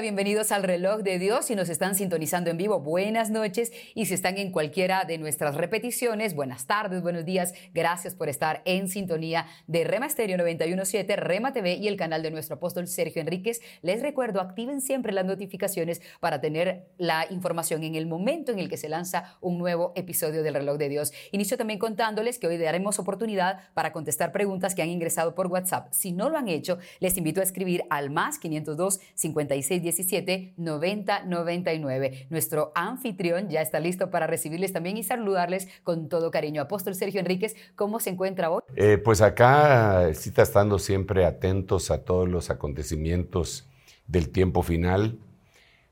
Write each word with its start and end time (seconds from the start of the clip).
Bienvenidos 0.00 0.50
al 0.50 0.64
reloj 0.64 1.02
de 1.02 1.20
Dios. 1.20 1.44
Si 1.44 1.54
nos 1.54 1.68
están 1.68 1.94
sintonizando 1.94 2.50
en 2.50 2.56
vivo, 2.56 2.80
buenas 2.80 3.30
noches. 3.30 3.70
Y 3.94 4.06
si 4.06 4.14
están 4.14 4.38
en 4.38 4.50
cualquiera 4.50 5.04
de 5.04 5.18
nuestras 5.18 5.54
repeticiones, 5.54 6.34
buenas 6.34 6.66
tardes, 6.66 7.00
buenos 7.00 7.24
días. 7.24 7.54
Gracias 7.72 8.16
por 8.16 8.28
estar 8.28 8.60
en 8.64 8.88
sintonía 8.88 9.46
de 9.68 9.84
Rema 9.84 10.08
Stereo 10.08 10.36
917, 10.36 11.14
Rema 11.14 11.52
TV 11.52 11.74
y 11.74 11.86
el 11.86 11.96
canal 11.96 12.22
de 12.22 12.32
nuestro 12.32 12.56
apóstol 12.56 12.88
Sergio 12.88 13.22
Enríquez. 13.22 13.60
Les 13.82 14.02
recuerdo, 14.02 14.40
activen 14.40 14.80
siempre 14.80 15.12
las 15.12 15.26
notificaciones 15.26 16.02
para 16.18 16.40
tener 16.40 16.88
la 16.98 17.26
información 17.30 17.84
en 17.84 17.94
el 17.94 18.06
momento 18.06 18.50
en 18.50 18.58
el 18.58 18.68
que 18.68 18.76
se 18.76 18.88
lanza 18.88 19.38
un 19.40 19.58
nuevo 19.58 19.92
episodio 19.94 20.42
del 20.42 20.54
reloj 20.54 20.76
de 20.76 20.88
Dios. 20.88 21.12
Inicio 21.30 21.56
también 21.56 21.78
contándoles 21.78 22.40
que 22.40 22.48
hoy 22.48 22.58
daremos 22.58 22.98
oportunidad 22.98 23.60
para 23.74 23.92
contestar 23.92 24.32
preguntas 24.32 24.74
que 24.74 24.82
han 24.82 24.90
ingresado 24.90 25.36
por 25.36 25.46
WhatsApp. 25.46 25.92
Si 25.92 26.10
no 26.10 26.30
lo 26.30 26.36
han 26.36 26.48
hecho, 26.48 26.78
les 26.98 27.16
invito 27.16 27.40
a 27.40 27.44
escribir 27.44 27.84
al 27.90 28.10
más 28.10 28.40
502 28.40 28.98
55 29.14 29.40
17 29.84 30.54
90 30.56 31.24
99. 31.24 32.26
Nuestro 32.30 32.72
anfitrión 32.74 33.48
ya 33.48 33.62
está 33.62 33.78
listo 33.78 34.10
para 34.10 34.26
recibirles 34.26 34.72
también 34.72 34.96
y 34.96 35.04
saludarles 35.04 35.68
con 35.84 36.08
todo 36.08 36.30
cariño. 36.30 36.62
Apóstol 36.62 36.94
Sergio 36.94 37.20
Enríquez, 37.20 37.54
¿cómo 37.76 38.00
se 38.00 38.10
encuentra 38.10 38.50
hoy? 38.50 38.62
Eh, 38.74 38.98
pues 38.98 39.20
acá 39.20 40.12
sí 40.14 40.30
está 40.30 40.42
estando 40.42 40.78
siempre 40.78 41.24
atentos 41.24 41.90
a 41.90 42.04
todos 42.04 42.28
los 42.28 42.50
acontecimientos 42.50 43.68
del 44.06 44.30
tiempo 44.30 44.62
final, 44.62 45.18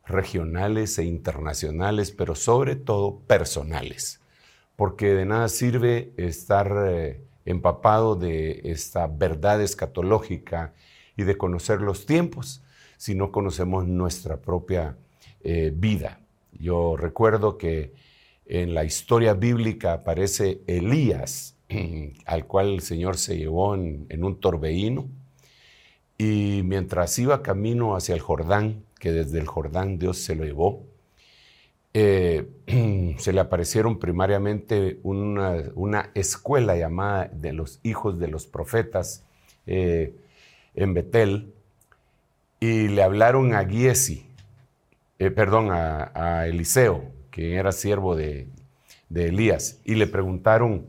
regionales 0.05 0.99
e 0.99 1.05
internacionales, 1.05 2.11
pero 2.11 2.35
sobre 2.35 2.77
todo 2.77 3.21
personales, 3.21 4.21
porque 4.77 5.15
de 5.15 5.25
nada 5.25 5.49
sirve 5.49 6.13
estar 6.17 6.73
eh, 6.89 7.21
empapado 7.45 8.17
de 8.17 8.61
esta 8.65 9.07
verdad 9.07 9.61
escatológica 9.63 10.75
y 11.17 11.25
de 11.25 11.37
conocer 11.37 11.81
los 11.81 12.07
tiempos 12.07 12.63
si 13.03 13.17
no 13.17 13.33
conocemos 13.33 13.89
nuestra 13.89 14.37
propia 14.37 14.97
eh, 15.43 15.73
vida. 15.75 16.21
Yo 16.53 16.97
recuerdo 16.97 17.59
que 17.59 17.93
en 18.47 18.75
la 18.75 18.85
historia 18.85 19.35
bíblica 19.35 19.95
aparece 19.95 20.61
Elías, 20.69 21.57
al 22.27 22.47
cual 22.47 22.75
el 22.75 22.81
Señor 22.81 23.17
se 23.17 23.37
llevó 23.37 23.75
en, 23.75 24.23
un 24.23 24.39
torbellino, 24.39 25.09
y 26.17 26.63
mientras 26.65 27.19
iba 27.19 27.43
camino 27.43 27.97
hacia 27.97 28.15
el 28.15 28.21
Jordán, 28.21 28.85
que 29.01 29.11
desde 29.11 29.41
el 29.41 29.49
Jordán 29.49 29.99
Dios 29.99 30.19
se 30.19 30.37
lo 30.37 30.45
llevó, 30.45 30.85
eh, 31.95 32.47
se 33.19 33.33
le 33.33 33.41
aparecieron 33.41 33.99
primariamente 33.99 35.01
una, 35.03 36.13
escuela 36.15 36.77
llamada 36.77 37.29
de 37.35 37.53
los 37.53 37.81
hijos 37.83 38.21
de 38.21 38.29
los 38.29 38.47
profetas 38.47 39.25
eh, 39.67 40.15
en 40.77 40.95
Betel, 40.95 41.53
y 42.63 42.87
le 42.87 43.03
hablaron 43.03 43.55
a 43.55 43.65
Giesi, 43.65 44.25
eh, 45.19 45.33
perdón, 45.33 45.71
a, 45.73 46.47
Eliseo, 46.47 47.11
que 47.33 47.57
era 47.57 47.73
siervo 47.73 48.15
de, 48.15 48.47
Elías, 49.13 49.81
y 49.85 49.97
le 49.97 50.07
preguntaron, 50.07 50.87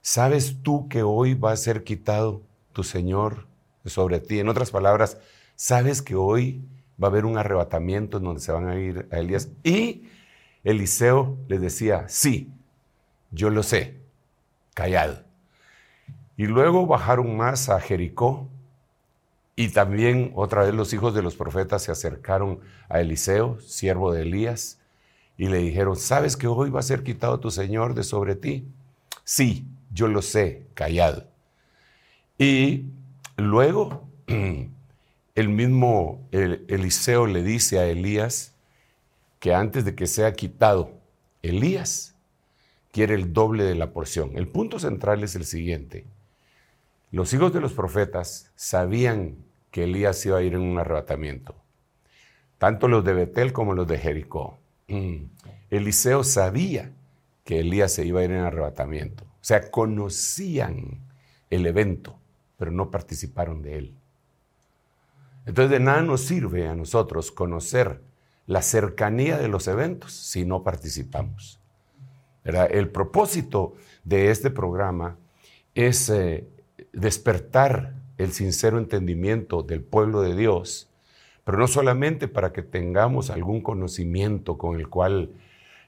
¿sabes 0.00 0.58
tú 0.62 0.88
que 0.88 1.02
hoy 1.02 1.34
va 1.34 1.50
a 1.50 1.56
ser 1.56 1.82
quitado 1.82 2.42
tu 2.72 2.84
Señor 2.84 3.48
sobre 3.84 4.20
ti? 4.20 4.38
En 4.38 4.48
otras 4.48 4.70
palabras, 4.70 5.18
¿sabes 5.56 6.02
que 6.02 6.14
hoy 6.14 6.62
va 7.02 7.08
a 7.08 7.10
haber 7.10 7.24
un 7.24 7.36
arrebatamiento 7.36 8.18
en 8.18 8.22
donde 8.22 8.40
se 8.40 8.52
van 8.52 8.68
a 8.68 8.78
ir 8.78 9.08
a 9.10 9.18
Elías? 9.18 9.48
Y 9.64 10.04
Eliseo 10.62 11.36
le 11.48 11.58
decía, 11.58 12.04
sí, 12.08 12.52
yo 13.32 13.50
lo 13.50 13.64
sé, 13.64 13.96
callado. 14.72 15.24
Y 16.36 16.46
luego 16.46 16.86
bajaron 16.86 17.36
más 17.36 17.70
a 17.70 17.80
Jericó 17.80 18.48
y 19.58 19.70
también 19.70 20.30
otra 20.36 20.62
vez 20.62 20.72
los 20.72 20.92
hijos 20.92 21.14
de 21.14 21.20
los 21.20 21.34
profetas 21.34 21.82
se 21.82 21.90
acercaron 21.90 22.60
a 22.88 23.00
Eliseo, 23.00 23.60
siervo 23.60 24.12
de 24.12 24.22
Elías, 24.22 24.78
y 25.36 25.48
le 25.48 25.58
dijeron, 25.58 25.96
¿sabes 25.96 26.36
que 26.36 26.46
hoy 26.46 26.70
va 26.70 26.78
a 26.78 26.84
ser 26.84 27.02
quitado 27.02 27.40
tu 27.40 27.50
Señor 27.50 27.94
de 27.94 28.04
sobre 28.04 28.36
ti? 28.36 28.68
Sí, 29.24 29.66
yo 29.92 30.06
lo 30.06 30.22
sé, 30.22 30.68
callado. 30.74 31.24
Y 32.38 32.84
luego 33.36 34.08
el 35.34 35.48
mismo 35.48 36.28
Eliseo 36.30 37.26
le 37.26 37.42
dice 37.42 37.80
a 37.80 37.86
Elías 37.86 38.54
que 39.40 39.54
antes 39.54 39.84
de 39.84 39.96
que 39.96 40.06
sea 40.06 40.34
quitado 40.34 40.92
Elías, 41.42 42.14
quiere 42.92 43.16
el 43.16 43.32
doble 43.32 43.64
de 43.64 43.74
la 43.74 43.90
porción. 43.90 44.30
El 44.36 44.46
punto 44.46 44.78
central 44.78 45.24
es 45.24 45.34
el 45.34 45.44
siguiente. 45.44 46.06
Los 47.10 47.32
hijos 47.32 47.52
de 47.52 47.60
los 47.60 47.72
profetas 47.72 48.52
sabían 48.54 49.47
Elías 49.82 50.24
iba 50.26 50.38
a 50.38 50.42
ir 50.42 50.54
en 50.54 50.60
un 50.60 50.78
arrebatamiento. 50.78 51.54
Tanto 52.58 52.88
los 52.88 53.04
de 53.04 53.12
Betel 53.12 53.52
como 53.52 53.74
los 53.74 53.86
de 53.86 53.98
Jericó. 53.98 54.58
Mm. 54.88 55.24
Eliseo 55.70 56.24
sabía 56.24 56.92
que 57.44 57.60
Elías 57.60 57.92
se 57.92 58.04
iba 58.04 58.20
a 58.20 58.24
ir 58.24 58.32
en 58.32 58.40
arrebatamiento. 58.40 59.24
O 59.24 59.44
sea, 59.48 59.70
conocían 59.70 61.00
el 61.50 61.66
evento, 61.66 62.18
pero 62.56 62.70
no 62.70 62.90
participaron 62.90 63.62
de 63.62 63.78
él. 63.78 63.94
Entonces 65.46 65.70
de 65.70 65.80
nada 65.80 66.02
nos 66.02 66.22
sirve 66.22 66.68
a 66.68 66.74
nosotros 66.74 67.30
conocer 67.30 68.02
la 68.46 68.62
cercanía 68.62 69.38
de 69.38 69.48
los 69.48 69.68
eventos 69.68 70.12
si 70.12 70.44
no 70.44 70.62
participamos. 70.62 71.58
El 72.44 72.90
propósito 72.90 73.74
de 74.04 74.30
este 74.30 74.50
programa 74.50 75.16
es 75.74 76.08
eh, 76.08 76.46
despertar 76.92 77.94
el 78.18 78.32
sincero 78.32 78.78
entendimiento 78.78 79.62
del 79.62 79.80
pueblo 79.80 80.20
de 80.20 80.36
Dios, 80.36 80.88
pero 81.44 81.56
no 81.56 81.68
solamente 81.68 82.28
para 82.28 82.52
que 82.52 82.62
tengamos 82.62 83.30
algún 83.30 83.62
conocimiento 83.62 84.58
con 84.58 84.78
el 84.78 84.88
cual 84.88 85.30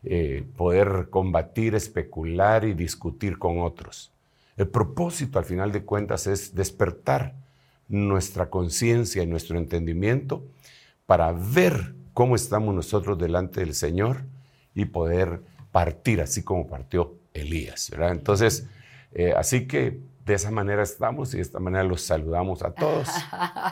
eh, 0.04 0.44
poder 0.56 1.08
combatir, 1.10 1.74
especular 1.74 2.64
y 2.64 2.72
discutir 2.72 3.38
con 3.38 3.60
otros. 3.60 4.12
El 4.56 4.68
propósito, 4.68 5.38
al 5.38 5.44
final 5.44 5.72
de 5.72 5.82
cuentas, 5.82 6.26
es 6.26 6.54
despertar 6.54 7.34
nuestra 7.88 8.48
conciencia 8.48 9.22
y 9.22 9.26
nuestro 9.26 9.58
entendimiento 9.58 10.42
para 11.06 11.32
ver 11.32 11.94
cómo 12.14 12.36
estamos 12.36 12.74
nosotros 12.74 13.18
delante 13.18 13.60
del 13.60 13.74
Señor 13.74 14.22
y 14.74 14.86
poder 14.86 15.42
partir 15.72 16.20
así 16.20 16.42
como 16.42 16.66
partió 16.66 17.14
Elías. 17.34 17.90
Entonces, 17.98 18.66
eh, 19.12 19.34
así 19.36 19.66
que 19.66 19.98
de 20.30 20.36
esa 20.36 20.50
manera 20.50 20.82
estamos 20.82 21.34
y 21.34 21.38
de 21.38 21.42
esta 21.42 21.58
manera 21.58 21.82
los 21.84 22.02
saludamos 22.02 22.62
a 22.62 22.72
todos. 22.72 23.08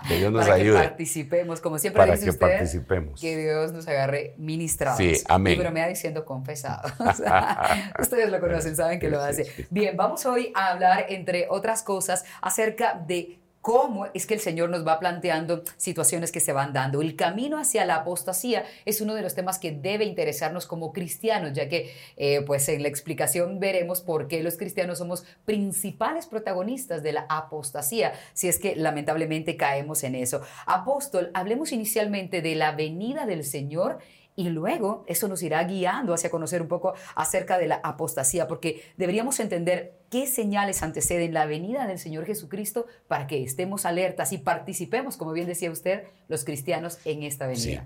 Que 0.08 0.16
Dios 0.18 0.32
nos 0.32 0.44
para 0.44 0.54
ayude. 0.56 0.80
Que 0.80 0.88
participemos, 0.88 1.60
como 1.60 1.78
siempre 1.78 2.00
para 2.00 2.12
dice 2.12 2.24
que 2.24 2.30
usted, 2.30 2.40
participemos. 2.40 3.20
Que 3.20 3.36
Dios 3.36 3.72
nos 3.72 3.86
agarre 3.86 4.34
ministrados. 4.38 4.98
Sí, 4.98 5.14
amén. 5.28 5.54
Y 5.54 5.56
bromea 5.56 5.86
diciendo 5.88 6.24
confesados. 6.24 6.92
ustedes 7.98 8.30
lo 8.30 8.40
conocen, 8.40 8.74
saben 8.76 8.98
que 8.98 9.08
lo 9.08 9.20
hace. 9.20 9.66
Bien, 9.70 9.96
vamos 9.96 10.24
hoy 10.26 10.52
a 10.54 10.68
hablar, 10.68 11.06
entre 11.08 11.46
otras 11.48 11.82
cosas, 11.82 12.24
acerca 12.40 12.94
de 12.94 13.38
cómo 13.68 14.06
es 14.14 14.24
que 14.24 14.32
el 14.32 14.40
Señor 14.40 14.70
nos 14.70 14.86
va 14.86 14.98
planteando 14.98 15.62
situaciones 15.76 16.32
que 16.32 16.40
se 16.40 16.54
van 16.54 16.72
dando. 16.72 17.02
El 17.02 17.16
camino 17.16 17.58
hacia 17.58 17.84
la 17.84 17.96
apostasía 17.96 18.64
es 18.86 19.02
uno 19.02 19.12
de 19.14 19.20
los 19.20 19.34
temas 19.34 19.58
que 19.58 19.72
debe 19.72 20.06
interesarnos 20.06 20.66
como 20.66 20.90
cristianos, 20.90 21.52
ya 21.52 21.68
que 21.68 21.92
eh, 22.16 22.40
pues 22.46 22.66
en 22.70 22.80
la 22.80 22.88
explicación 22.88 23.60
veremos 23.60 24.00
por 24.00 24.26
qué 24.26 24.42
los 24.42 24.56
cristianos 24.56 24.96
somos 24.96 25.26
principales 25.44 26.24
protagonistas 26.24 27.02
de 27.02 27.12
la 27.12 27.26
apostasía, 27.28 28.14
si 28.32 28.48
es 28.48 28.58
que 28.58 28.74
lamentablemente 28.74 29.58
caemos 29.58 30.02
en 30.02 30.14
eso. 30.14 30.40
Apóstol, 30.64 31.30
hablemos 31.34 31.70
inicialmente 31.70 32.40
de 32.40 32.54
la 32.54 32.72
venida 32.72 33.26
del 33.26 33.44
Señor 33.44 33.98
y 34.38 34.50
luego 34.50 35.02
eso 35.08 35.26
nos 35.26 35.42
irá 35.42 35.64
guiando 35.64 36.14
hacia 36.14 36.30
conocer 36.30 36.62
un 36.62 36.68
poco 36.68 36.94
acerca 37.16 37.58
de 37.58 37.66
la 37.66 37.80
apostasía, 37.82 38.46
porque 38.46 38.84
deberíamos 38.96 39.40
entender 39.40 39.94
qué 40.10 40.28
señales 40.28 40.84
anteceden 40.84 41.34
la 41.34 41.44
venida 41.44 41.88
del 41.88 41.98
Señor 41.98 42.24
Jesucristo 42.24 42.86
para 43.08 43.26
que 43.26 43.42
estemos 43.42 43.84
alertas 43.84 44.32
y 44.32 44.38
participemos, 44.38 45.16
como 45.16 45.32
bien 45.32 45.48
decía 45.48 45.72
usted, 45.72 46.04
los 46.28 46.44
cristianos 46.44 47.00
en 47.04 47.24
esta 47.24 47.48
venida. 47.48 47.84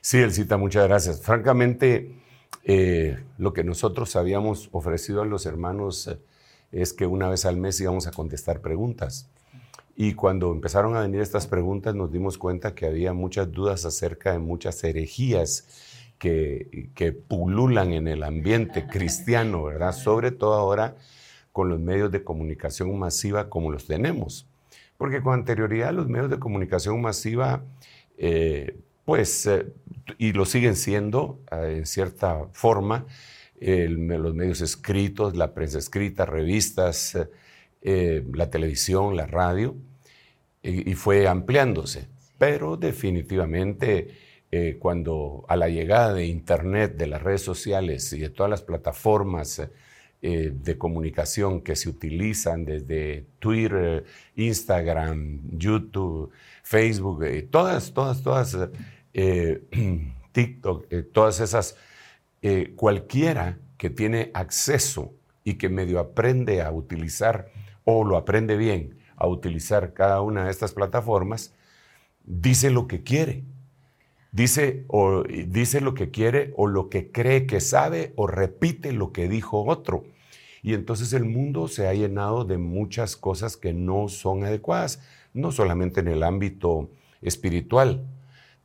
Sí, 0.00 0.18
Elcita, 0.18 0.56
muchas 0.56 0.86
gracias. 0.86 1.20
Francamente, 1.20 2.12
eh, 2.62 3.18
lo 3.36 3.52
que 3.52 3.64
nosotros 3.64 4.14
habíamos 4.14 4.68
ofrecido 4.70 5.22
a 5.22 5.24
los 5.24 5.46
hermanos 5.46 6.06
eh, 6.06 6.20
es 6.70 6.92
que 6.92 7.06
una 7.06 7.28
vez 7.28 7.44
al 7.44 7.56
mes 7.56 7.80
íbamos 7.80 8.06
a 8.06 8.12
contestar 8.12 8.60
preguntas. 8.60 9.28
Y 10.00 10.14
cuando 10.14 10.52
empezaron 10.52 10.94
a 10.94 11.00
venir 11.00 11.20
estas 11.20 11.48
preguntas 11.48 11.92
nos 11.92 12.12
dimos 12.12 12.38
cuenta 12.38 12.72
que 12.72 12.86
había 12.86 13.12
muchas 13.12 13.50
dudas 13.50 13.84
acerca 13.84 14.30
de 14.30 14.38
muchas 14.38 14.84
herejías 14.84 15.66
que, 16.20 16.90
que 16.94 17.10
pululan 17.10 17.92
en 17.92 18.06
el 18.06 18.22
ambiente 18.22 18.86
cristiano, 18.90 19.64
¿verdad? 19.64 19.90
Sobre 19.90 20.30
todo 20.30 20.54
ahora 20.54 20.94
con 21.50 21.68
los 21.68 21.80
medios 21.80 22.12
de 22.12 22.22
comunicación 22.22 22.96
masiva 22.96 23.50
como 23.50 23.72
los 23.72 23.88
tenemos. 23.88 24.46
Porque 24.96 25.20
con 25.20 25.34
anterioridad 25.34 25.92
los 25.92 26.06
medios 26.06 26.30
de 26.30 26.38
comunicación 26.38 27.00
masiva, 27.02 27.64
eh, 28.18 28.78
pues, 29.04 29.46
eh, 29.46 29.66
y 30.16 30.32
lo 30.32 30.44
siguen 30.44 30.76
siendo 30.76 31.40
eh, 31.50 31.78
en 31.78 31.86
cierta 31.86 32.46
forma, 32.52 33.04
los 33.60 34.34
medios 34.36 34.60
escritos, 34.60 35.36
la 35.36 35.52
prensa 35.52 35.78
escrita, 35.78 36.24
revistas, 36.24 37.18
la 37.82 38.50
televisión, 38.50 39.16
la 39.16 39.26
radio, 39.26 39.74
y, 40.62 40.90
y 40.90 40.94
fue 40.94 41.26
ampliándose. 41.26 42.08
Pero 42.38 42.76
definitivamente 42.76 44.26
cuando 44.78 45.44
a 45.46 45.56
la 45.56 45.68
llegada 45.68 46.14
de 46.14 46.24
Internet, 46.24 46.96
de 46.96 47.06
las 47.06 47.22
redes 47.22 47.42
sociales 47.42 48.10
y 48.14 48.20
de 48.20 48.30
todas 48.30 48.48
las 48.48 48.62
plataformas, 48.62 49.60
eh, 50.20 50.50
de 50.52 50.76
comunicación 50.76 51.60
que 51.60 51.76
se 51.76 51.88
utilizan 51.88 52.64
desde 52.64 53.24
Twitter, 53.38 54.04
Instagram, 54.34 55.42
YouTube, 55.56 56.32
Facebook, 56.64 57.22
eh, 57.22 57.42
todas, 57.42 57.94
todas, 57.94 58.20
todas, 58.24 58.58
eh, 59.14 59.62
TikTok, 60.32 60.86
todas 61.12 61.38
esas, 61.38 61.76
cualquiera 62.74 63.58
que 63.76 63.90
tiene 63.90 64.32
acceso 64.34 65.14
y 65.44 65.54
que 65.54 65.68
medio 65.68 66.00
aprende 66.00 66.62
a 66.62 66.72
utilizar 66.72 67.52
o 67.84 68.02
lo 68.02 68.16
aprende 68.16 68.56
bien 68.56 68.97
a 69.18 69.26
utilizar 69.26 69.92
cada 69.92 70.20
una 70.20 70.44
de 70.44 70.50
estas 70.50 70.72
plataformas, 70.72 71.54
dice 72.24 72.70
lo 72.70 72.86
que 72.86 73.02
quiere. 73.02 73.44
Dice, 74.30 74.84
o, 74.88 75.22
dice 75.22 75.80
lo 75.80 75.94
que 75.94 76.10
quiere 76.10 76.52
o 76.56 76.66
lo 76.66 76.90
que 76.90 77.10
cree 77.10 77.46
que 77.46 77.60
sabe 77.60 78.12
o 78.16 78.26
repite 78.26 78.92
lo 78.92 79.12
que 79.12 79.28
dijo 79.28 79.64
otro. 79.64 80.04
Y 80.62 80.74
entonces 80.74 81.12
el 81.12 81.24
mundo 81.24 81.68
se 81.68 81.88
ha 81.88 81.94
llenado 81.94 82.44
de 82.44 82.58
muchas 82.58 83.16
cosas 83.16 83.56
que 83.56 83.72
no 83.72 84.08
son 84.08 84.44
adecuadas, 84.44 85.00
no 85.32 85.50
solamente 85.50 86.00
en 86.00 86.08
el 86.08 86.22
ámbito 86.22 86.90
espiritual, 87.22 88.04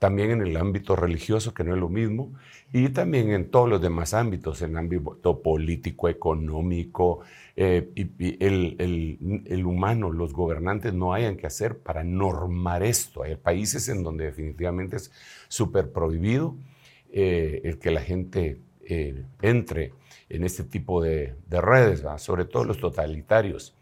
también 0.03 0.31
en 0.31 0.41
el 0.41 0.57
ámbito 0.57 0.97
religioso, 0.97 1.53
que 1.53 1.63
no 1.63 1.75
es 1.75 1.79
lo 1.79 1.87
mismo, 1.87 2.33
y 2.73 2.89
también 2.89 3.31
en 3.31 3.49
todos 3.49 3.69
los 3.69 3.81
demás 3.81 4.13
ámbitos, 4.13 4.61
en 4.61 4.71
el 4.71 4.77
ámbito 4.79 5.41
político, 5.41 6.09
económico, 6.09 7.21
eh, 7.55 7.89
y, 7.95 8.43
el, 8.43 9.65
humano, 9.65 10.11
los 10.11 10.33
gobernantes 10.33 10.93
no 10.93 11.13
hayan 11.13 11.37
que 11.37 11.47
hacer 11.47 11.77
para 11.77 12.03
normar 12.03 12.83
esto. 12.83 13.23
Hay 13.23 13.37
países 13.37 13.87
en 13.87 14.03
donde 14.03 14.25
definitivamente 14.25 14.97
es 14.97 15.09
súper 15.47 15.93
prohibido 15.93 16.57
eh, 17.13 17.61
el 17.63 17.79
que 17.79 17.89
la 17.89 18.01
gente 18.01 18.59
eh, 18.81 19.23
entre 19.41 19.93
en 20.27 20.43
este 20.43 20.65
tipo 20.65 21.01
de, 21.01 21.33
redes, 21.49 22.03
sobre 22.17 22.43
todo 22.43 22.65
los 22.65 22.77
totalitarios, 22.77 23.73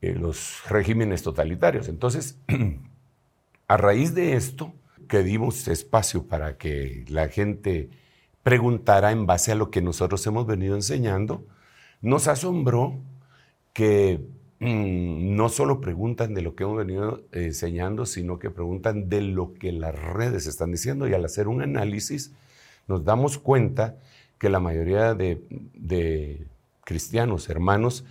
los 0.00 0.68
regímenes 0.68 1.22
totalitarios. 1.22 1.88
Entonces, 1.88 2.36
a 3.68 3.76
raíz 3.76 4.12
de 4.12 4.32
esto, 4.32 4.74
que 5.06 5.22
dimos 5.22 5.68
espacio 5.68 6.26
para 6.26 6.56
que 6.56 7.04
la 7.08 7.28
gente 7.28 7.90
preguntara 8.42 9.12
en 9.12 9.26
base 9.26 9.52
a 9.52 9.54
lo 9.56 9.70
que 9.70 9.82
nosotros 9.82 10.26
hemos 10.26 10.46
venido 10.46 10.76
enseñando, 10.76 11.44
nos 12.00 12.28
asombró 12.28 12.98
que 13.72 14.20
mm, 14.60 15.34
no 15.34 15.48
solo 15.48 15.80
preguntan 15.80 16.32
de 16.34 16.42
lo 16.42 16.54
que 16.54 16.64
hemos 16.64 16.78
venido 16.78 17.24
enseñando, 17.32 18.06
sino 18.06 18.38
que 18.38 18.50
preguntan 18.50 19.08
de 19.08 19.20
lo 19.22 19.54
que 19.54 19.72
las 19.72 19.94
redes 19.94 20.46
están 20.46 20.72
diciendo. 20.72 21.08
Y 21.08 21.14
al 21.14 21.24
hacer 21.24 21.48
un 21.48 21.62
análisis 21.62 22.32
nos 22.86 23.04
damos 23.04 23.38
cuenta 23.38 23.96
que 24.38 24.48
la 24.48 24.60
mayoría 24.60 25.14
de, 25.14 25.42
de 25.74 26.46
cristianos, 26.84 27.48
hermanos, 27.48 28.04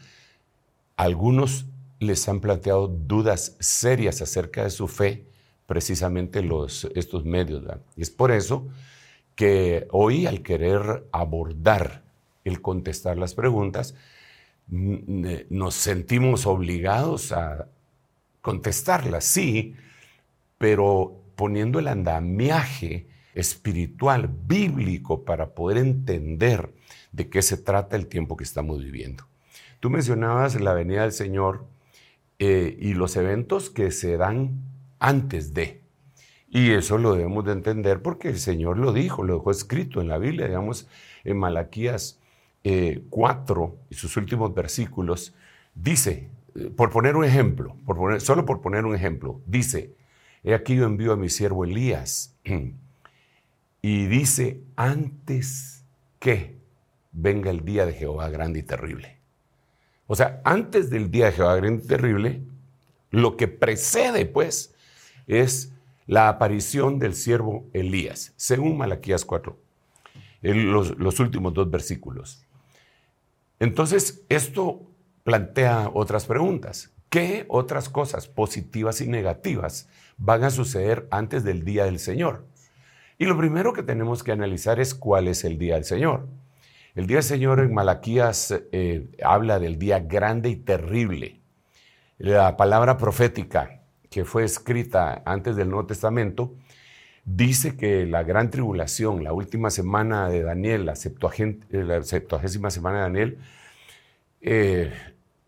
algunos 0.98 1.66
les 2.00 2.28
han 2.28 2.42
planteado 2.42 2.88
dudas 2.88 3.56
serias 3.60 4.22
acerca 4.22 4.64
de 4.64 4.70
su 4.70 4.88
fe, 4.88 5.26
precisamente 5.66 6.42
los, 6.42 6.86
estos 6.96 7.26
medios. 7.26 7.64
Y 7.96 8.02
es 8.02 8.12
por 8.12 8.32
eso 8.32 8.68
que 9.36 9.88
hoy 9.92 10.26
al 10.26 10.42
querer 10.42 11.08
abordar 11.12 12.04
el 12.44 12.62
contestar 12.62 13.18
las 13.18 13.34
preguntas, 13.34 13.96
nos 14.68 15.76
sentimos 15.76 16.46
obligados 16.46 17.32
a 17.32 17.68
contestarlas, 18.42 19.24
sí, 19.24 19.76
pero 20.58 21.22
poniendo 21.36 21.80
el 21.80 21.88
andamiaje 21.88 23.08
espiritual, 23.34 24.30
bíblico, 24.48 25.24
para 25.24 25.54
poder 25.54 25.78
entender 25.78 26.70
de 27.12 27.30
qué 27.30 27.42
se 27.42 27.58
trata 27.58 27.96
el 27.96 28.08
tiempo 28.08 28.38
que 28.38 28.44
estamos 28.44 28.84
viviendo. 28.84 29.26
Tú 29.80 29.90
mencionabas 29.90 30.60
la 30.60 30.74
venida 30.74 31.02
del 31.02 31.12
Señor 31.12 31.66
eh, 32.40 32.78
y 32.80 32.94
los 32.94 33.16
eventos 33.18 33.70
que 33.70 33.92
se 33.92 34.18
dan 34.18 34.62
antes 35.06 35.54
de. 35.54 35.82
Y 36.50 36.72
eso 36.72 36.98
lo 36.98 37.14
debemos 37.14 37.46
de 37.46 37.52
entender 37.52 38.02
porque 38.02 38.30
el 38.30 38.40
Señor 38.40 38.80
lo 38.80 38.92
dijo, 38.92 39.24
lo 39.24 39.36
dejó 39.36 39.52
escrito 39.52 40.02
en 40.02 40.08
la 40.08 40.18
Biblia, 40.18 40.48
digamos, 40.48 40.88
en 41.24 41.38
Malaquías 41.38 42.20
4 42.64 42.64
eh, 42.64 43.86
y 43.92 43.96
sus 43.96 44.18
últimos 44.18 44.56
versículos, 44.56 45.36
dice, 45.76 46.30
eh, 46.56 46.72
por 46.76 46.90
poner 46.90 47.16
un 47.16 47.24
ejemplo, 47.24 47.76
por 47.86 47.98
poner, 47.98 48.20
solo 48.20 48.46
por 48.46 48.62
poner 48.62 48.86
un 48.86 48.96
ejemplo, 48.96 49.42
dice, 49.46 49.94
he 50.44 50.56
aquí 50.56 50.76
yo 50.76 50.86
envío 50.86 51.14
a 51.14 51.18
mi 51.18 51.30
siervo 51.30 51.66
Elías 51.66 52.36
y 53.82 54.06
dice, 54.08 54.62
antes 54.76 55.84
que 56.18 56.58
venga 57.12 57.52
el 57.52 57.64
día 57.64 57.86
de 57.86 57.94
Jehová 57.94 58.30
grande 58.30 58.60
y 58.60 58.64
terrible. 58.64 59.20
O 60.08 60.16
sea, 60.16 60.42
antes 60.44 60.90
del 60.90 61.12
día 61.12 61.26
de 61.28 61.34
Jehová 61.34 61.56
grande 61.58 61.84
y 61.84 61.88
terrible, 61.88 62.42
lo 63.12 63.38
que 63.38 63.48
precede, 63.48 64.26
pues, 64.26 64.75
es 65.28 65.74
la 66.08 66.30
aparición 66.30 67.00
del 67.00 67.16
siervo 67.16 67.66
Elías, 67.74 68.34
según 68.36 68.78
Malaquías 68.78 69.26
4, 69.26 69.58
los, 70.42 71.20
últimos 71.20 71.54
dos 71.54 71.70
versículos. 71.70 72.46
Entonces, 73.60 74.24
esto 74.30 74.84
plantea 75.24 75.90
otras 75.94 76.26
preguntas. 76.26 76.92
¿Qué 77.10 77.46
otras 77.48 77.90
cosas 77.90 78.28
positivas 78.28 79.02
y 79.02 79.08
negativas 79.08 79.88
van 80.18 80.44
a 80.44 80.52
suceder 80.52 81.08
antes 81.10 81.44
del 81.44 81.64
día 81.64 81.86
del 81.86 82.00
Señor? 82.00 82.46
Y 83.18 83.26
lo 83.26 83.38
primero 83.38 83.74
que 83.74 83.82
tenemos 83.82 84.24
que 84.24 84.34
analizar 84.34 84.80
es 84.80 84.94
cuál 84.94 85.28
es 85.28 85.44
el 85.46 85.58
día 85.58 85.76
del 85.76 85.86
Señor. 85.86 86.28
El 86.94 87.08
día 87.08 87.18
del 87.18 87.24
Señor 87.24 87.60
en 87.62 87.74
Malaquías 87.74 88.54
eh, 88.72 89.08
habla 89.24 89.60
del 89.60 89.80
día 89.80 90.00
grande 90.00 90.50
y 90.50 90.56
terrible. 90.58 91.40
La 92.18 92.58
palabra 92.58 92.98
profética 92.98 93.85
que 94.16 94.24
fue 94.24 94.46
escrita 94.46 95.24
antes 95.26 95.58
del 95.58 95.68
Nuevo 95.68 95.88
Testamento, 95.88 96.56
dice 97.26 97.76
que 97.76 98.06
la 98.06 98.24
gran 98.24 98.50
tribulación, 98.50 99.26
la 99.26 99.34
última 99.34 99.70
semana 99.70 100.30
de 100.30 100.42
Daniel, 100.42 100.86
la, 100.86 100.94
eh, 100.94 102.02
septuagésima 102.04 102.72
semana 102.72 102.96
de 102.96 103.04
Daniel, 103.04 103.38
eh, 104.40 104.94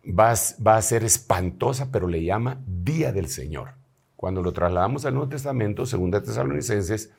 va, 0.04 0.32
a 0.32 0.82
ser 0.82 1.06
espantosa, 1.06 1.94
pero 1.94 2.10
le 2.10 2.26
llama 2.26 2.60
Día 2.68 3.14
del 3.14 3.30
Señor. 3.30 3.70
Cuando 4.18 4.44
lo 4.44 4.52
trasladamos 4.52 5.06
al 5.06 5.14
Nuevo 5.14 5.30
Testamento, 5.30 5.86
segunda 5.86 6.22
Tesalonicenses, 6.22 7.14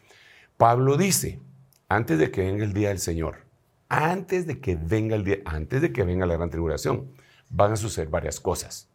Pablo 0.58 0.98
dice, 0.98 1.40
antes 1.88 2.18
de 2.18 2.30
que 2.30 2.42
venga 2.42 2.64
el 2.64 2.74
día 2.74 2.90
del 2.90 2.98
Señor, 2.98 3.36
antes 3.88 4.46
de 4.46 4.60
que 4.60 4.76
venga 4.76 5.16
el 5.16 5.24
día, 5.24 5.38
antes 5.46 5.80
de 5.80 5.94
que 5.94 6.04
venga 6.04 6.26
la 6.26 6.36
gran 6.36 6.50
tribulación, 6.50 7.10
van 7.48 7.72
a 7.72 7.76
suceder 7.76 8.10
varias 8.10 8.38
cosas. 8.38 8.87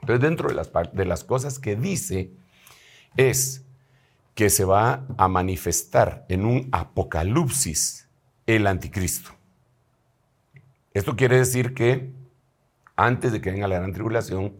Entonces, 0.00 0.20
dentro 0.20 0.48
de 0.48 0.54
las, 0.54 0.70
de 0.92 1.04
las 1.04 1.24
cosas 1.24 1.58
que 1.58 1.76
dice 1.76 2.30
es 3.16 3.64
que 4.34 4.50
se 4.50 4.64
va 4.64 5.06
a 5.16 5.28
manifestar 5.28 6.26
en 6.28 6.44
un 6.44 6.68
apocalipsis 6.72 8.08
el 8.46 8.66
anticristo. 8.66 9.30
Esto 10.92 11.16
quiere 11.16 11.38
decir 11.38 11.74
que 11.74 12.12
antes 12.96 13.32
de 13.32 13.40
que 13.40 13.50
venga 13.50 13.68
la 13.68 13.76
gran 13.76 13.92
tribulación, 13.92 14.56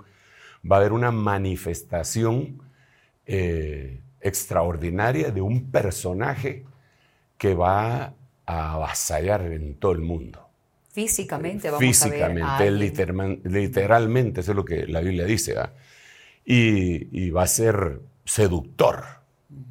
va 0.70 0.76
a 0.76 0.78
haber 0.80 0.92
una 0.92 1.10
manifestación 1.10 2.62
eh, 3.24 4.00
extraordinaria 4.20 5.30
de 5.30 5.40
un 5.40 5.70
personaje 5.70 6.64
que 7.38 7.54
va 7.54 8.14
a 8.44 8.72
avasallar 8.72 9.42
en 9.42 9.74
todo 9.78 9.92
el 9.92 10.00
mundo. 10.00 10.45
Físicamente, 10.96 11.68
vamos 11.68 11.80
Físicamente, 11.80 12.42
a 12.42 12.58
ver 12.58 12.72
literalmente, 12.72 14.40
eso 14.40 14.52
es 14.52 14.56
lo 14.56 14.64
que 14.64 14.86
la 14.86 15.02
Biblia 15.02 15.26
dice. 15.26 15.54
Y, 16.42 17.28
va 17.28 17.42
a 17.42 17.46
ser 17.46 18.00
seductor. 18.24 19.04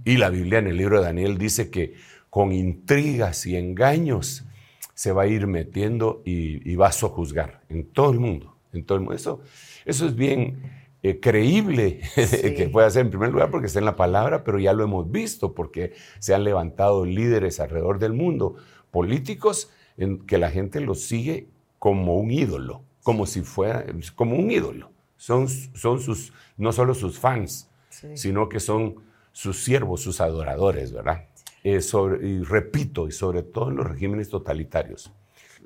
Y 0.03 0.17
la 0.17 0.29
Biblia 0.29 0.59
en 0.59 0.67
el 0.67 0.77
libro 0.77 0.99
de 0.99 1.05
Daniel 1.05 1.39
dice 1.39 1.71
que 1.71 1.95
con 2.29 2.51
intrigas 2.51 3.47
y 3.47 3.55
engaños 3.55 4.45
se 4.93 5.13
va 5.13 5.23
a 5.23 5.25
ir 5.25 5.47
metiendo 5.47 6.21
y, 6.25 6.75
va 6.75 6.89
a 6.89 6.91
sojuzgar 6.91 7.61
en 7.69 7.87
todo 7.87 8.11
el 8.11 8.19
mundo. 8.19 8.55
En 8.71 8.85
todo 8.85 8.99
el 8.99 9.05
mundo. 9.05 9.15
Eso, 9.15 9.41
eso 9.83 10.05
es 10.05 10.13
bien, 10.13 10.61
eh, 11.01 11.19
creíble 11.19 12.01
que 12.15 12.69
puede 12.71 12.85
hacer 12.85 13.01
en 13.01 13.09
primer 13.09 13.31
lugar 13.31 13.49
porque 13.49 13.65
está 13.65 13.79
en 13.79 13.85
la 13.85 13.95
palabra, 13.95 14.43
pero 14.43 14.59
ya 14.59 14.73
lo 14.73 14.83
hemos 14.83 15.09
visto 15.09 15.55
porque 15.55 15.93
se 16.19 16.35
han 16.35 16.43
levantado 16.43 17.03
líderes 17.03 17.59
alrededor 17.59 17.97
del 17.97 18.13
mundo, 18.13 18.57
políticos 18.91 19.71
en 19.97 20.25
que 20.25 20.37
la 20.37 20.49
gente 20.49 20.79
los 20.81 21.01
sigue 21.01 21.47
como 21.79 22.15
un 22.15 22.31
ídolo, 22.31 22.81
como 23.03 23.25
si 23.25 23.41
fuera, 23.41 23.85
como 24.15 24.35
un 24.35 24.51
ídolo. 24.51 24.91
Son, 25.17 25.47
son 25.47 25.99
sus, 25.99 26.33
no 26.57 26.71
solo 26.71 26.93
sus 26.93 27.19
fans, 27.19 27.69
sino 28.15 28.49
que 28.49 28.59
son 28.59 28.95
sus 29.31 29.63
siervos, 29.63 30.01
sus 30.01 30.21
adoradores, 30.21 30.91
¿verdad? 30.91 31.25
Eh, 31.63 31.79
y 32.21 32.43
repito, 32.43 33.07
y 33.07 33.11
sobre 33.11 33.43
todo 33.43 33.69
en 33.69 33.77
los 33.77 33.87
regímenes 33.87 34.29
totalitarios. 34.29 35.11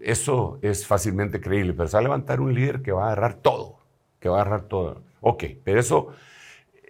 Eso 0.01 0.59
es 0.61 0.85
fácilmente 0.85 1.41
creíble, 1.41 1.73
pero 1.73 1.89
se 1.89 1.97
va 1.97 1.99
a 1.99 2.03
levantar 2.03 2.39
un 2.39 2.53
líder 2.53 2.81
que 2.81 2.91
va 2.91 3.03
a 3.03 3.05
agarrar 3.07 3.35
todo, 3.35 3.79
que 4.19 4.29
va 4.29 4.37
a 4.37 4.41
agarrar 4.41 4.63
todo. 4.63 5.03
Ok, 5.21 5.43
pero 5.63 5.79
eso 5.79 6.07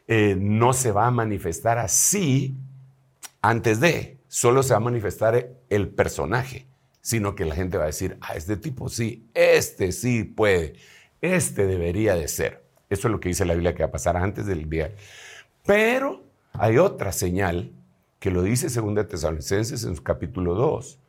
eh, 0.08 0.36
no 0.40 0.74
se 0.74 0.92
va 0.92 1.08
a 1.08 1.12
manifestar 1.12 1.80
así 1.80 2.56
antes 3.42 3.80
de, 3.80 4.18
solo 4.28 4.64
se 4.64 4.74
va 4.74 4.78
a 4.78 4.82
manifestar 4.82 5.50
el 5.70 5.90
personaje, 5.90 6.68
sino 7.02 7.36
que 7.36 7.46
la 7.46 7.56
gente 7.56 7.78
va 7.78 7.84
a 7.84 7.88
decir, 7.88 8.18
ah, 8.22 8.34
este 8.36 8.58
tipo 8.58 8.90
sí, 8.90 9.28
este 9.34 9.92
sí 9.92 10.24
puede, 10.24 10.74
este 11.22 11.66
debería 11.66 12.16
de 12.16 12.28
ser. 12.28 12.64
Eso 12.90 13.08
es 13.08 13.12
lo 13.12 13.20
que 13.20 13.30
dice 13.30 13.46
la 13.46 13.54
Biblia 13.54 13.76
que 13.76 13.84
va 13.84 13.90
a 13.90 13.92
pasar 13.92 14.18
antes 14.18 14.46
del 14.46 14.70
día. 14.70 14.92
Pero 15.66 16.24
hay 16.54 16.78
otra 16.78 17.12
señal 17.12 17.72
que 18.20 18.32
lo 18.32 18.42
dice 18.42 18.68
2 18.68 19.08
Tesalonicenses 19.08 19.84
en 19.84 19.96
su 19.96 20.04
capítulo 20.04 20.56
2, 20.56 21.00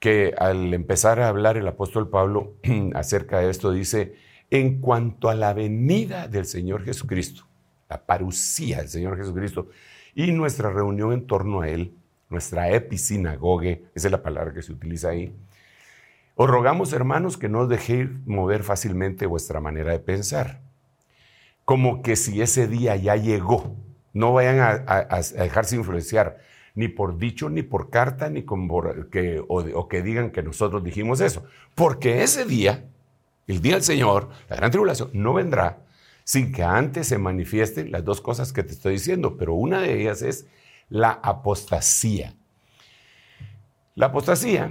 que 0.00 0.34
al 0.38 0.72
empezar 0.74 1.20
a 1.20 1.28
hablar 1.28 1.56
el 1.56 1.68
apóstol 1.68 2.08
Pablo 2.08 2.54
acerca 2.94 3.40
de 3.40 3.50
esto 3.50 3.70
dice, 3.72 4.16
en 4.50 4.80
cuanto 4.80 5.28
a 5.28 5.34
la 5.34 5.52
venida 5.52 6.26
del 6.26 6.46
Señor 6.46 6.84
Jesucristo, 6.84 7.46
la 7.88 8.04
parucía 8.04 8.78
del 8.78 8.88
Señor 8.88 9.16
Jesucristo 9.16 9.68
y 10.14 10.32
nuestra 10.32 10.70
reunión 10.70 11.12
en 11.12 11.26
torno 11.26 11.60
a 11.60 11.68
Él, 11.68 11.94
nuestra 12.30 12.70
episinagoge, 12.70 13.84
esa 13.94 14.08
es 14.08 14.12
la 14.12 14.22
palabra 14.22 14.52
que 14.52 14.62
se 14.62 14.72
utiliza 14.72 15.10
ahí, 15.10 15.34
os 16.40 16.48
rogamos, 16.48 16.92
hermanos, 16.92 17.36
que 17.36 17.48
no 17.48 17.60
os 17.60 17.68
dejéis 17.68 18.08
mover 18.24 18.62
fácilmente 18.62 19.26
vuestra 19.26 19.60
manera 19.60 19.90
de 19.90 19.98
pensar, 19.98 20.60
como 21.64 22.00
que 22.00 22.14
si 22.14 22.40
ese 22.40 22.68
día 22.68 22.94
ya 22.96 23.16
llegó, 23.16 23.74
no 24.12 24.32
vayan 24.32 24.60
a, 24.60 25.20
dejarse 25.36 25.76
influenciar 25.76 26.38
ni 26.74 26.86
por 26.86 27.18
dicho, 27.18 27.50
ni 27.50 27.62
por 27.62 27.90
carta, 27.90 28.30
ni 28.30 28.44
que, 29.10 29.42
o, 29.48 29.88
que 29.88 30.02
digan 30.02 30.30
que 30.30 30.44
nosotros 30.44 30.84
dijimos 30.84 31.20
eso. 31.20 31.44
Porque 31.74 32.22
ese 32.22 32.44
día, 32.44 32.84
el 33.48 33.60
día 33.60 33.74
del 33.74 33.82
Señor, 33.82 34.28
la 34.48 34.54
gran 34.54 34.70
tribulación, 34.70 35.10
no 35.12 35.34
vendrá 35.34 35.80
sin 36.22 36.52
que 36.52 36.62
antes 36.62 37.08
se 37.08 37.18
manifiesten 37.18 37.90
las 37.90 38.04
dos 38.04 38.20
cosas 38.20 38.52
que 38.52 38.62
te 38.62 38.72
estoy 38.72 38.92
diciendo. 38.92 39.36
Pero 39.36 39.54
una 39.54 39.80
de 39.80 40.00
ellas 40.00 40.22
es 40.22 40.46
la 40.88 41.10
apostasía. 41.22 42.34
La 43.94 44.06
apostasía, 44.06 44.70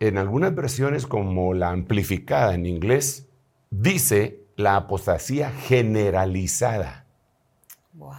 en 0.00 0.18
algunas 0.18 0.54
versiones 0.54 1.06
como 1.06 1.54
la 1.54 1.70
amplificada 1.70 2.54
en 2.54 2.66
inglés, 2.66 3.28
dice 3.70 4.40
la 4.56 4.76
apostasía 4.76 5.50
generalizada. 5.50 7.04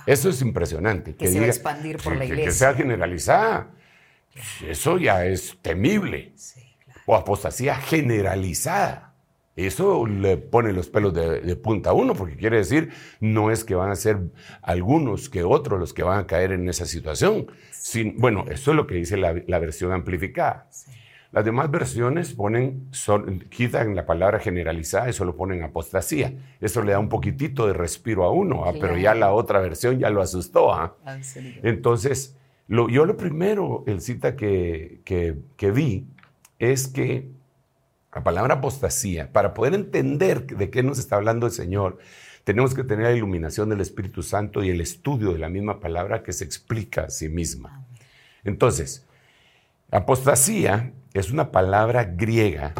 Eso 0.05 0.29
es 0.29 0.41
impresionante. 0.41 1.15
Que, 1.15 1.27
se 1.27 1.39
va 1.39 1.45
a 1.45 1.49
expandir 1.49 1.97
por 1.97 2.15
la 2.15 2.25
iglesia. 2.25 2.45
Que, 2.45 2.51
sea 2.51 2.73
generalizada. 2.73 3.71
Eso 4.65 4.97
ya 4.97 5.25
es 5.25 5.57
temible. 5.61 6.33
O 7.05 7.15
apostasía 7.15 7.75
generalizada. 7.75 9.14
Eso 9.55 10.05
le 10.05 10.35
pone 10.35 10.73
los 10.73 10.89
pelos 10.89 11.13
de, 11.13 11.55
punta 11.55 11.91
a 11.91 11.93
uno, 11.93 12.13
porque 12.13 12.35
quiere 12.35 12.57
decir, 12.57 12.89
no 13.21 13.51
es 13.51 13.63
que 13.63 13.73
van 13.73 13.89
a 13.89 13.95
ser 13.95 14.19
algunos 14.61 15.29
que 15.29 15.43
otros 15.43 15.79
los 15.79 15.93
que 15.93 16.03
van 16.03 16.19
a 16.19 16.27
caer 16.27 16.51
en 16.51 16.67
esa 16.67 16.85
situación. 16.85 17.47
Sin, 17.71 18.17
bueno, 18.17 18.45
eso 18.49 18.71
es 18.71 18.77
lo 18.77 18.85
que 18.85 18.95
dice 18.95 19.15
la, 19.15 19.33
la 19.47 19.59
versión 19.59 19.93
amplificada. 19.93 20.67
Las 21.35 21.43
demás 21.43 21.69
versiones 21.69 22.33
ponen, 22.33 22.89
quitan 23.49 23.93
la 23.93 24.05
palabra 24.05 24.39
generalizada 24.39 25.09
y 25.09 25.13
solo 25.13 25.35
ponen 25.35 25.63
apostasía. 25.63 26.33
Eso 26.61 26.81
le 26.81 26.93
da 26.93 26.99
un 26.99 27.09
poquitito 27.09 27.67
de 27.67 27.73
respiro 27.73 28.23
a 28.23 28.31
uno, 28.31 28.63
¿ah? 28.63 28.71
pero 28.79 28.97
ya 28.97 29.13
la 29.15 29.33
otra 29.33 29.59
versión 29.59 29.99
ya 29.99 30.09
lo 30.09 30.21
asustó. 30.21 30.73
¿ah? 30.73 30.95
Entonces, 31.61 32.37
lo, 32.67 32.87
yo 32.87 33.05
lo 33.05 33.17
primero, 33.17 33.83
el 33.85 33.99
cita 33.99 34.37
que, 34.37 35.01
que, 35.03 35.35
que 35.57 35.71
vi, 35.71 36.07
es 36.57 36.87
que 36.87 37.34
la 38.15 38.23
palabra 38.23 38.55
apostasía, 38.55 39.31
para 39.33 39.53
poder 39.53 39.73
entender 39.73 40.45
de 40.45 40.69
qué 40.69 40.81
nos 40.83 40.99
está 40.99 41.17
hablando 41.17 41.47
el 41.47 41.51
Señor, 41.51 41.97
tenemos 42.45 42.73
que 42.73 42.85
tener 42.85 43.07
la 43.07 43.11
iluminación 43.11 43.67
del 43.67 43.81
Espíritu 43.81 44.23
Santo 44.23 44.63
y 44.63 44.69
el 44.69 44.79
estudio 44.79 45.33
de 45.33 45.39
la 45.39 45.49
misma 45.49 45.81
palabra 45.81 46.23
que 46.23 46.31
se 46.31 46.45
explica 46.45 47.01
a 47.01 47.09
sí 47.09 47.27
misma. 47.27 47.85
Entonces, 48.45 49.05
apostasía 49.91 50.93
es 51.13 51.29
una 51.29 51.51
palabra 51.51 52.05
griega, 52.05 52.73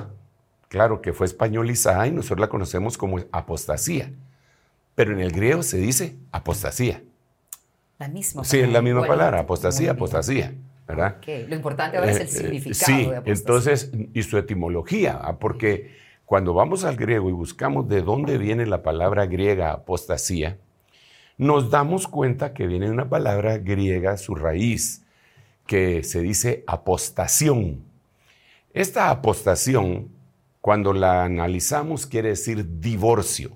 claro 0.69 1.01
que 1.01 1.11
fue 1.11 1.25
españolizada 1.25 2.07
y 2.07 2.11
nosotros 2.11 2.39
la 2.39 2.47
conocemos 2.47 2.97
como 2.97 3.19
apostasía, 3.33 4.13
pero 4.95 5.11
en 5.11 5.19
el 5.19 5.33
griego 5.33 5.63
se 5.63 5.77
dice 5.77 6.15
apostasía. 6.31 7.03
La 7.99 8.07
misma 8.07 8.43
palabra. 8.43 8.49
Sí, 8.49 8.59
es 8.59 8.71
la 8.71 8.81
misma 8.81 9.05
palabra, 9.05 9.39
apostasía, 9.41 9.91
apostasía. 9.91 10.53
¿Verdad? 10.87 11.17
Lo 11.47 11.55
importante 11.55 11.97
ahora 11.97 12.11
es 12.11 12.17
el 12.17 12.23
eh, 12.23 12.29
eh, 12.29 12.61
significado 12.61 13.23
sí, 13.23 13.31
entonces, 13.31 13.91
y 14.13 14.23
su 14.23 14.37
etimología, 14.37 15.19
¿ah? 15.21 15.37
porque 15.39 15.95
cuando 16.25 16.53
vamos 16.53 16.83
al 16.83 16.95
griego 16.95 17.29
y 17.29 17.33
buscamos 17.33 17.87
de 17.87 18.01
dónde 18.01 18.37
viene 18.37 18.65
la 18.65 18.83
palabra 18.83 19.25
griega 19.25 19.71
apostasía, 19.71 20.57
nos 21.37 21.69
damos 21.69 22.07
cuenta 22.07 22.53
que 22.53 22.67
viene 22.67 22.89
una 22.89 23.09
palabra 23.09 23.57
griega, 23.57 24.17
su 24.17 24.35
raíz, 24.35 25.03
que 25.67 26.03
se 26.03 26.21
dice 26.21 26.63
apostación. 26.67 27.83
Esta 28.73 29.09
apostación, 29.09 30.09
cuando 30.61 30.93
la 30.93 31.23
analizamos, 31.23 32.05
quiere 32.05 32.29
decir 32.29 32.79
divorcio. 32.79 33.51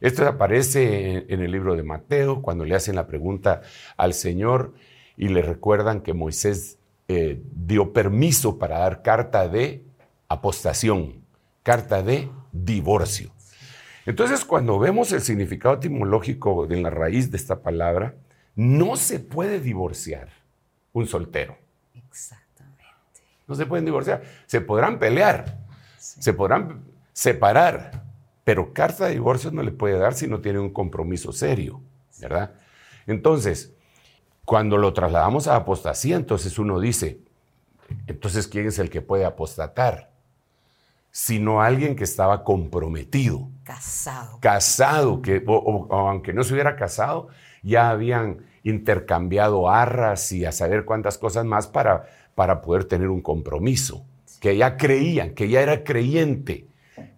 Esto 0.00 0.26
aparece 0.26 1.26
en 1.28 1.40
el 1.40 1.50
libro 1.50 1.76
de 1.76 1.82
Mateo, 1.82 2.42
cuando 2.42 2.64
le 2.64 2.74
hacen 2.74 2.96
la 2.96 3.06
pregunta 3.06 3.62
al 3.96 4.14
Señor 4.14 4.74
y 5.16 5.28
le 5.28 5.42
recuerdan 5.42 6.00
que 6.00 6.14
Moisés 6.14 6.78
eh, 7.08 7.42
dio 7.54 7.92
permiso 7.92 8.58
para 8.58 8.78
dar 8.78 9.02
carta 9.02 9.48
de 9.48 9.84
apostación, 10.28 11.24
carta 11.62 12.02
de 12.02 12.30
divorcio. 12.52 13.30
Entonces, 14.06 14.44
cuando 14.44 14.78
vemos 14.78 15.12
el 15.12 15.20
significado 15.20 15.76
etimológico 15.76 16.66
de 16.66 16.80
la 16.80 16.90
raíz 16.90 17.30
de 17.30 17.36
esta 17.36 17.62
palabra, 17.62 18.14
no 18.54 18.96
se 18.96 19.20
puede 19.20 19.60
divorciar 19.60 20.28
un 20.92 21.06
soltero. 21.06 21.56
Exactamente. 21.94 22.84
No 23.46 23.54
se 23.54 23.66
pueden 23.66 23.84
divorciar. 23.84 24.22
Se 24.46 24.60
podrán 24.60 24.98
pelear, 24.98 25.58
se 25.98 26.32
podrán 26.32 26.82
separar, 27.12 28.02
pero 28.44 28.72
carta 28.72 29.06
de 29.06 29.12
divorcio 29.12 29.50
no 29.50 29.62
le 29.62 29.70
puede 29.70 29.98
dar 29.98 30.14
si 30.14 30.26
no 30.26 30.40
tiene 30.40 30.58
un 30.58 30.70
compromiso 30.70 31.32
serio, 31.32 31.80
¿verdad? 32.20 32.54
Entonces, 33.06 33.72
cuando 34.44 34.76
lo 34.76 34.92
trasladamos 34.92 35.46
a 35.46 35.56
apostasía, 35.56 36.16
entonces 36.16 36.58
uno 36.58 36.80
dice, 36.80 37.20
entonces, 38.06 38.48
¿quién 38.48 38.66
es 38.66 38.78
el 38.78 38.90
que 38.90 39.02
puede 39.02 39.24
apostatar? 39.24 40.10
Sino 41.10 41.62
alguien 41.62 41.94
que 41.94 42.04
estaba 42.04 42.42
comprometido. 42.42 43.48
Casado. 43.64 44.38
Casado, 44.40 45.22
que, 45.22 45.44
aunque 45.46 46.32
no 46.32 46.42
se 46.42 46.54
hubiera 46.54 46.76
casado, 46.76 47.28
ya 47.62 47.90
habían 47.90 48.46
intercambiado 48.64 49.68
arras 49.68 50.32
y 50.32 50.44
a 50.44 50.52
saber 50.52 50.84
cuántas 50.84 51.18
cosas 51.18 51.44
más 51.44 51.66
para, 51.66 52.06
para 52.34 52.62
poder 52.62 52.84
tener 52.84 53.08
un 53.08 53.20
compromiso. 53.20 54.04
Que 54.40 54.56
ya 54.56 54.76
creían, 54.76 55.34
que 55.34 55.48
ya 55.48 55.60
era 55.60 55.84
creyente, 55.84 56.66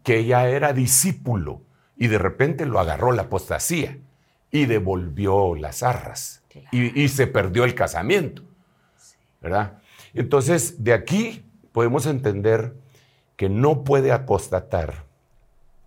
que 0.03 0.25
ya 0.27 0.49
era 0.49 0.73
discípulo 0.73 1.63
y 1.97 2.09
de 2.09 2.19
repente 2.19 2.67
lo 2.67 2.81
agarró 2.81 3.13
la 3.13 3.23
apostasía 3.23 3.99
y 4.51 4.67
devolvió 4.67 5.55
las 5.55 5.83
arras 5.83 6.44
y, 6.73 7.09
se 7.09 7.27
perdió 7.27 7.65
el 7.65 7.75
casamiento. 7.75 8.43
¿Verdad? 9.41 9.79
Entonces, 10.15 10.83
de 10.83 10.93
aquí 10.93 11.45
podemos 11.73 12.07
entender 12.07 12.75
que 13.37 13.49
no 13.49 13.85
puede 13.85 14.13
apostatar 14.13 15.05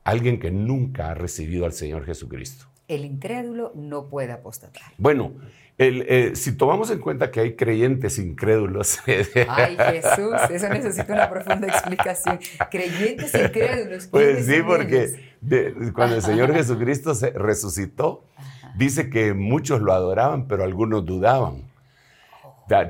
alguien 0.04 0.40
que 0.40 0.52
nunca 0.52 1.10
ha 1.10 1.14
recibido 1.14 1.66
al 1.66 1.74
Señor 1.74 2.06
Jesucristo. 2.06 2.66
El 2.88 3.04
incrédulo 3.04 3.72
no 3.76 4.08
puede 4.08 4.32
apostatar. 4.32 4.94
Bueno, 4.98 5.34
eh, 5.80 6.32
si 6.34 6.54
tomamos 6.54 6.90
en 6.90 7.00
cuenta 7.00 7.30
que 7.30 7.40
hay 7.40 7.56
creyentes 7.56 8.18
incrédulos. 8.18 9.00
Ay, 9.48 9.78
Jesús, 9.78 10.34
eso 10.50 10.70
necesita 10.70 11.14
una 11.14 11.30
profunda 11.30 11.68
explicación. 11.68 12.40
Creyentes 12.72 13.34
incrédulos. 13.34 14.08
Pues 14.08 14.46
sí, 14.46 14.62
porque 14.66 15.34
cuando 15.94 16.16
el 16.16 16.22
Señor 16.24 16.54
Jesucristo 16.54 17.14
se 17.14 17.30
resucitó, 17.32 18.26
dice 18.78 19.10
que 19.10 19.34
muchos 19.34 19.82
lo 19.82 19.94
adoraban, 19.94 20.48
pero 20.48 20.64
algunos 20.64 21.06
dudaban. 21.06 21.68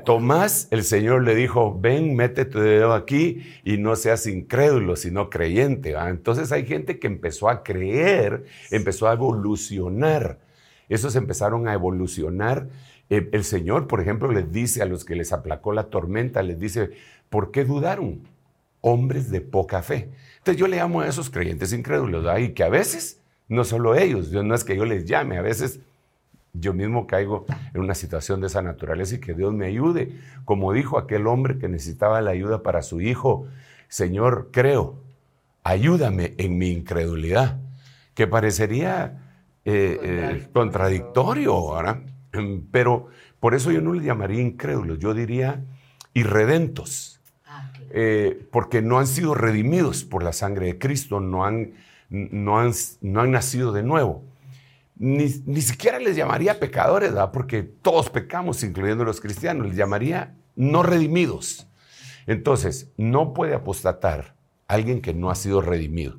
Tomás, 0.04 0.66
el 0.72 0.82
Señor 0.82 1.22
le 1.22 1.36
dijo, 1.36 1.78
ven, 1.78 2.16
mete 2.16 2.44
tu 2.44 2.58
dedo 2.58 2.94
aquí 2.94 3.46
y 3.62 3.78
no 3.78 3.94
seas 3.94 4.26
incrédulo, 4.26 4.96
sino 4.96 5.30
creyente. 5.30 5.94
Entonces 5.96 6.50
hay 6.50 6.66
gente 6.66 6.98
que 6.98 7.06
empezó 7.06 7.48
a 7.48 7.62
creer, 7.62 8.44
empezó 8.72 9.08
a 9.08 9.12
evolucionar. 9.12 10.40
Esos 10.88 11.14
empezaron 11.14 11.68
a 11.68 11.74
evolucionar. 11.74 12.68
Eh, 13.08 13.28
el 13.32 13.44
Señor, 13.44 13.86
por 13.86 14.00
ejemplo, 14.00 14.32
les 14.32 14.50
dice 14.50 14.82
a 14.82 14.86
los 14.86 15.04
que 15.04 15.14
les 15.14 15.32
aplacó 15.32 15.72
la 15.72 15.84
tormenta, 15.84 16.42
les 16.42 16.58
dice, 16.58 16.90
¿por 17.28 17.52
qué 17.52 17.64
dudaron? 17.64 18.22
Hombres 18.80 19.30
de 19.30 19.40
poca 19.40 19.82
fe. 19.82 20.10
Entonces 20.38 20.58
yo 20.58 20.66
le 20.66 20.78
llamo 20.78 21.02
a 21.02 21.08
esos 21.08 21.30
creyentes 21.30 21.72
incrédulos, 21.72 22.26
y 22.40 22.50
que 22.50 22.64
a 22.64 22.68
veces, 22.68 23.17
no 23.48 23.64
solo 23.64 23.94
ellos, 23.94 24.30
no 24.32 24.54
es 24.54 24.64
que 24.64 24.76
yo 24.76 24.84
les 24.84 25.04
llame, 25.04 25.38
a 25.38 25.42
veces 25.42 25.80
yo 26.52 26.72
mismo 26.72 27.06
caigo 27.06 27.46
en 27.74 27.80
una 27.80 27.94
situación 27.94 28.40
de 28.40 28.48
esa 28.48 28.62
naturaleza 28.62 29.16
y 29.16 29.20
que 29.20 29.34
Dios 29.34 29.52
me 29.52 29.66
ayude. 29.66 30.12
Como 30.44 30.72
dijo 30.72 30.98
aquel 30.98 31.26
hombre 31.26 31.58
que 31.58 31.68
necesitaba 31.68 32.20
la 32.20 32.30
ayuda 32.30 32.62
para 32.62 32.82
su 32.82 33.00
hijo, 33.00 33.46
Señor, 33.88 34.48
creo, 34.52 34.96
ayúdame 35.62 36.34
en 36.38 36.58
mi 36.58 36.70
incredulidad, 36.70 37.58
que 38.14 38.26
parecería 38.26 39.18
eh, 39.64 39.98
eh, 40.02 40.48
contradictorio, 40.52 41.74
¿verdad? 41.74 42.00
Pero 42.70 43.08
por 43.40 43.54
eso 43.54 43.70
yo 43.70 43.80
no 43.80 43.92
le 43.92 44.04
llamaría 44.04 44.40
incrédulos, 44.40 44.98
yo 44.98 45.14
diría 45.14 45.62
irredentos, 46.14 47.20
ah, 47.46 47.72
eh, 47.90 48.46
porque 48.50 48.82
no 48.82 48.98
han 48.98 49.06
sido 49.06 49.34
redimidos 49.34 50.04
por 50.04 50.22
la 50.22 50.32
sangre 50.32 50.66
de 50.66 50.78
Cristo, 50.78 51.20
no 51.20 51.44
han, 51.44 51.72
no 52.08 52.58
han, 52.58 52.72
no 53.00 53.20
han 53.20 53.30
nacido 53.30 53.72
de 53.72 53.82
nuevo 53.82 54.24
ni, 54.98 55.60
siquiera 55.60 55.98
les 56.00 56.16
llamaría 56.16 56.58
pecadores, 56.58 57.10
¿verdad? 57.10 57.30
porque 57.32 57.62
todos 57.62 58.10
pecamos, 58.10 58.62
incluyendo 58.64 59.04
los 59.04 59.20
cristianos, 59.20 59.68
les 59.68 59.76
llamaría 59.76 60.34
no 60.56 60.82
redimidos. 60.82 61.68
Entonces, 62.26 62.90
no 62.96 63.32
puede 63.32 63.54
apostatar 63.54 64.34
alguien 64.66 65.00
que 65.00 65.14
no 65.14 65.30
ha 65.30 65.34
sido 65.34 65.62
redimido. 65.62 66.18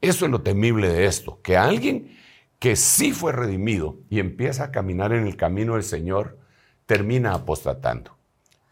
Eso 0.00 0.24
es 0.24 0.30
lo 0.30 0.42
temible 0.42 0.88
de 0.88 1.06
esto, 1.06 1.40
que 1.42 1.56
alguien 1.56 2.18
que 2.58 2.74
sí 2.76 3.12
fue 3.12 3.32
redimido 3.32 3.98
y 4.10 4.18
empieza 4.18 4.64
a 4.64 4.70
caminar 4.72 5.12
en 5.12 5.26
el 5.26 5.36
camino 5.36 5.74
del 5.74 5.84
Señor, 5.84 6.38
termina 6.86 7.34
apostatando. 7.34 8.16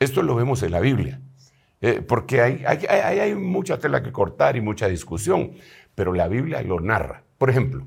Esto 0.00 0.22
lo 0.22 0.34
vemos 0.34 0.62
en 0.62 0.72
la 0.72 0.80
Biblia, 0.80 1.20
eh, 1.80 2.02
porque 2.06 2.40
hay, 2.40 2.64
hay 2.64 3.34
mucha 3.34 3.78
tela 3.78 4.02
que 4.02 4.12
cortar 4.12 4.56
y 4.56 4.60
mucha 4.60 4.88
discusión, 4.88 5.52
pero 6.00 6.14
la 6.14 6.28
Biblia 6.28 6.62
lo 6.62 6.80
narra. 6.80 7.24
Por 7.36 7.50
ejemplo, 7.50 7.86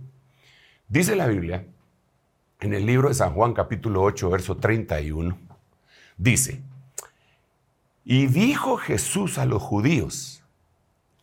Dice 0.88 1.16
la 1.16 1.26
Biblia, 1.26 1.66
en 2.60 2.76
el 2.76 2.86
libro 2.86 3.10
de 3.10 3.16
San 3.16 3.34
Juan 3.34 3.54
capítulo 3.54 4.04
8, 4.04 4.30
verso 4.30 4.58
31, 4.58 5.36
dice, 6.18 6.62
y 8.06 8.28
dijo 8.28 8.78
Jesús 8.78 9.40
a 9.40 9.48
los 9.48 9.64
judíos 9.64 10.44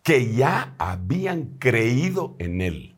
que 0.02 0.34
ya 0.34 0.74
habían 0.78 1.56
creído 1.60 2.34
en 2.40 2.60
él. 2.60 2.96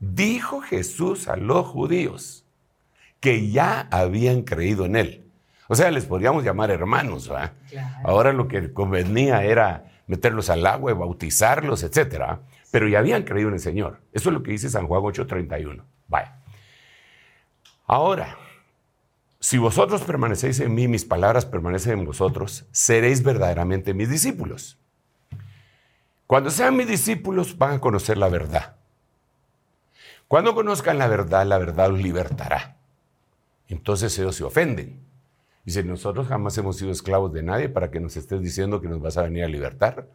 Dijo 0.00 0.62
Jesús 0.62 1.28
a 1.28 1.36
los 1.36 1.68
judíos 1.68 2.44
que 3.20 3.52
ya 3.52 3.86
habían 3.92 4.42
creído 4.42 4.84
en 4.84 4.96
él. 4.96 5.30
O 5.68 5.76
sea, 5.76 5.92
les 5.92 6.06
podríamos 6.06 6.42
llamar 6.42 6.72
hermanos, 6.72 7.28
¿verdad? 7.28 7.52
Ahora 8.02 8.32
lo 8.32 8.48
que 8.48 8.72
convenía 8.72 9.44
era 9.44 9.89
meterlos 10.10 10.50
al 10.50 10.66
agua, 10.66 10.92
bautizarlos, 10.92 11.82
etcétera 11.82 12.42
pero 12.70 12.88
ya 12.88 13.00
habían 13.00 13.24
creído 13.24 13.48
en 13.48 13.54
el 13.54 13.60
Señor. 13.60 14.00
Eso 14.12 14.30
es 14.30 14.34
lo 14.34 14.42
que 14.42 14.52
dice 14.52 14.70
San 14.70 14.86
Juan 14.86 15.02
8:31. 15.02 15.84
Vaya. 16.08 16.36
Ahora, 17.86 18.36
si 19.40 19.58
vosotros 19.58 20.02
permanecéis 20.02 20.60
en 20.60 20.74
mí, 20.74 20.86
mis 20.86 21.04
palabras 21.04 21.46
permanecen 21.46 22.00
en 22.00 22.04
vosotros, 22.04 22.66
seréis 22.70 23.22
verdaderamente 23.22 23.94
mis 23.94 24.08
discípulos. 24.08 24.78
Cuando 26.26 26.50
sean 26.50 26.76
mis 26.76 26.86
discípulos 26.86 27.58
van 27.58 27.74
a 27.74 27.80
conocer 27.80 28.16
la 28.16 28.28
verdad. 28.28 28.76
Cuando 30.28 30.54
conozcan 30.54 30.98
la 30.98 31.08
verdad, 31.08 31.44
la 31.44 31.58
verdad 31.58 31.90
los 31.90 32.00
libertará. 32.00 32.76
Entonces 33.66 34.16
ellos 34.18 34.36
se 34.36 34.44
ofenden. 34.44 35.00
Dicen, 35.64 35.86
nosotros 35.86 36.26
jamás 36.26 36.56
hemos 36.58 36.76
sido 36.76 36.90
esclavos 36.90 37.32
de 37.32 37.42
nadie 37.42 37.68
para 37.68 37.90
que 37.90 38.00
nos 38.00 38.16
estés 38.16 38.40
diciendo 38.40 38.80
que 38.80 38.88
nos 38.88 39.00
vas 39.00 39.16
a 39.16 39.22
venir 39.22 39.44
a 39.44 39.48
libertar. 39.48 40.08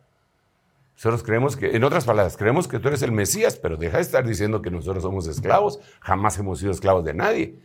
Nosotros 0.96 1.24
creemos 1.24 1.56
que, 1.56 1.76
en 1.76 1.84
otras 1.84 2.06
palabras, 2.06 2.38
creemos 2.38 2.68
que 2.68 2.80
tú 2.80 2.88
eres 2.88 3.02
el 3.02 3.12
Mesías, 3.12 3.58
pero 3.58 3.78
deja 3.78 3.98
de 3.98 4.04
estar 4.04 4.26
diciendo 4.26 4.62
que 4.62 4.72
nosotros 4.72 5.04
somos 5.04 5.28
esclavos, 5.28 5.80
jamás 6.00 6.40
hemos 6.40 6.60
sido 6.60 6.72
esclavos 6.72 7.04
de 7.04 7.14
nadie. 7.14 7.60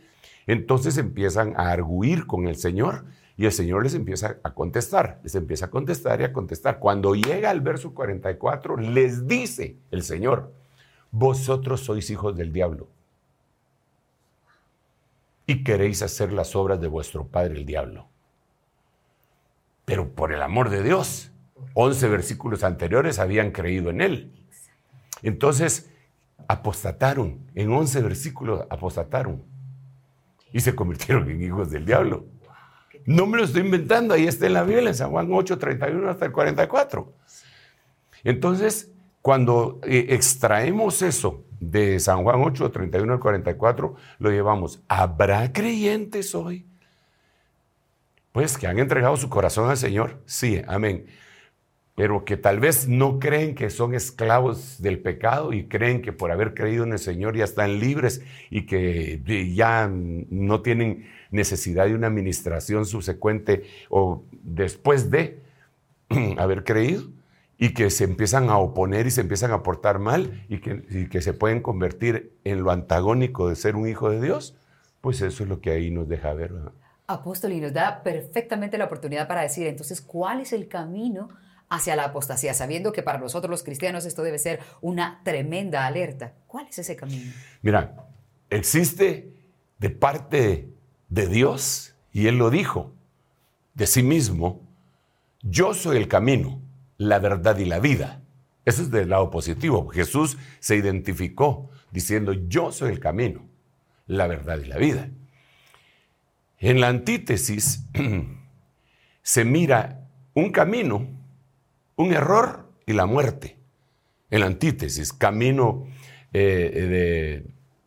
Entonces 0.47 0.97
empiezan 0.97 1.53
a 1.57 1.71
arguir 1.71 2.27
con 2.27 2.47
el 2.47 2.57
Señor 2.57 3.05
y 3.37 3.45
el 3.45 3.51
Señor 3.51 3.83
les 3.83 3.95
empieza 3.95 4.37
a 4.43 4.53
contestar, 4.53 5.19
les 5.23 5.33
empieza 5.33 5.67
a 5.67 5.69
contestar 5.69 6.21
y 6.21 6.25
a 6.25 6.33
contestar. 6.33 6.79
Cuando 6.79 7.15
llega 7.15 7.49
al 7.49 7.61
verso 7.61 7.93
44, 7.93 8.77
les 8.77 9.27
dice 9.27 9.77
el 9.89 10.03
Señor, 10.03 10.51
vosotros 11.09 11.81
sois 11.81 12.09
hijos 12.09 12.35
del 12.35 12.51
diablo 12.51 12.87
y 15.51 15.63
queréis 15.65 16.01
hacer 16.01 16.31
las 16.31 16.55
obras 16.55 16.79
de 16.79 16.87
vuestro 16.87 17.27
padre 17.27 17.55
el 17.55 17.65
diablo. 17.65 18.07
Pero 19.83 20.09
por 20.15 20.31
el 20.31 20.41
amor 20.41 20.69
de 20.69 20.81
Dios, 20.81 21.31
11 21.73 22.07
versículos 22.07 22.63
anteriores 22.63 23.19
habían 23.19 23.51
creído 23.51 23.89
en 23.89 23.99
él. 23.99 24.31
Entonces, 25.21 25.91
apostataron, 26.47 27.39
en 27.53 27.69
11 27.69 28.01
versículos 28.01 28.65
apostataron 28.69 29.43
y 30.53 30.61
se 30.61 30.73
convirtieron 30.73 31.29
en 31.29 31.41
hijos 31.41 31.69
del 31.69 31.85
diablo. 31.85 32.25
No 33.05 33.25
me 33.25 33.37
lo 33.37 33.43
estoy 33.43 33.63
inventando, 33.63 34.13
ahí 34.13 34.27
está 34.27 34.47
en 34.47 34.53
la 34.53 34.63
Biblia, 34.63 34.89
en 34.89 34.95
San 34.95 35.11
Juan 35.11 35.27
8, 35.29 35.57
31 35.57 36.09
hasta 36.09 36.25
el 36.25 36.31
44. 36.31 37.13
Entonces, 38.23 38.89
cuando 39.21 39.81
eh, 39.83 40.05
extraemos 40.09 41.01
eso 41.01 41.43
de 41.61 41.97
San 42.01 42.23
Juan 42.23 42.41
8, 42.43 42.69
31 42.69 43.13
al 43.13 43.19
44, 43.21 43.95
lo 44.19 44.29
llevamos. 44.29 44.81
¿Habrá 44.89 45.53
creyentes 45.53 46.35
hoy? 46.35 46.65
Pues 48.33 48.57
que 48.57 48.67
han 48.67 48.79
entregado 48.79 49.15
su 49.15 49.29
corazón 49.29 49.69
al 49.69 49.77
Señor. 49.77 50.21
Sí, 50.25 50.61
amén 50.67 51.05
pero 51.95 52.25
que 52.25 52.37
tal 52.37 52.59
vez 52.59 52.87
no 52.87 53.19
creen 53.19 53.53
que 53.53 53.69
son 53.69 53.93
esclavos 53.93 54.81
del 54.81 54.99
pecado 54.99 55.53
y 55.53 55.65
creen 55.65 56.01
que 56.01 56.13
por 56.13 56.31
haber 56.31 56.53
creído 56.53 56.83
en 56.83 56.93
el 56.93 56.99
Señor 56.99 57.37
ya 57.37 57.43
están 57.43 57.79
libres 57.79 58.23
y 58.49 58.65
que 58.65 59.21
ya 59.53 59.87
no 59.91 60.61
tienen 60.61 61.07
necesidad 61.31 61.85
de 61.85 61.95
una 61.95 62.07
administración 62.07 62.85
subsecuente 62.87 63.65
o 63.89 64.23
después 64.31 65.11
de 65.11 65.41
haber 66.37 66.63
creído 66.63 67.03
y 67.61 67.75
que 67.75 67.91
se 67.91 68.05
empiezan 68.05 68.49
a 68.49 68.57
oponer 68.57 69.05
y 69.05 69.11
se 69.11 69.21
empiezan 69.21 69.51
a 69.51 69.61
portar 69.61 69.99
mal 69.99 70.45
y 70.49 70.61
que, 70.61 71.07
que 71.07 71.21
se 71.21 71.31
pueden 71.31 71.61
convertir 71.61 72.35
en 72.43 72.63
lo 72.63 72.71
antagónico 72.71 73.49
de 73.49 73.55
ser 73.55 73.75
un 73.75 73.87
hijo 73.87 74.09
de 74.09 74.19
Dios, 74.19 74.57
pues 74.99 75.21
eso 75.21 75.43
es 75.43 75.49
lo 75.49 75.61
que 75.61 75.69
ahí 75.69 75.91
nos 75.91 76.09
deja 76.09 76.33
ver. 76.33 76.51
Apóstol, 77.05 77.53
y 77.53 77.61
nos 77.61 77.71
da 77.71 78.01
perfectamente 78.01 78.79
la 78.79 78.85
oportunidad 78.85 79.27
para 79.27 79.43
decir 79.43 79.67
entonces 79.67 80.01
cuál 80.01 80.41
es 80.41 80.53
el 80.53 80.67
camino 80.67 81.29
hacia 81.69 81.95
la 81.95 82.05
apostasía, 82.05 82.55
sabiendo 82.55 82.91
que 82.91 83.03
para 83.03 83.19
nosotros 83.19 83.51
los 83.51 83.61
cristianos 83.61 84.05
esto 84.05 84.23
debe 84.23 84.39
ser 84.39 84.59
una 84.81 85.21
tremenda 85.23 85.85
alerta. 85.85 86.33
¿Cuál 86.47 86.65
es 86.67 86.79
ese 86.79 86.95
camino? 86.95 87.31
Mira, 87.61 88.07
existe 88.49 89.35
de 89.77 89.89
parte 89.91 90.67
de 91.09 91.27
Dios, 91.27 91.93
y 92.11 92.25
Él 92.25 92.39
lo 92.39 92.49
dijo 92.49 92.91
de 93.75 93.85
sí 93.85 94.01
mismo, 94.01 94.61
yo 95.43 95.75
soy 95.75 95.97
el 95.97 96.07
camino, 96.07 96.60
la 97.01 97.19
verdad 97.19 97.57
y 97.57 97.65
la 97.65 97.79
vida. 97.79 98.21
Eso 98.65 98.81
es 98.83 98.91
del 98.91 99.09
lado 99.09 99.29
positivo. 99.31 99.87
Jesús 99.89 100.37
se 100.59 100.75
identificó 100.75 101.69
diciendo, 101.91 102.33
yo 102.33 102.71
soy 102.71 102.91
el 102.91 102.99
camino, 102.99 103.47
la 104.07 104.27
verdad 104.27 104.59
y 104.59 104.67
la 104.67 104.77
vida. 104.77 105.09
En 106.59 106.79
la 106.79 106.89
antítesis 106.89 107.85
se 109.23 109.45
mira 109.45 110.07
un 110.33 110.51
camino 110.51 111.07
un 111.95 112.13
error 112.13 112.67
y 112.85 112.93
la 112.93 113.05
muerte. 113.05 113.57
En 114.29 114.41
la 114.41 114.45
antítesis, 114.47 115.13
camino 115.13 115.85
eh, 116.33 117.43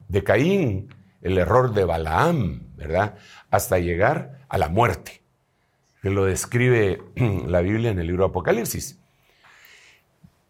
de, 0.08 0.24
Caín, 0.24 0.94
el 1.22 1.38
error 1.38 1.72
de 1.72 1.84
Balaam, 1.84 2.74
¿verdad? 2.76 3.16
Hasta 3.50 3.78
llegar 3.78 4.46
a 4.48 4.58
la 4.58 4.68
muerte, 4.68 5.22
que 6.02 6.10
lo 6.10 6.24
describe 6.24 7.02
la 7.46 7.60
Biblia 7.60 7.90
en 7.90 7.98
el 7.98 8.06
libro 8.06 8.26
Apocalipsis. 8.26 9.00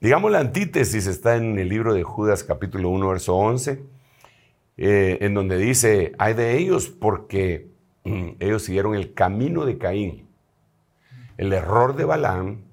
Digamos, 0.01 0.31
la 0.31 0.41
antítesis 0.41 1.07
está 1.07 1.37
en 1.37 1.59
el 1.59 1.69
libro 1.69 1.95
de 1.95 2.03
Judas 2.03 2.45
capítulo 2.45 2.91
1, 2.91 3.09
verso 3.09 3.37
11, 3.37 3.83
eh, 4.77 5.19
en 5.21 5.35
donde 5.35 5.57
dice, 5.57 6.13
hay 6.19 6.35
de 6.35 6.59
ellos 6.59 6.89
porque 6.89 7.69
ellos 8.05 8.63
siguieron 8.65 8.95
el 8.95 9.15
camino 9.15 9.65
de 9.65 9.79
Caín, 9.79 10.29
el 11.39 11.53
error 11.53 11.97
de 11.97 12.05
Balaam 12.05 12.65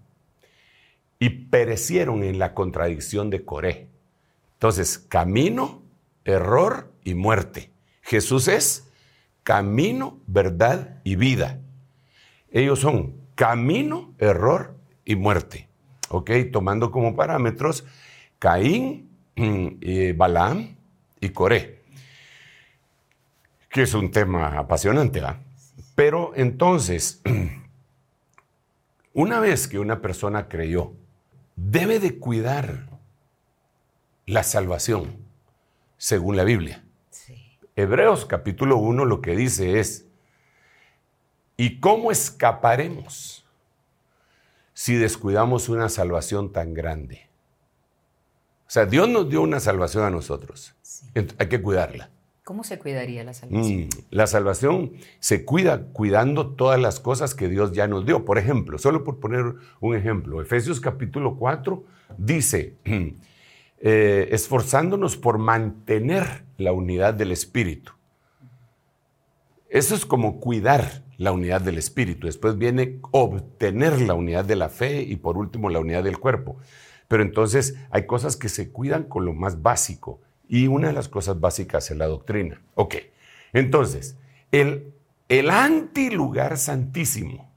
y 1.19 1.29
perecieron 1.29 2.23
en 2.23 2.37
la 2.37 2.53
contradicción 2.53 3.29
de 3.29 3.45
Coré. 3.45 3.87
Entonces, 4.53 4.97
camino, 4.97 5.83
error 6.25 6.91
y 7.03 7.13
muerte. 7.13 7.71
Jesús 8.01 8.47
es 8.47 8.89
camino, 9.43 10.19
verdad 10.27 10.99
y 11.03 11.15
vida. 11.15 11.59
Ellos 12.51 12.79
son 12.79 13.15
camino, 13.35 14.13
error 14.17 14.75
y 15.05 15.15
muerte. 15.15 15.70
¿Ok? 16.11 16.31
Tomando 16.51 16.91
como 16.91 17.15
parámetros 17.15 17.85
Caín, 18.37 19.09
eh, 19.35 20.13
Balaam 20.15 20.75
y 21.19 21.29
Coré. 21.29 21.81
Que 23.69 23.83
es 23.83 23.93
un 23.93 24.11
tema 24.11 24.57
apasionante, 24.57 25.21
¿verdad? 25.21 25.37
Pero 25.95 26.33
entonces, 26.35 27.21
una 29.13 29.39
vez 29.39 29.67
que 29.67 29.79
una 29.79 30.01
persona 30.01 30.49
creyó, 30.49 30.93
debe 31.55 31.99
de 31.99 32.19
cuidar 32.19 32.89
la 34.25 34.43
salvación, 34.43 35.15
según 35.97 36.35
la 36.35 36.43
Biblia. 36.43 36.83
Hebreos 37.75 38.25
capítulo 38.25 38.77
1 38.77 39.05
lo 39.05 39.21
que 39.21 39.35
dice 39.35 39.79
es, 39.79 40.07
¿y 41.55 41.79
cómo 41.79 42.11
escaparemos 42.11 43.40
si 44.73 44.95
descuidamos 44.95 45.69
una 45.69 45.89
salvación 45.89 46.51
tan 46.51 46.73
grande? 46.73 47.29
O 48.67 48.69
sea, 48.73 48.85
Dios 48.85 49.09
nos 49.09 49.29
dio 49.29 49.41
una 49.41 49.59
salvación 49.59 50.03
a 50.05 50.09
nosotros. 50.09 50.73
Hay 51.37 51.49
que 51.49 51.61
cuidarla. 51.61 52.09
¿Cómo 52.43 52.63
se 52.63 52.79
cuidaría 52.79 53.23
la 53.23 53.33
salvación? 53.33 53.81
Mm, 53.81 53.89
la 54.09 54.27
salvación 54.27 54.93
se 55.19 55.45
cuida 55.45 55.87
cuidando 55.93 56.55
todas 56.55 56.79
las 56.79 56.99
cosas 56.99 57.35
que 57.35 57.49
Dios 57.49 57.71
ya 57.71 57.87
nos 57.87 58.05
dio. 58.05 58.25
Por 58.25 58.37
ejemplo, 58.37 58.77
solo 58.77 59.03
por 59.03 59.19
poner 59.19 59.55
un 59.79 59.95
ejemplo, 59.95 60.41
Efesios 60.41 60.79
capítulo 60.79 61.35
4 61.37 61.83
dice, 62.17 62.77
eh, 63.79 64.29
esforzándonos 64.31 65.17
por 65.17 65.37
mantener 65.37 66.45
la 66.57 66.71
unidad 66.71 67.13
del 67.13 67.31
Espíritu. 67.31 67.93
Eso 69.69 69.95
es 69.95 70.05
como 70.05 70.39
cuidar 70.39 71.00
la 71.21 71.31
unidad 71.31 71.61
del 71.61 71.77
Espíritu. 71.77 72.25
Después 72.25 72.57
viene 72.57 72.97
obtener 73.11 74.01
la 74.01 74.15
unidad 74.15 74.43
de 74.43 74.55
la 74.55 74.69
fe 74.69 75.03
y 75.03 75.17
por 75.17 75.37
último 75.37 75.69
la 75.69 75.79
unidad 75.79 76.03
del 76.03 76.17
cuerpo. 76.17 76.57
Pero 77.07 77.21
entonces 77.21 77.75
hay 77.91 78.07
cosas 78.07 78.35
que 78.37 78.49
se 78.49 78.71
cuidan 78.71 79.03
con 79.03 79.25
lo 79.25 79.33
más 79.33 79.61
básico 79.61 80.19
y 80.49 80.65
una 80.65 80.87
de 80.87 80.93
las 80.93 81.09
cosas 81.09 81.39
básicas 81.39 81.91
es 81.91 81.97
la 81.97 82.07
doctrina. 82.07 82.59
Ok, 82.73 82.95
entonces, 83.53 84.17
el, 84.51 84.93
el 85.29 85.51
antilugar 85.51 86.57
santísimo, 86.57 87.51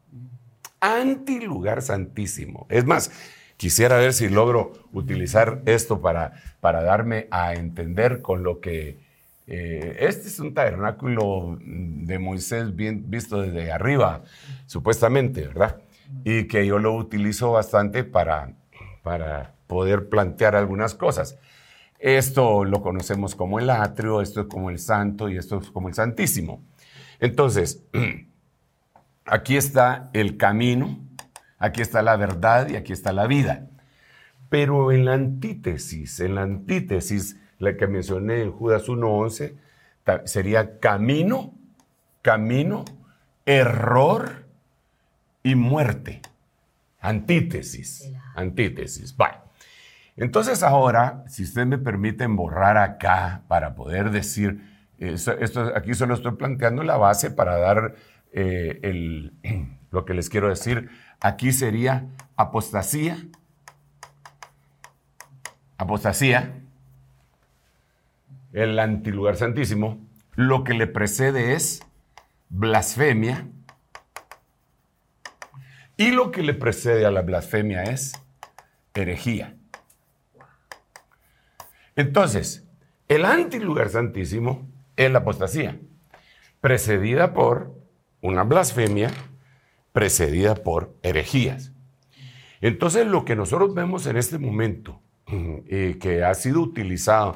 antilugar 0.78 1.80
santísimo, 1.80 2.66
es 2.68 2.84
más, 2.84 3.12
quisiera 3.56 3.96
ver 3.96 4.12
si 4.12 4.28
logro 4.28 4.74
utilizar 4.92 5.62
esto 5.64 6.02
para, 6.02 6.34
para 6.60 6.82
darme 6.82 7.28
a 7.30 7.54
entender 7.54 8.20
con 8.20 8.42
lo 8.42 8.60
que... 8.60 8.98
Eh, 9.46 9.96
este 10.00 10.28
es 10.28 10.40
un 10.40 10.54
tabernáculo 10.54 11.58
de 11.60 12.18
Moisés 12.18 12.74
visto 12.74 13.42
desde 13.42 13.72
arriba, 13.72 14.22
supuestamente, 14.66 15.46
¿verdad? 15.48 15.80
Y 16.24 16.44
que 16.44 16.66
yo 16.66 16.78
lo 16.78 16.94
utilizo 16.94 17.52
bastante 17.52 18.04
para, 18.04 18.54
para 19.02 19.54
poder 19.66 20.08
plantear 20.08 20.56
algunas 20.56 20.94
cosas. 20.94 21.38
Esto 21.98 22.64
lo 22.64 22.82
conocemos 22.82 23.34
como 23.34 23.58
el 23.58 23.70
atrio, 23.70 24.20
esto 24.20 24.42
es 24.42 24.46
como 24.46 24.70
el 24.70 24.78
santo 24.78 25.28
y 25.28 25.36
esto 25.36 25.58
es 25.58 25.70
como 25.70 25.88
el 25.88 25.94
santísimo. 25.94 26.62
Entonces, 27.20 27.82
aquí 29.24 29.56
está 29.56 30.10
el 30.12 30.36
camino, 30.36 30.98
aquí 31.58 31.82
está 31.82 32.02
la 32.02 32.16
verdad 32.16 32.68
y 32.68 32.76
aquí 32.76 32.92
está 32.92 33.12
la 33.12 33.26
vida. 33.26 33.68
Pero 34.50 34.92
en 34.92 35.04
la 35.04 35.14
antítesis, 35.14 36.20
en 36.20 36.34
la 36.34 36.42
antítesis, 36.42 37.38
la 37.58 37.76
que 37.76 37.86
mencioné 37.86 38.42
en 38.42 38.52
Judas 38.52 38.88
1.11, 38.88 39.54
sería 40.24 40.78
camino, 40.80 41.54
camino, 42.22 42.84
error 43.46 44.46
y 45.42 45.54
muerte. 45.54 46.20
Antítesis, 47.00 48.10
antítesis. 48.34 49.16
Vale. 49.16 49.38
Entonces 50.16 50.62
ahora, 50.62 51.24
si 51.28 51.42
ustedes 51.42 51.66
me 51.66 51.78
permiten 51.78 52.36
borrar 52.36 52.76
acá 52.76 53.42
para 53.48 53.74
poder 53.74 54.10
decir, 54.10 54.60
esto, 54.98 55.72
aquí 55.74 55.94
solo 55.94 56.14
estoy 56.14 56.32
planteando 56.32 56.82
la 56.82 56.96
base 56.96 57.30
para 57.30 57.58
dar 57.58 57.94
eh, 58.32 58.78
el, 58.82 59.32
lo 59.90 60.04
que 60.04 60.14
les 60.14 60.28
quiero 60.28 60.48
decir. 60.48 60.88
Aquí 61.20 61.52
sería 61.52 62.06
apostasía, 62.36 63.16
apostasía, 65.78 66.63
el 68.54 68.78
antilugar 68.78 69.36
santísimo. 69.36 69.98
Lo 70.36 70.64
que 70.64 70.74
le 70.74 70.86
precede 70.86 71.52
es 71.52 71.82
blasfemia. 72.48 73.48
Y 75.96 76.12
lo 76.12 76.30
que 76.30 76.42
le 76.42 76.54
precede 76.54 77.04
a 77.04 77.10
la 77.10 77.22
blasfemia 77.22 77.82
es 77.82 78.14
herejía. 78.94 79.56
Entonces, 81.96 82.66
el 83.08 83.24
antilugar 83.24 83.90
santísimo 83.90 84.68
es 84.96 85.10
la 85.10 85.20
apostasía, 85.20 85.78
precedida 86.60 87.32
por 87.34 87.74
una 88.20 88.42
blasfemia, 88.42 89.10
precedida 89.92 90.54
por 90.54 90.96
herejías. 91.02 91.72
Entonces, 92.60 93.06
lo 93.06 93.24
que 93.24 93.36
nosotros 93.36 93.74
vemos 93.74 94.06
en 94.06 94.16
este 94.16 94.38
momento, 94.38 95.00
eh, 95.28 95.98
que 96.00 96.24
ha 96.24 96.34
sido 96.34 96.60
utilizado 96.60 97.34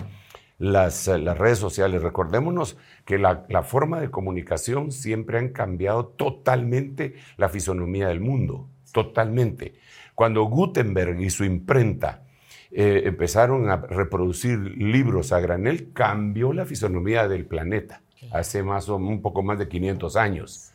las, 0.59 1.07
las 1.07 1.38
redes 1.38 1.59
sociales, 1.59 2.03
recordémonos 2.03 2.77
que 3.05 3.18
la, 3.18 3.47
la 3.49 3.62
forma 3.62 4.01
de 4.01 4.11
comunicación 4.11 4.92
siempre 4.92 5.38
han 5.38 5.51
cambiado 5.51 6.07
totalmente 6.07 7.14
la 7.37 7.49
fisonomía 7.49 8.09
del 8.09 8.21
mundo, 8.21 8.68
totalmente. 8.92 9.75
Cuando 10.14 10.42
Gutenberg 10.44 11.21
y 11.21 11.31
su 11.31 11.44
imprenta 11.44 12.25
eh, 12.71 13.03
empezaron 13.07 13.71
a 13.71 13.77
reproducir 13.77 14.59
libros 14.59 15.33
a 15.33 15.40
granel, 15.40 15.92
cambió 15.92 16.53
la 16.53 16.66
fisonomía 16.66 17.29
del 17.29 17.47
planeta. 17.47 18.03
Hace 18.33 18.62
más 18.62 18.88
o 18.88 18.97
un 18.97 19.23
poco 19.23 19.42
más 19.42 19.59
de 19.59 19.68
500 19.68 20.16
años. 20.16 20.73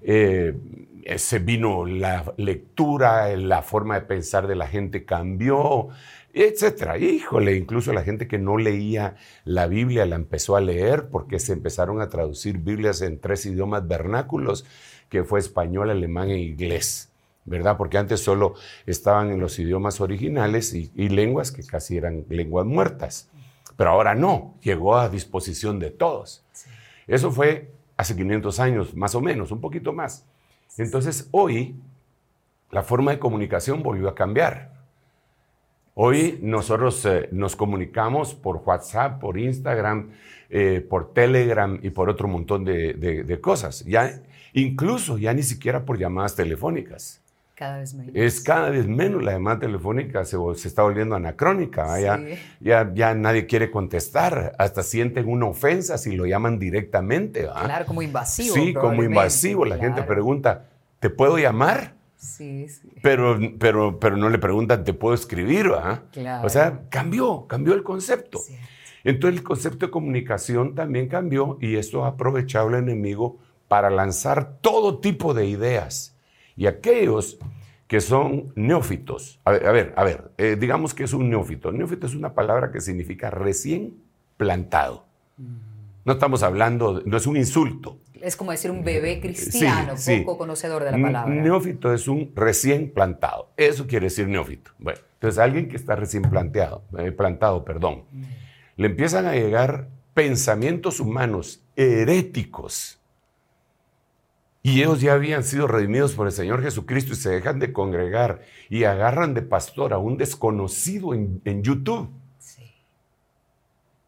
Eh, 0.00 0.54
se 1.16 1.38
vino 1.40 1.84
la 1.84 2.32
lectura, 2.36 3.36
la 3.36 3.62
forma 3.62 3.96
de 3.96 4.06
pensar 4.06 4.46
de 4.46 4.54
la 4.54 4.68
gente 4.68 5.04
cambió, 5.04 5.88
etcétera. 6.42 6.98
Híjole, 6.98 7.56
incluso 7.56 7.92
la 7.92 8.02
gente 8.02 8.28
que 8.28 8.38
no 8.38 8.58
leía 8.58 9.16
la 9.44 9.66
Biblia 9.66 10.06
la 10.06 10.16
empezó 10.16 10.56
a 10.56 10.60
leer 10.60 11.08
porque 11.08 11.38
se 11.38 11.52
empezaron 11.52 12.00
a 12.00 12.08
traducir 12.08 12.58
Biblias 12.58 13.02
en 13.02 13.18
tres 13.20 13.46
idiomas 13.46 13.86
vernáculos, 13.86 14.64
que 15.08 15.24
fue 15.24 15.40
español, 15.40 15.90
alemán 15.90 16.30
e 16.30 16.38
inglés. 16.38 17.08
¿verdad? 17.48 17.76
Porque 17.76 17.98
antes 17.98 18.20
solo 18.20 18.54
estaban 18.86 19.30
en 19.30 19.40
los 19.40 19.58
idiomas 19.58 20.00
originales 20.00 20.74
y, 20.74 21.08
lenguas 21.08 21.50
que 21.50 21.64
casi 21.64 21.96
eran 21.96 22.24
lenguas 22.28 22.66
muertas. 22.66 23.28
Pero 23.76 23.90
ahora 23.90 24.14
no, 24.14 24.54
llegó 24.62 24.96
a 24.96 25.08
disposición 25.08 25.78
de 25.78 25.90
todos. 25.90 26.44
Eso 27.06 27.30
fue 27.30 27.70
hace 27.96 28.14
500 28.14 28.60
años, 28.60 28.94
más 28.94 29.14
o 29.14 29.20
menos, 29.20 29.50
un 29.50 29.60
poquito 29.60 29.92
más. 29.92 30.26
Entonces, 30.76 31.28
hoy 31.30 31.74
la 32.70 32.82
forma 32.82 33.12
de 33.12 33.18
comunicación 33.18 33.82
volvió 33.82 34.08
a 34.08 34.14
cambiar. 34.14 34.77
Hoy 36.00 36.38
nosotros 36.42 37.04
eh, 37.06 37.28
nos 37.32 37.56
comunicamos 37.56 38.32
por 38.32 38.62
WhatsApp, 38.64 39.18
por 39.18 39.36
Instagram, 39.36 40.10
eh, 40.48 40.80
por 40.88 41.12
Telegram 41.12 41.76
y 41.82 41.90
por 41.90 42.08
otro 42.08 42.28
montón 42.28 42.64
de, 42.64 42.94
de, 42.94 43.40
cosas. 43.40 43.84
Ya, 43.84 44.20
incluso 44.52 45.18
ya 45.18 45.34
ni 45.34 45.42
siquiera 45.42 45.84
por 45.84 45.98
llamadas 45.98 46.36
telefónicas. 46.36 47.20
Cada 47.56 47.78
vez 47.78 47.94
menos. 47.94 48.12
Es 48.14 48.40
cada 48.40 48.70
vez 48.70 48.86
menos. 48.86 49.24
La 49.24 49.32
llamada 49.32 49.58
telefónica 49.58 50.24
se, 50.24 50.36
se 50.54 50.68
está 50.68 50.84
volviendo 50.84 51.16
anacrónica. 51.16 51.98
Ya, 51.98 52.24
ya, 52.60 52.92
ya, 52.94 53.14
nadie 53.14 53.46
quiere 53.46 53.68
contestar. 53.72 54.54
Hasta 54.56 54.84
sienten 54.84 55.28
una 55.28 55.46
ofensa 55.46 55.98
si 55.98 56.14
lo 56.14 56.26
llaman 56.26 56.60
directamente. 56.60 57.40
Claro, 57.40 57.86
como 57.86 58.02
invasivo. 58.02 58.54
Sí, 58.54 58.72
como 58.72 59.02
invasivo. 59.02 59.64
La 59.64 59.78
gente 59.78 60.04
pregunta, 60.04 60.68
¿te 61.00 61.10
puedo 61.10 61.38
llamar? 61.38 61.97
Sí, 62.18 62.68
sí. 62.68 62.90
Pero, 63.02 63.38
pero, 63.58 63.98
pero 63.98 64.16
no 64.16 64.28
le 64.28 64.38
preguntan, 64.38 64.84
¿te 64.84 64.92
puedo 64.92 65.14
escribir? 65.14 65.70
Claro. 66.12 66.46
O 66.46 66.50
sea, 66.50 66.82
cambió, 66.90 67.46
cambió 67.46 67.74
el 67.74 67.82
concepto. 67.82 68.40
Entonces 69.04 69.38
el 69.38 69.44
concepto 69.44 69.86
de 69.86 69.90
comunicación 69.90 70.74
también 70.74 71.08
cambió 71.08 71.56
y 71.60 71.76
esto 71.76 72.04
ha 72.04 72.08
aprovechado 72.08 72.68
el 72.68 72.74
enemigo 72.74 73.38
para 73.68 73.88
lanzar 73.88 74.58
todo 74.60 74.98
tipo 74.98 75.32
de 75.32 75.46
ideas 75.46 76.16
y 76.56 76.66
aquellos 76.66 77.38
que 77.86 78.00
son 78.02 78.52
neófitos, 78.54 79.40
a 79.44 79.52
ver, 79.52 79.94
a 79.96 80.04
ver, 80.04 80.30
eh, 80.36 80.56
digamos 80.60 80.92
que 80.92 81.04
es 81.04 81.14
un 81.14 81.30
neófito. 81.30 81.72
Neófito 81.72 82.06
es 82.06 82.14
una 82.14 82.34
palabra 82.34 82.70
que 82.70 82.82
significa 82.82 83.30
recién 83.30 83.94
plantado. 84.36 85.06
No 86.04 86.12
estamos 86.12 86.42
hablando, 86.42 87.02
no 87.06 87.16
es 87.16 87.26
un 87.26 87.36
insulto. 87.36 87.98
Es 88.22 88.36
como 88.36 88.50
decir 88.50 88.70
un 88.70 88.84
bebé 88.84 89.20
cristiano, 89.20 89.94
poco 90.24 90.38
conocedor 90.38 90.84
de 90.84 90.92
la 90.92 90.98
palabra. 91.00 91.34
Neófito 91.34 91.92
es 91.92 92.08
un 92.08 92.32
recién 92.34 92.90
plantado. 92.92 93.50
Eso 93.56 93.86
quiere 93.86 94.06
decir 94.06 94.28
neófito. 94.28 94.72
Bueno, 94.78 95.00
entonces 95.14 95.38
alguien 95.38 95.68
que 95.68 95.76
está 95.76 95.96
recién 95.96 96.22
planteado, 96.22 96.84
eh, 96.98 97.12
plantado, 97.12 97.64
perdón, 97.64 98.04
le 98.76 98.86
empiezan 98.86 99.26
a 99.26 99.32
llegar 99.32 99.88
pensamientos 100.14 101.00
humanos 101.00 101.62
heréticos. 101.76 103.00
Y 104.62 104.80
ellos 104.80 105.00
ya 105.00 105.14
habían 105.14 105.44
sido 105.44 105.66
redimidos 105.66 106.14
por 106.14 106.26
el 106.26 106.32
Señor 106.32 106.62
Jesucristo 106.62 107.12
y 107.12 107.16
se 107.16 107.30
dejan 107.30 107.58
de 107.58 107.72
congregar 107.72 108.42
y 108.68 108.84
agarran 108.84 109.32
de 109.32 109.42
pastor 109.42 109.92
a 109.92 109.98
un 109.98 110.16
desconocido 110.16 111.14
en, 111.14 111.40
en 111.44 111.62
YouTube. 111.62 112.10
Sí. 112.38 112.74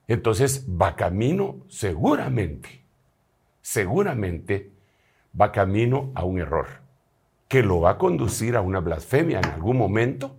Entonces 0.09 0.67
va 0.69 0.97
camino 0.97 1.65
seguramente, 1.69 2.80
seguramente 3.63 4.71
va 5.39 5.53
camino 5.53 6.11
a 6.15 6.25
un 6.25 6.39
error, 6.39 6.67
que 7.49 7.63
lo 7.63 7.81
va 7.81 7.91
a 7.91 7.99
conducir 7.99 8.57
a 8.57 8.61
una 8.61 8.81
blasfemia 8.81 9.39
en 9.39 9.47
algún 9.47 9.77
momento 9.77 10.37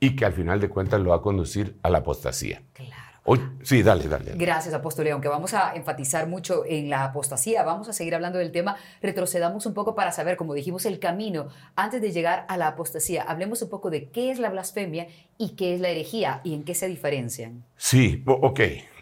y 0.00 0.16
que 0.16 0.24
al 0.24 0.32
final 0.32 0.60
de 0.60 0.68
cuentas 0.68 1.00
lo 1.00 1.10
va 1.10 1.16
a 1.16 1.22
conducir 1.22 1.76
a 1.82 1.90
la 1.90 1.98
apostasía. 1.98 2.62
Claro. 2.72 2.92
Hoy, 3.28 3.40
sí, 3.64 3.82
dale, 3.82 4.06
dale. 4.06 4.34
Gracias, 4.36 4.72
apóstol. 4.72 5.08
Aunque 5.08 5.26
vamos 5.26 5.52
a 5.52 5.74
enfatizar 5.74 6.28
mucho 6.28 6.64
en 6.64 6.88
la 6.88 7.02
apostasía, 7.02 7.64
vamos 7.64 7.88
a 7.88 7.92
seguir 7.92 8.14
hablando 8.14 8.38
del 8.38 8.52
tema. 8.52 8.76
Retrocedamos 9.02 9.66
un 9.66 9.74
poco 9.74 9.96
para 9.96 10.12
saber, 10.12 10.36
como 10.36 10.54
dijimos, 10.54 10.86
el 10.86 11.00
camino 11.00 11.48
antes 11.74 12.00
de 12.00 12.12
llegar 12.12 12.46
a 12.48 12.56
la 12.56 12.68
apostasía. 12.68 13.24
Hablemos 13.24 13.62
un 13.62 13.68
poco 13.68 13.90
de 13.90 14.10
qué 14.10 14.30
es 14.30 14.38
la 14.38 14.48
blasfemia 14.48 15.08
y 15.38 15.56
qué 15.56 15.74
es 15.74 15.80
la 15.80 15.88
herejía 15.88 16.40
y 16.44 16.54
en 16.54 16.62
qué 16.62 16.76
se 16.76 16.86
diferencian. 16.86 17.64
Sí, 17.76 18.22
ok. 18.26 18.60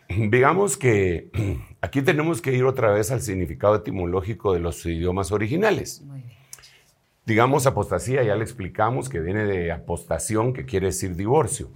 Digamos 0.09 0.77
que 0.77 1.31
aquí 1.81 2.03
tenemos 2.03 2.41
que 2.41 2.53
ir 2.53 2.65
otra 2.65 2.93
vez 2.93 3.11
al 3.11 3.21
significado 3.21 3.77
etimológico 3.77 4.53
de 4.53 4.61
los 4.61 4.85
idiomas 4.87 5.33
originales. 5.33 6.03
Muy 6.03 6.21
bien. 6.21 6.35
Digamos, 7.27 7.67
apostasía, 7.67 8.23
ya 8.23 8.37
le 8.37 8.43
explicamos 8.43 9.09
que 9.09 9.21
viene 9.21 9.47
de 9.47 9.73
apostación, 9.73 10.53
que 10.53 10.67
quiere 10.67 10.89
decir 10.89 11.17
divorcio. 11.17 11.71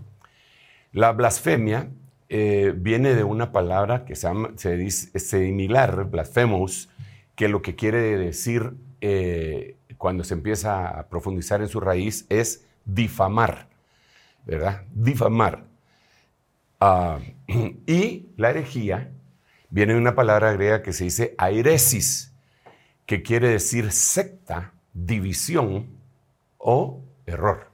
La 0.93 1.13
blasfemia 1.13 1.89
eh, 2.29 2.75
viene 2.77 3.15
de 3.15 3.25
una 3.25 3.51
palabra 3.51 4.05
que 4.05 4.15
se, 4.15 4.27
llama, 4.27 4.53
se 4.57 4.77
dice 4.77 5.09
es 5.15 5.31
similar, 5.31 6.05
blasphemous, 6.05 6.91
que 7.35 7.49
lo 7.49 7.63
que 7.63 7.77
quiere 7.77 8.19
decir 8.19 8.75
eh, 9.01 9.77
cuando 9.97 10.23
se 10.23 10.35
empieza 10.35 10.89
a 10.89 11.09
profundizar 11.09 11.63
en 11.63 11.69
su 11.69 11.81
raíz 11.81 12.27
es 12.29 12.67
difamar, 12.85 13.69
¿verdad? 14.45 14.83
Difamar. 14.93 15.65
Ah, 16.81 17.19
y 17.87 18.29
la 18.37 18.51
herejía 18.51 19.11
viene 19.71 19.95
de 19.95 19.99
una 19.99 20.15
palabra 20.15 20.53
griega 20.53 20.83
que 20.83 20.93
se 20.93 21.05
dice 21.05 21.35
airesis, 21.39 22.33
que 23.07 23.23
quiere 23.23 23.49
decir 23.49 23.91
secta, 23.91 24.73
división 24.93 25.89
o 26.59 27.03
error. 27.27 27.69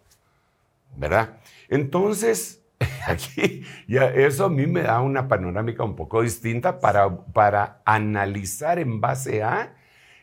¿Verdad? 0.97 1.39
Entonces, 1.69 2.63
aquí 3.07 3.65
ya 3.87 4.07
eso 4.07 4.47
a 4.47 4.51
mí 4.51 4.67
me 4.67 4.83
da 4.83 5.01
una 5.01 5.29
panorámica 5.29 5.85
un 5.85 5.97
poco 5.97 6.23
distinta 6.23 6.79
para, 6.79 7.25
para 7.27 7.83
analizar 7.85 8.79
en 8.79 9.01
base 9.01 9.43
a 9.43 9.75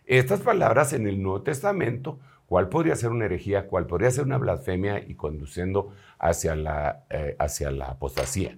estas 0.05 0.41
palabras 0.41 0.93
en 0.93 1.07
el 1.07 1.21
Nuevo 1.21 1.41
Testamento, 1.41 2.19
cuál 2.47 2.67
podría 2.69 2.95
ser 2.95 3.11
una 3.11 3.25
herejía, 3.25 3.67
cuál 3.67 3.85
podría 3.85 4.11
ser 4.11 4.25
una 4.25 4.37
blasfemia 4.37 4.99
y 4.99 5.15
conduciendo 5.15 5.93
hacia 6.19 6.55
la, 6.55 7.03
eh, 7.09 7.35
hacia 7.39 7.71
la 7.71 7.85
apostasía. 7.85 8.57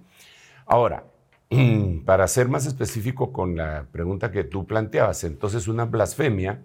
Ahora, 0.66 1.04
para 2.04 2.26
ser 2.28 2.48
más 2.48 2.66
específico 2.66 3.32
con 3.32 3.56
la 3.56 3.86
pregunta 3.92 4.30
que 4.30 4.44
tú 4.44 4.66
planteabas, 4.66 5.24
entonces 5.24 5.68
una 5.68 5.84
blasfemia, 5.84 6.62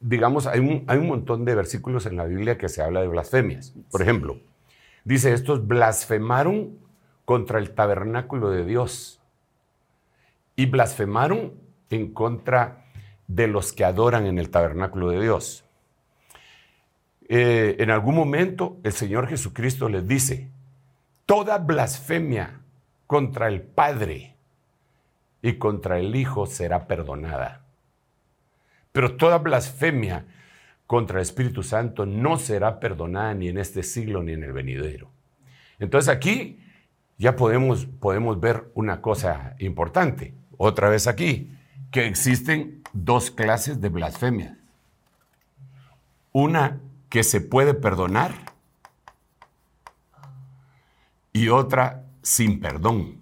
digamos, 0.00 0.46
hay 0.46 0.60
un, 0.60 0.84
hay 0.86 0.98
un 0.98 1.08
montón 1.08 1.44
de 1.44 1.54
versículos 1.54 2.06
en 2.06 2.16
la 2.16 2.24
Biblia 2.24 2.58
que 2.58 2.68
se 2.68 2.82
habla 2.82 3.00
de 3.00 3.08
blasfemias. 3.08 3.74
Por 3.90 4.02
ejemplo, 4.02 4.38
dice, 5.04 5.32
estos 5.32 5.66
blasfemaron 5.66 6.78
contra 7.24 7.58
el 7.58 7.70
tabernáculo 7.74 8.50
de 8.50 8.64
Dios 8.64 9.20
y 10.56 10.66
blasfemaron 10.66 11.54
en 11.90 12.12
contra 12.12 12.84
de 13.28 13.46
los 13.46 13.72
que 13.72 13.84
adoran 13.84 14.26
en 14.26 14.38
el 14.38 14.50
tabernáculo 14.50 15.10
de 15.10 15.20
Dios. 15.20 15.64
Eh, 17.28 17.76
en 17.78 17.90
algún 17.90 18.16
momento 18.16 18.78
el 18.82 18.92
Señor 18.92 19.28
Jesucristo 19.28 19.88
les 19.88 20.06
dice, 20.08 20.50
toda 21.26 21.58
blasfemia 21.58 22.59
contra 23.10 23.48
el 23.48 23.60
Padre 23.60 24.36
y 25.42 25.54
contra 25.54 25.98
el 25.98 26.14
Hijo 26.14 26.46
será 26.46 26.86
perdonada. 26.86 27.64
Pero 28.92 29.16
toda 29.16 29.38
blasfemia 29.38 30.26
contra 30.86 31.16
el 31.16 31.22
Espíritu 31.22 31.64
Santo 31.64 32.06
no 32.06 32.38
será 32.38 32.78
perdonada 32.78 33.34
ni 33.34 33.48
en 33.48 33.58
este 33.58 33.82
siglo 33.82 34.22
ni 34.22 34.34
en 34.34 34.44
el 34.44 34.52
venidero. 34.52 35.10
Entonces 35.80 36.08
aquí 36.08 36.62
ya 37.18 37.34
podemos, 37.34 37.84
podemos 37.84 38.38
ver 38.38 38.70
una 38.74 39.02
cosa 39.02 39.56
importante, 39.58 40.32
otra 40.56 40.88
vez 40.88 41.08
aquí, 41.08 41.52
que 41.90 42.06
existen 42.06 42.80
dos 42.92 43.32
clases 43.32 43.80
de 43.80 43.88
blasfemia. 43.88 44.56
Una 46.30 46.78
que 47.08 47.24
se 47.24 47.40
puede 47.40 47.74
perdonar 47.74 48.30
y 51.32 51.48
otra 51.48 52.04
sin 52.22 52.60
perdón. 52.60 53.20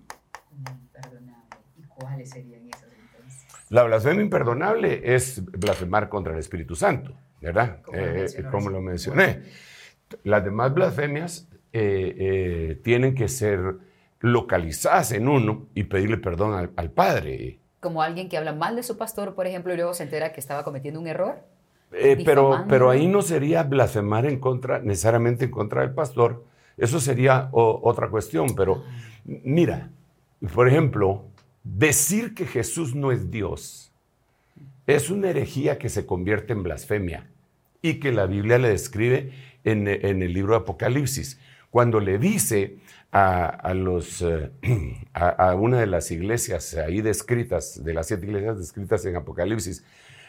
¿Y 1.77 1.83
cuáles 1.89 2.31
serían 2.31 2.69
esas 2.69 2.89
entonces? 2.93 3.47
La 3.71 3.83
blasfemia 3.85 4.23
imperdonable 4.23 5.15
es 5.15 5.45
blasfemar 5.45 6.09
contra 6.09 6.33
el 6.33 6.39
Espíritu 6.39 6.75
Santo, 6.75 7.15
¿verdad? 7.41 7.83
Como 7.83 7.99
lo 7.99 8.05
Eh, 8.05 8.45
como 8.51 8.71
lo 8.71 8.81
mencioné. 8.81 9.43
Las 10.25 10.45
demás 10.45 10.73
blasfemias 10.73 11.49
eh, 11.73 12.15
eh, 12.19 12.81
tienen 12.83 13.15
que 13.15 13.29
ser 13.29 13.77
localizadas 14.21 15.13
en 15.13 15.29
uno 15.29 15.67
y 15.75 15.85
pedirle 15.85 16.17
perdón 16.17 16.55
al, 16.55 16.71
al 16.77 16.91
Padre. 16.91 17.59
Como 17.81 18.03
alguien 18.03 18.29
que 18.29 18.37
habla 18.37 18.53
mal 18.53 18.75
de 18.75 18.83
su 18.83 18.97
pastor, 18.97 19.35
por 19.35 19.47
ejemplo, 19.47 19.73
y 19.73 19.77
luego 19.77 19.95
se 19.95 20.03
entera 20.03 20.33
que 20.33 20.41
estaba 20.41 20.65
cometiendo 20.65 20.99
un 20.99 21.07
error. 21.07 21.45
Eh, 21.93 22.23
pero, 22.25 22.65
pero 22.69 22.91
ahí 22.91 23.07
no 23.07 23.23
sería 23.23 23.63
blasfemar 23.63 24.27
en 24.27 24.41
contra, 24.41 24.81
necesariamente 24.81 25.47
en 25.47 25.51
contra 25.51 25.83
del 25.83 25.93
pastor. 25.93 26.45
Eso 26.79 27.01
sería 27.01 27.49
otra 27.53 28.09
cuestión. 28.09 28.55
Pero 28.55 28.85
mira, 29.25 29.91
por 30.55 30.69
ejemplo, 30.69 31.25
decir 31.63 32.35
que 32.35 32.47
Jesús 32.47 32.95
no 32.95 33.13
es 33.13 33.31
Dios 33.31 33.93
es 34.87 35.11
una 35.11 35.29
herejía 35.29 35.77
que 35.77 35.91
se 35.91 36.07
convierte 36.07 36.55
en 36.55 36.63
blasfemia 36.63 37.29
y 37.83 38.01
que 38.01 38.11
la 38.11 38.25
Biblia 38.25 38.57
le 38.57 38.71
describe 38.71 39.33
en, 39.63 39.87
en 39.87 40.23
el 40.23 40.33
libro 40.33 40.55
de 40.55 40.61
Apocalipsis. 40.61 41.39
Cuando 41.71 42.01
le 42.01 42.19
dice 42.19 42.79
a, 43.13 43.45
a 43.49 43.75
los, 43.75 44.23
eh, 44.23 44.51
a 45.13 45.55
una 45.57 45.79
de 45.79 45.87
las 45.87 46.11
iglesias 46.11 46.75
ahí 46.75 47.03
descritas, 47.03 47.85
de 47.85 47.93
las 47.93 48.07
siete 48.07 48.25
iglesias 48.25 48.59
descritas 48.59 49.05
en 49.05 49.17
Apocalipsis, 49.17 49.85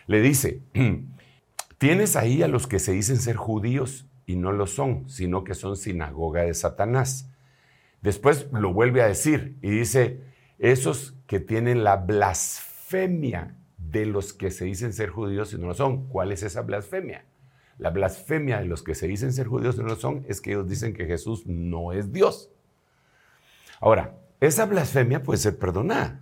le 0.07 0.19
dice, 0.19 0.59
Tienes 1.79 2.17
ahí 2.17 2.43
a 2.43 2.49
los 2.49 2.67
que 2.67 2.77
se 2.77 2.91
dicen 2.91 3.17
ser 3.17 3.37
judíos 3.37 4.05
y 4.29 4.35
no 4.35 4.51
lo 4.51 4.67
son, 4.67 5.09
sino 5.09 5.43
que 5.43 5.55
son 5.55 5.75
sinagoga 5.75 6.43
de 6.43 6.53
Satanás. 6.53 7.31
Después 8.03 8.47
lo 8.51 8.71
vuelve 8.71 9.01
a 9.01 9.07
decir 9.07 9.57
y 9.63 9.71
dice, 9.71 10.21
esos 10.59 11.15
que 11.25 11.39
tienen 11.39 11.83
la 11.83 11.95
blasfemia 11.95 13.55
de 13.79 14.05
los 14.05 14.31
que 14.33 14.51
se 14.51 14.65
dicen 14.65 14.93
ser 14.93 15.09
judíos 15.09 15.51
y 15.53 15.57
no 15.57 15.65
lo 15.65 15.73
son. 15.73 16.07
¿Cuál 16.09 16.31
es 16.31 16.43
esa 16.43 16.61
blasfemia? 16.61 17.25
La 17.79 17.89
blasfemia 17.89 18.59
de 18.59 18.65
los 18.65 18.83
que 18.83 18.93
se 18.93 19.07
dicen 19.07 19.33
ser 19.33 19.47
judíos 19.47 19.77
y 19.77 19.79
no 19.79 19.87
lo 19.87 19.95
son 19.95 20.23
es 20.27 20.41
que 20.41 20.51
ellos 20.51 20.69
dicen 20.69 20.93
que 20.93 21.07
Jesús 21.07 21.47
no 21.47 21.91
es 21.91 22.13
Dios. 22.13 22.51
Ahora, 23.81 24.15
esa 24.39 24.67
blasfemia 24.67 25.23
puede 25.23 25.39
ser 25.39 25.57
perdonada. 25.57 26.21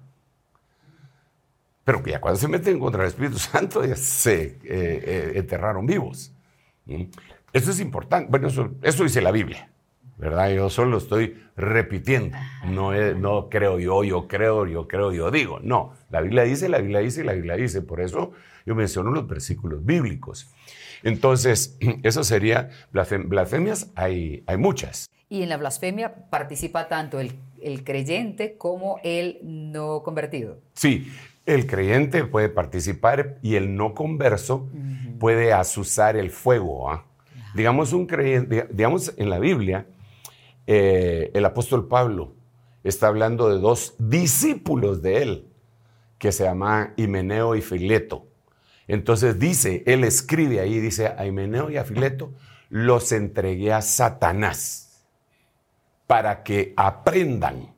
Pero 1.84 2.02
que 2.02 2.12
ya 2.12 2.22
cuando 2.22 2.40
se 2.40 2.48
meten 2.48 2.80
contra 2.80 3.02
el 3.02 3.10
Espíritu 3.10 3.38
Santo 3.38 3.84
ya 3.84 3.98
se 3.98 4.44
eh, 4.44 4.60
eh, 4.64 5.32
enterraron 5.36 5.86
vivos. 5.86 6.32
Eso 7.54 7.72
es 7.72 7.80
importante. 7.80 8.30
Bueno, 8.30 8.48
eso, 8.48 8.72
eso 8.82 9.04
dice 9.04 9.22
la 9.22 9.32
Biblia, 9.32 9.70
¿verdad? 10.18 10.50
Yo 10.52 10.70
solo 10.70 10.98
estoy 10.98 11.42
repitiendo. 11.56 12.38
No, 12.66 12.94
es- 12.94 13.16
no 13.16 13.50
creo 13.50 13.80
yo, 13.80 14.04
yo 14.04 14.28
creo, 14.28 14.66
yo 14.68 14.88
creo, 14.88 15.12
yo 15.12 15.32
digo. 15.32 15.60
No, 15.62 15.94
la 16.10 16.22
Biblia 16.22 16.44
dice, 16.44 16.70
la 16.70 16.80
Biblia 16.80 17.00
dice, 17.00 17.24
la 17.24 17.34
Biblia 17.34 17.56
dice. 17.56 17.82
Por 17.82 18.02
eso 18.02 18.32
yo 18.66 18.76
menciono 18.76 19.12
los 19.12 19.28
versículos 19.28 19.84
bíblicos. 19.86 20.52
Entonces, 21.04 21.78
eso 22.04 22.24
sería, 22.24 22.70
blasfem- 22.94 23.28
blasfemias 23.28 23.92
hay, 23.96 24.44
hay 24.46 24.58
muchas. 24.58 25.08
Y 25.30 25.42
en 25.44 25.50
la 25.50 25.58
blasfemia 25.58 26.14
participa 26.30 26.88
tanto 26.88 27.20
el, 27.20 27.34
el 27.62 27.84
creyente 27.84 28.56
como 28.58 29.00
el 29.04 29.40
no 29.44 30.02
convertido. 30.04 30.60
Sí, 30.74 31.12
el 31.46 31.66
creyente 31.68 32.24
puede 32.24 32.48
participar 32.50 33.38
y 33.42 33.56
el 33.56 33.76
no 33.76 33.94
converso 33.94 34.70
puede 35.20 35.52
azuzar 35.52 36.16
el 36.16 36.30
fuego. 36.30 36.90
¿ah? 36.92 37.04
Digamos, 37.58 37.92
un 37.92 38.06
creyente, 38.06 38.68
digamos, 38.70 39.16
en 39.18 39.32
la 39.32 39.40
Biblia, 39.40 39.88
eh, 40.68 41.32
el 41.34 41.44
apóstol 41.44 41.88
Pablo 41.88 42.36
está 42.84 43.08
hablando 43.08 43.50
de 43.50 43.60
dos 43.60 43.96
discípulos 43.98 45.02
de 45.02 45.24
él, 45.24 45.48
que 46.20 46.32
se 46.32 46.44
llaman 46.44 46.94
Himeneo 46.98 47.56
y 47.56 47.64
Fileto. 47.64 48.28
Entonces 48.88 49.40
dice, 49.40 49.82
él 49.88 50.04
escribe 50.04 50.60
ahí, 50.60 50.80
dice, 50.80 51.08
a 51.08 51.26
Himeneo 51.26 51.72
y 51.72 51.78
a 51.78 51.84
Fileto 51.84 52.32
los 52.70 53.12
entregué 53.12 53.74
a 53.74 53.82
Satanás 53.82 55.02
para 56.06 56.44
que 56.44 56.76
aprendan 56.78 57.74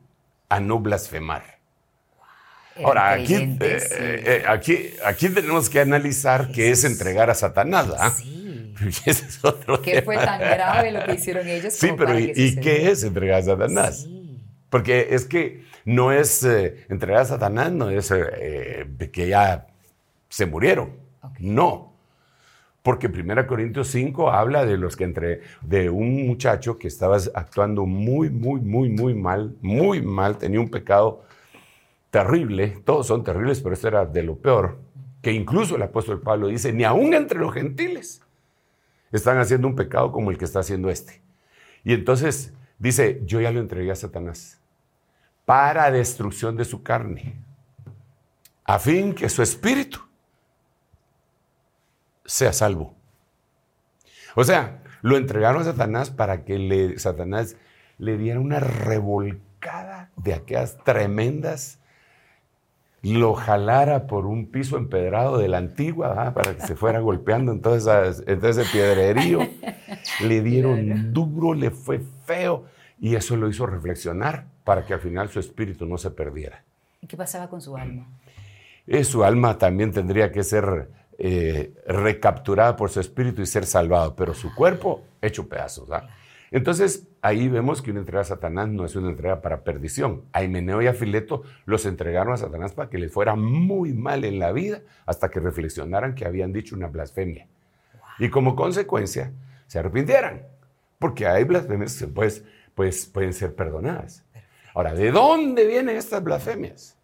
a 0.49 0.59
no 0.59 0.79
blasfemar. 0.79 1.57
Ahora, 2.83 3.13
aquí, 3.13 3.33
eh, 3.33 3.57
eh, 3.61 4.43
aquí, 4.45 4.89
aquí 5.05 5.29
tenemos 5.29 5.69
que 5.69 5.79
analizar 5.79 6.51
qué 6.51 6.69
es 6.71 6.83
entregar 6.83 7.29
a 7.29 7.33
Satanás. 7.33 7.87
Sí. 8.17 8.39
Ese 9.05 9.25
es 9.25 9.43
otro 9.43 9.81
¿Qué 9.81 10.01
fue 10.01 10.17
tan 10.17 10.39
grave 10.39 10.91
lo 10.91 11.05
que 11.05 11.13
hicieron 11.13 11.47
ellos? 11.47 11.73
Sí, 11.73 11.89
pero 11.97 12.17
¿y, 12.17 12.33
que 12.33 12.41
y 12.41 12.49
se 12.51 12.61
qué 12.61 12.91
es 12.91 13.03
entregar 13.03 13.39
a 13.39 13.43
Satanás? 13.43 14.03
Sí. 14.03 14.19
Porque 14.69 15.07
es 15.11 15.25
que 15.25 15.63
no 15.85 16.11
es 16.11 16.43
eh, 16.43 16.85
entregar 16.89 17.21
a 17.21 17.25
Satanás, 17.25 17.71
no 17.71 17.89
es 17.89 18.11
eh, 18.11 18.85
de 18.87 19.11
que 19.11 19.27
ya 19.27 19.67
se 20.29 20.45
murieron. 20.45 20.91
No. 21.39 21.93
Porque 22.83 23.07
1 23.07 23.47
Corintios 23.47 23.89
5 23.89 24.31
habla 24.31 24.65
de 24.65 24.77
los 24.77 24.95
que 24.95 25.03
entre 25.03 25.41
de 25.61 25.89
un 25.89 26.27
muchacho 26.27 26.77
que 26.77 26.87
estaba 26.87 27.17
actuando 27.33 27.85
muy, 27.85 28.29
muy, 28.29 28.61
muy, 28.61 28.89
muy 28.89 29.13
mal, 29.13 29.55
muy 29.61 30.01
mal, 30.01 30.37
tenía 30.37 30.59
un 30.59 30.69
pecado 30.69 31.23
terrible, 32.09 32.77
todos 32.85 33.07
son 33.07 33.23
terribles, 33.23 33.61
pero 33.61 33.73
este 33.73 33.89
era 33.89 34.05
de 34.05 34.23
lo 34.23 34.37
peor, 34.37 34.79
que 35.21 35.31
incluso 35.31 35.75
el 35.75 35.83
apóstol 35.83 36.21
Pablo 36.21 36.47
dice, 36.47 36.71
ni 36.71 36.83
aún 36.83 37.13
entre 37.13 37.37
los 37.37 37.53
gentiles 37.53 38.21
están 39.11 39.37
haciendo 39.39 39.67
un 39.67 39.75
pecado 39.75 40.11
como 40.11 40.31
el 40.31 40.37
que 40.37 40.45
está 40.45 40.59
haciendo 40.59 40.89
este. 40.89 41.21
Y 41.83 41.93
entonces 41.93 42.53
dice, 42.77 43.21
yo 43.25 43.41
ya 43.41 43.51
lo 43.51 43.59
entregué 43.59 43.91
a 43.91 43.95
Satanás 43.95 44.59
para 45.45 45.89
destrucción 45.89 46.57
de 46.57 46.65
su 46.65 46.83
carne, 46.83 47.35
a 48.65 48.77
fin 48.77 49.15
que 49.15 49.29
su 49.29 49.41
espíritu 49.41 49.99
sea 52.23 52.53
salvo. 52.53 52.93
O 54.35 54.43
sea, 54.43 54.83
lo 55.01 55.17
entregaron 55.17 55.61
a 55.61 55.65
Satanás 55.65 56.11
para 56.11 56.45
que 56.45 56.59
le, 56.59 56.99
Satanás 56.99 57.55
le 57.97 58.17
diera 58.17 58.39
una 58.39 58.59
revolcada 58.59 60.11
de 60.15 60.35
aquellas 60.35 60.77
tremendas, 60.83 61.78
lo 63.03 63.33
jalara 63.33 64.07
por 64.07 64.25
un 64.25 64.47
piso 64.47 64.77
empedrado 64.77 65.37
de 65.37 65.47
la 65.47 65.57
antigua, 65.57 66.09
¿verdad? 66.09 66.33
para 66.33 66.55
que 66.55 66.61
se 66.67 66.75
fuera 66.75 66.99
golpeando 66.99 67.51
en 67.51 67.61
todo, 67.61 67.75
esas- 67.75 68.23
en 68.27 68.39
todo 68.39 68.49
ese 68.49 68.65
piedrerío. 68.65 69.39
Le 70.23 70.41
dieron 70.41 71.13
duro, 71.13 71.53
le 71.53 71.71
fue 71.71 72.01
feo, 72.25 72.65
y 72.99 73.15
eso 73.15 73.35
lo 73.37 73.47
hizo 73.49 73.65
reflexionar 73.65 74.45
para 74.63 74.85
que 74.85 74.93
al 74.93 74.99
final 74.99 75.29
su 75.29 75.39
espíritu 75.39 75.85
no 75.85 75.97
se 75.97 76.11
perdiera. 76.11 76.63
¿Y 77.01 77.07
qué 77.07 77.15
pasaba 77.15 77.47
con 77.49 77.61
su 77.61 77.77
alma? 77.77 78.05
Eh, 78.85 79.03
su 79.03 79.23
alma 79.23 79.57
también 79.57 79.91
tendría 79.91 80.31
que 80.31 80.43
ser 80.43 80.89
eh, 81.21 81.73
recapturada 81.85 82.75
por 82.75 82.89
su 82.89 82.99
espíritu 82.99 83.41
y 83.41 83.45
ser 83.45 83.65
salvado, 83.65 84.15
pero 84.15 84.33
su 84.33 84.53
cuerpo 84.55 85.01
hecho 85.21 85.47
pedazos. 85.49 85.91
¿ah? 85.91 86.07
Entonces, 86.51 87.07
ahí 87.21 87.47
vemos 87.47 87.81
que 87.81 87.91
una 87.91 87.99
entrega 87.99 88.21
a 88.21 88.25
Satanás 88.25 88.67
no 88.69 88.85
es 88.85 88.95
una 88.95 89.09
entrega 89.09 89.41
para 89.41 89.63
perdición. 89.63 90.23
A 90.33 90.43
Himeneo 90.43 90.81
y 90.81 90.87
a 90.87 90.93
Fileto 90.93 91.43
los 91.65 91.85
entregaron 91.85 92.33
a 92.33 92.37
Satanás 92.37 92.73
para 92.73 92.89
que 92.89 92.97
les 92.97 93.11
fuera 93.11 93.35
muy 93.35 93.93
mal 93.93 94.25
en 94.25 94.39
la 94.39 94.51
vida 94.51 94.81
hasta 95.05 95.29
que 95.29 95.39
reflexionaran 95.39 96.15
que 96.15 96.25
habían 96.25 96.51
dicho 96.51 96.75
una 96.75 96.87
blasfemia. 96.87 97.47
Y 98.17 98.29
como 98.29 98.55
consecuencia, 98.55 99.31
se 99.67 99.79
arrepintieran. 99.79 100.43
Porque 100.97 101.27
hay 101.27 101.43
blasfemias 101.43 101.97
que 101.97 102.07
pues, 102.07 102.43
pues, 102.75 103.05
pueden 103.05 103.33
ser 103.33 103.55
perdonadas. 103.55 104.23
Ahora, 104.73 104.93
¿de 104.93 105.11
dónde 105.11 105.65
vienen 105.67 105.95
estas 105.95 106.23
blasfemias? 106.23 106.97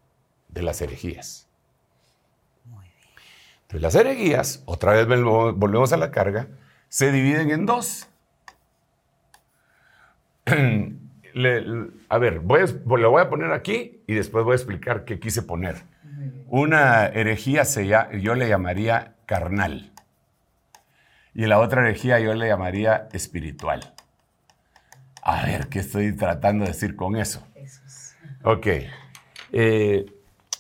De 0.50 0.62
las 0.62 0.82
herejías. 0.82 1.48
Entonces, 3.62 3.82
las 3.82 3.96
herejías, 3.96 4.64
otra 4.66 4.94
vez 4.94 5.08
vol- 5.08 5.54
volvemos 5.56 5.92
a 5.94 5.98
la 5.98 6.12
carga, 6.12 6.48
se 6.90 7.12
dividen 7.12 7.52
en 7.52 7.66
dos. 7.66 8.08
Le- 11.34 11.66
a 12.08 12.18
ver, 12.18 12.40
voy 12.40 12.62
a- 12.62 12.96
lo 12.98 13.12
voy 13.12 13.22
a 13.22 13.30
poner 13.30 13.52
aquí 13.52 14.02
y 14.08 14.14
después 14.14 14.46
voy 14.46 14.54
a 14.54 14.56
explicar 14.56 15.04
qué 15.06 15.20
quise 15.20 15.42
poner. 15.42 15.84
Una 16.48 17.08
herejía 17.08 17.66
se 17.66 17.88
ya- 17.88 18.10
yo 18.14 18.36
le 18.36 18.48
llamaría 18.48 19.16
carnal. 19.26 19.92
Y 21.34 21.48
la 21.48 21.60
otra 21.60 21.82
herejía 21.82 22.20
yo 22.20 22.34
le 22.36 22.48
llamaría 22.48 23.10
espiritual. 23.12 23.94
A 25.22 25.44
ver, 25.46 25.68
¿qué 25.68 25.80
estoy 25.80 26.16
tratando 26.16 26.64
de 26.64 26.72
decir 26.72 26.96
con 26.96 27.18
eso? 27.18 27.46
Ok. 28.44 28.68
Eh, 29.52 30.06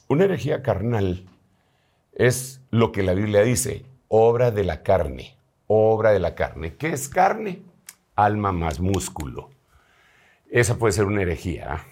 una 0.09 0.25
herejía 0.25 0.61
carnal 0.61 1.23
es 2.15 2.59
lo 2.71 2.91
que 2.91 3.03
la 3.03 3.13
Biblia 3.13 3.43
dice, 3.43 3.85
obra 4.09 4.51
de 4.51 4.63
la 4.65 4.83
carne, 4.83 5.37
obra 5.67 6.11
de 6.11 6.19
la 6.19 6.35
carne. 6.35 6.75
¿Qué 6.75 6.89
es 6.89 7.07
carne? 7.07 7.61
Alma 8.15 8.51
más 8.51 8.79
músculo. 8.81 9.51
Esa 10.51 10.75
puede 10.77 10.93
ser 10.93 11.05
una 11.05 11.21
herejía. 11.21 11.65
¿ah? 11.73 11.84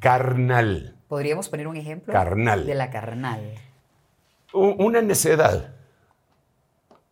Carnal, 0.00 0.96
¿Podríamos 1.08 1.48
poner 1.50 1.66
un 1.68 1.76
ejemplo? 1.76 2.12
Carnal. 2.12 2.64
De 2.66 2.74
la 2.74 2.88
carnal. 2.90 3.52
Una 4.52 5.02
necedad. 5.02 5.74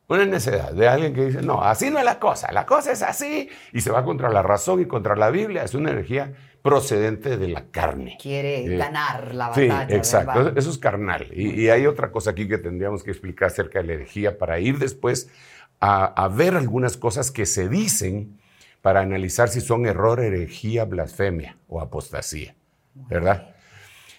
Una 0.09 0.25
necedad 0.25 0.73
de 0.73 0.89
alguien 0.89 1.15
que 1.15 1.27
dice, 1.27 1.43
no, 1.43 1.63
así 1.63 1.89
no 1.91 1.99
es 1.99 2.05
la 2.05 2.19
cosa, 2.19 2.51
la 2.51 2.67
cosa 2.67 2.91
es 2.91 3.03
así, 3.03 3.49
y 3.73 3.81
se 3.81 3.93
va 3.93 4.05
contra 4.05 4.29
la 4.29 4.43
razón 4.43 4.81
y 4.81 4.87
contra 4.87 5.15
la 5.15 5.31
Biblia. 5.31 5.63
Es 5.63 5.75
una 5.75 5.91
energía 5.93 6.33
procedente 6.63 7.37
de 7.37 7.47
la 7.49 7.67
carne. 7.71 8.19
Quiere 8.21 8.65
Eh, 8.65 8.77
ganar 8.77 9.35
la 9.35 9.55
Sí, 9.55 9.69
batalla. 9.69 9.97
exacto. 9.97 10.33
verbal. 10.35 10.59
Eso, 10.59 10.71
es 10.71 10.79
carnal. 10.79 11.29
Y, 11.33 11.61
y 11.63 11.69
hay 11.71 11.87
otra 11.87 12.11
cosa 12.11 12.31
aquí 12.31 12.49
que 12.49 12.59
tendríamos 12.59 13.05
que 13.05 13.13
explicar 13.13 13.49
acerca 13.49 13.81
de 13.81 13.87
la 13.87 13.93
herejía 13.93 14.37
para 14.37 14.59
ir 14.59 14.79
después 14.79 15.31
a, 15.79 16.07
a 16.07 16.29
ver 16.29 16.57
algunas 16.57 16.97
cosas 16.97 17.31
que 17.31 17.47
se 17.47 17.69
dicen 17.69 18.40
para 18.83 19.01
analizar 19.01 19.49
si 19.49 19.61
son 19.61 19.87
error, 19.87 20.21
herejía, 20.21 20.85
blasfemia 20.85 21.57
o 21.69 21.81
apostasía. 21.81 22.55
¿Verdad? 22.95 23.55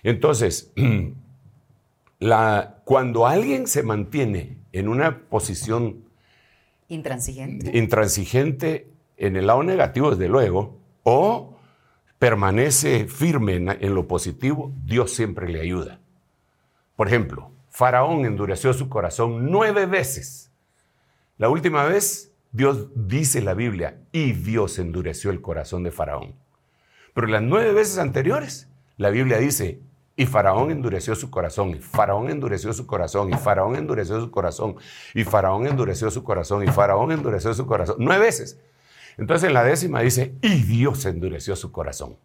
Entonces, 0.03 0.71
la, 2.19 2.81
cuando 2.85 3.27
alguien 3.27 3.67
se 3.67 3.83
mantiene 3.83 4.57
en 4.71 4.87
una 4.87 5.19
posición 5.29 6.05
Intransigente. 6.87 7.77
intransigente 7.77 8.87
en 9.17 9.35
el 9.35 9.47
lado 9.47 9.63
negativo, 9.63 10.11
desde 10.11 10.27
luego, 10.27 10.77
o 11.03 11.57
permanece 12.19 13.07
firme 13.07 13.55
en, 13.55 13.69
en 13.69 13.95
lo 13.95 14.07
positivo, 14.07 14.71
Dios 14.83 15.13
siempre 15.13 15.49
le 15.49 15.61
ayuda. 15.61 15.99
Por 16.95 17.07
ejemplo, 17.07 17.51
Faraón 17.69 18.25
endureció 18.25 18.73
su 18.73 18.89
corazón 18.89 19.49
nueve 19.49 19.85
veces. 19.85 20.51
La 21.37 21.49
última 21.49 21.83
vez, 21.85 22.30
Dios 22.51 22.87
dice 22.95 23.41
la 23.41 23.53
Biblia, 23.53 23.97
y 24.11 24.33
Dios 24.33 24.77
endureció 24.79 25.31
el 25.31 25.41
corazón 25.41 25.83
de 25.83 25.91
Faraón. 25.91 26.35
Pero 27.13 27.27
las 27.27 27.41
nueve 27.41 27.71
veces 27.73 27.97
anteriores, 27.97 28.67
la 28.97 29.09
Biblia 29.09 29.37
dice, 29.37 29.79
y 30.17 30.25
Faraón 30.25 30.69
endureció 30.69 31.15
su 31.15 31.29
corazón, 31.31 31.69
y 31.69 31.79
Faraón 31.79 32.29
endureció 32.29 32.73
su 32.73 32.85
corazón, 32.85 33.29
y 33.29 33.37
Faraón 33.37 33.75
endureció 33.75 34.19
su 34.19 34.29
corazón, 34.31 34.75
y 35.13 35.23
Faraón 35.23 35.65
endureció 35.65 36.11
su 36.11 36.23
corazón, 36.23 36.63
y 36.63 36.67
Faraón 36.67 37.11
endureció 37.11 37.53
su 37.53 37.65
corazón. 37.65 37.95
Nueve 37.99 38.25
veces. 38.25 38.59
Entonces 39.17 39.47
en 39.47 39.53
la 39.53 39.63
décima 39.63 40.01
dice, 40.01 40.35
y 40.41 40.63
Dios 40.63 41.05
endureció 41.05 41.55
su 41.55 41.71
corazón. 41.71 42.17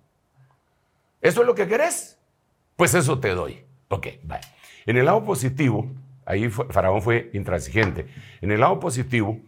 ¿Eso 1.20 1.40
es 1.40 1.46
lo 1.46 1.54
que 1.54 1.66
querés? 1.66 2.18
Pues 2.76 2.94
eso 2.94 3.18
te 3.18 3.30
doy. 3.30 3.64
Ok, 3.88 4.08
vale. 4.24 4.44
En 4.84 4.96
el 4.96 5.06
lado 5.06 5.24
positivo, 5.24 5.88
ahí 6.24 6.48
Faraón 6.48 7.00
fue 7.02 7.30
intransigente. 7.32 8.08
En 8.40 8.50
el 8.50 8.60
lado 8.60 8.78
positivo, 8.78 9.40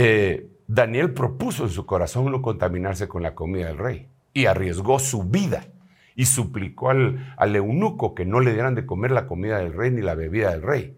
eh, 0.00 0.46
Daniel 0.68 1.12
propuso 1.12 1.64
en 1.64 1.70
su 1.70 1.84
corazón 1.84 2.30
no 2.30 2.40
contaminarse 2.40 3.08
con 3.08 3.20
la 3.20 3.34
comida 3.34 3.66
del 3.66 3.78
rey 3.78 4.06
y 4.32 4.46
arriesgó 4.46 5.00
su 5.00 5.24
vida 5.24 5.66
y 6.14 6.26
suplicó 6.26 6.90
al, 6.90 7.34
al 7.36 7.56
eunuco 7.56 8.14
que 8.14 8.24
no 8.24 8.38
le 8.38 8.52
dieran 8.52 8.76
de 8.76 8.86
comer 8.86 9.10
la 9.10 9.26
comida 9.26 9.58
del 9.58 9.72
rey 9.72 9.90
ni 9.90 10.00
la 10.00 10.14
bebida 10.14 10.52
del 10.52 10.62
rey. 10.62 10.96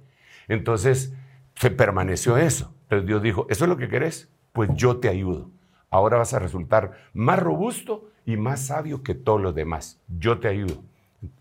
Entonces 0.48 1.14
se 1.54 1.70
permaneció 1.70 2.36
eso. 2.36 2.74
Entonces 2.82 3.06
Dios 3.06 3.22
dijo, 3.22 3.46
¿eso 3.48 3.64
es 3.64 3.70
lo 3.70 3.78
que 3.78 3.88
querés? 3.88 4.30
Pues 4.52 4.68
yo 4.74 4.98
te 4.98 5.08
ayudo. 5.08 5.50
Ahora 5.88 6.18
vas 6.18 6.34
a 6.34 6.38
resultar 6.38 6.92
más 7.14 7.38
robusto 7.38 8.10
y 8.26 8.36
más 8.36 8.66
sabio 8.66 9.02
que 9.02 9.14
todos 9.14 9.40
los 9.40 9.54
demás. 9.54 9.98
Yo 10.08 10.40
te 10.40 10.48
ayudo. 10.48 10.82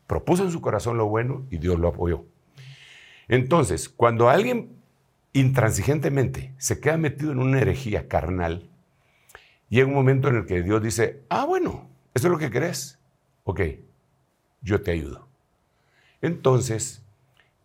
Propuso 0.07 0.45
en 0.45 0.51
su 0.51 0.61
corazón 0.61 0.97
lo 0.97 1.07
bueno 1.07 1.45
y 1.49 1.57
Dios 1.57 1.77
lo 1.77 1.89
apoyó. 1.89 2.23
Entonces, 3.27 3.89
cuando 3.89 4.29
alguien 4.29 4.78
intransigentemente 5.33 6.53
se 6.57 6.79
queda 6.79 6.97
metido 6.97 7.31
en 7.31 7.39
una 7.39 7.61
herejía 7.61 8.07
carnal, 8.07 8.69
llega 9.69 9.87
un 9.87 9.93
momento 9.93 10.27
en 10.27 10.37
el 10.37 10.45
que 10.45 10.61
Dios 10.61 10.81
dice, 10.81 11.21
ah, 11.29 11.45
bueno, 11.45 11.89
eso 12.13 12.27
es 12.27 12.31
lo 12.31 12.39
que 12.39 12.51
querés. 12.51 12.99
Ok, 13.43 13.61
yo 14.61 14.81
te 14.81 14.91
ayudo. 14.91 15.27
Entonces, 16.21 17.01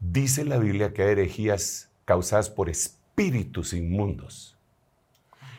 dice 0.00 0.44
la 0.44 0.58
Biblia 0.58 0.92
que 0.92 1.02
hay 1.02 1.10
herejías 1.10 1.90
causadas 2.04 2.50
por 2.50 2.68
espíritus 2.68 3.72
inmundos. 3.72 4.56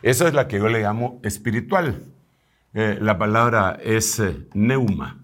Esa 0.01 0.27
es 0.27 0.33
la 0.33 0.47
que 0.47 0.57
yo 0.57 0.69
le 0.69 0.81
llamo 0.81 1.19
espiritual. 1.23 2.03
Eh, 2.73 2.97
la 3.01 3.17
palabra 3.17 3.79
es 3.83 4.19
eh, 4.19 4.47
neuma. 4.53 5.23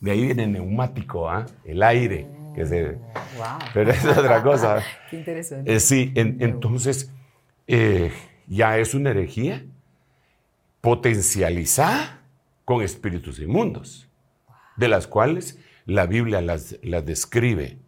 De 0.00 0.10
ahí 0.10 0.24
viene 0.24 0.46
neumático, 0.46 1.30
¿ah? 1.30 1.46
el 1.64 1.82
aire. 1.82 2.26
Que 2.56 2.66
se, 2.66 2.84
Wow. 3.36 3.58
pero 3.74 3.90
es 3.92 4.04
otra 4.04 4.42
cosa. 4.42 4.82
Qué 5.10 5.16
interesante. 5.18 5.72
Eh, 5.74 5.78
sí, 5.78 6.12
en- 6.16 6.38
entonces 6.40 7.12
eh, 7.68 8.10
ya 8.48 8.78
es 8.78 8.94
una 8.94 9.10
herejía 9.10 9.62
potencializada 10.80 12.22
con 12.64 12.82
espíritus 12.82 13.38
inmundos, 13.40 14.08
de 14.76 14.88
las 14.88 15.06
cuales 15.06 15.58
la 15.84 16.06
Biblia 16.06 16.40
las, 16.40 16.76
las 16.82 17.04
describe. 17.04 17.78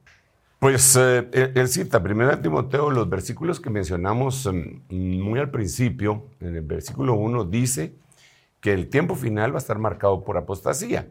Pues 0.59 0.97
eh, 1.01 1.29
él 1.55 1.69
cita, 1.69 1.99
1 1.99 2.41
Timoteo, 2.41 2.91
los 2.91 3.09
versículos 3.09 3.61
que 3.61 3.71
mencionamos 3.71 4.47
em, 4.47 4.83
muy 4.91 5.39
al 5.39 5.51
principio, 5.51 6.27
en 6.41 6.57
el 6.57 6.63
versículo 6.63 7.15
1 7.15 7.45
dice 7.45 7.95
que 8.61 8.73
el 8.73 8.89
tiempo 8.89 9.15
final 9.15 9.53
va 9.53 9.57
a 9.57 9.59
estar 9.59 9.79
marcado 9.79 10.25
por 10.25 10.37
apostasía, 10.37 11.07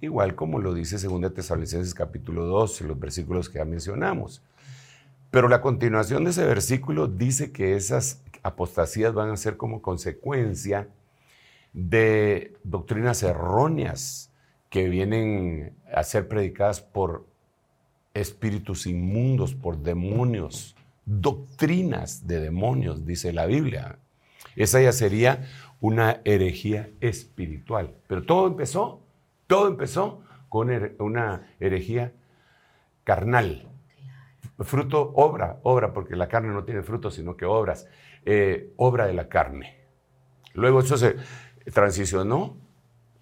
igual 0.00 0.34
como 0.34 0.58
lo 0.60 0.74
dice 0.74 0.96
2 0.98 1.34
Tesalonicenses 1.34 1.94
capítulo 1.94 2.46
2, 2.46 2.82
los 2.82 2.98
versículos 2.98 3.48
que 3.48 3.58
ya 3.58 3.64
mencionamos. 3.64 4.42
Pero 5.30 5.48
la 5.48 5.60
continuación 5.60 6.24
de 6.24 6.30
ese 6.30 6.44
versículo 6.44 7.06
dice 7.06 7.52
que 7.52 7.74
esas 7.74 8.22
apostasías 8.42 9.12
van 9.12 9.30
a 9.30 9.36
ser 9.36 9.56
como 9.56 9.82
consecuencia 9.82 10.88
de 11.72 12.54
doctrinas 12.64 13.22
erróneas 13.22 14.30
que 14.70 14.88
vienen 14.88 15.74
a 15.92 16.02
ser 16.02 16.28
predicadas 16.28 16.80
por 16.80 17.26
espíritus 18.14 18.86
inmundos, 18.86 19.54
por 19.54 19.78
demonios, 19.78 20.76
doctrinas 21.04 22.26
de 22.26 22.40
demonios, 22.40 23.06
dice 23.06 23.32
la 23.32 23.46
Biblia. 23.46 23.98
Esa 24.56 24.80
ya 24.80 24.92
sería 24.92 25.46
una 25.80 26.20
herejía 26.24 26.90
espiritual. 27.00 27.94
Pero 28.08 28.24
todo 28.24 28.46
empezó, 28.46 29.00
todo 29.48 29.66
empezó 29.66 30.22
con 30.48 30.70
una 31.00 31.48
herejía 31.58 32.12
carnal. 33.02 33.68
Fruto, 34.60 35.12
obra, 35.16 35.58
obra, 35.64 35.92
porque 35.92 36.14
la 36.14 36.28
carne 36.28 36.52
no 36.52 36.62
tiene 36.62 36.82
fruto, 36.82 37.10
sino 37.10 37.36
que 37.36 37.44
obras, 37.44 37.88
eh, 38.24 38.72
obra 38.76 39.06
de 39.06 39.14
la 39.14 39.28
carne. 39.28 39.76
Luego 40.54 40.80
eso 40.80 40.96
se 40.96 41.16
transicionó 41.72 42.56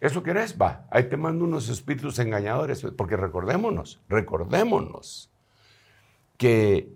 ¿Eso 0.01 0.23
querés? 0.23 0.61
Va, 0.61 0.87
ahí 0.91 1.09
te 1.09 1.17
mando 1.17 1.45
unos 1.45 1.69
espíritus 1.69 2.19
engañadores, 2.19 2.87
porque 2.97 3.17
recordémonos, 3.17 4.01
recordémonos 4.09 5.31
que 6.37 6.93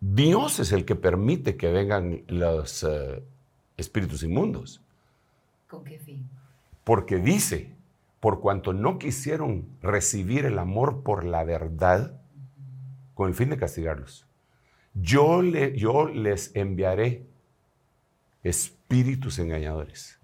Dios 0.00 0.58
es 0.58 0.72
el 0.72 0.84
que 0.84 0.96
permite 0.96 1.56
que 1.56 1.70
vengan 1.70 2.22
los 2.26 2.82
eh, 2.82 3.22
espíritus 3.76 4.24
inmundos. 4.24 4.82
¿Con 5.68 5.84
qué 5.84 5.98
fin? 6.00 6.28
Porque 6.82 7.18
dice, 7.18 7.76
por 8.20 8.40
cuanto 8.40 8.72
no 8.72 8.98
quisieron 8.98 9.68
recibir 9.80 10.44
el 10.44 10.58
amor 10.58 11.02
por 11.02 11.24
la 11.24 11.42
verdad, 11.42 12.20
con 13.14 13.28
el 13.28 13.34
fin 13.34 13.50
de 13.50 13.56
castigarlos, 13.56 14.26
yo, 14.94 15.42
le, 15.42 15.76
yo 15.76 16.08
les 16.08 16.54
enviaré 16.54 17.26
espíritus 18.42 19.38
engañadores 19.38 20.18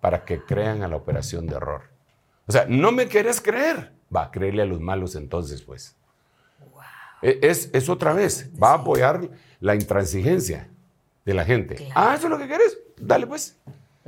para 0.00 0.24
que 0.24 0.42
crean 0.42 0.82
a 0.82 0.88
la 0.88 0.96
operación 0.96 1.46
de 1.46 1.56
error. 1.56 1.82
O 2.46 2.52
sea, 2.52 2.66
no 2.68 2.92
me 2.92 3.06
quieres 3.06 3.40
creer. 3.40 3.92
Va 4.14 4.24
a 4.24 4.30
creerle 4.30 4.62
a 4.62 4.66
los 4.66 4.80
malos 4.80 5.14
entonces, 5.14 5.62
pues. 5.62 5.96
E, 7.22 7.38
es, 7.42 7.70
es, 7.72 7.88
otra 7.88 8.12
vez, 8.12 8.50
va 8.60 8.70
a 8.70 8.74
apoyar 8.74 9.30
la 9.60 9.74
intransigencia 9.74 10.68
de 11.24 11.34
la 11.34 11.44
gente. 11.44 11.88
Ah, 11.94 12.14
eso 12.16 12.26
es 12.26 12.30
lo 12.30 12.38
que 12.38 12.48
quieres. 12.48 12.78
Dale, 12.96 13.26
pues. 13.26 13.58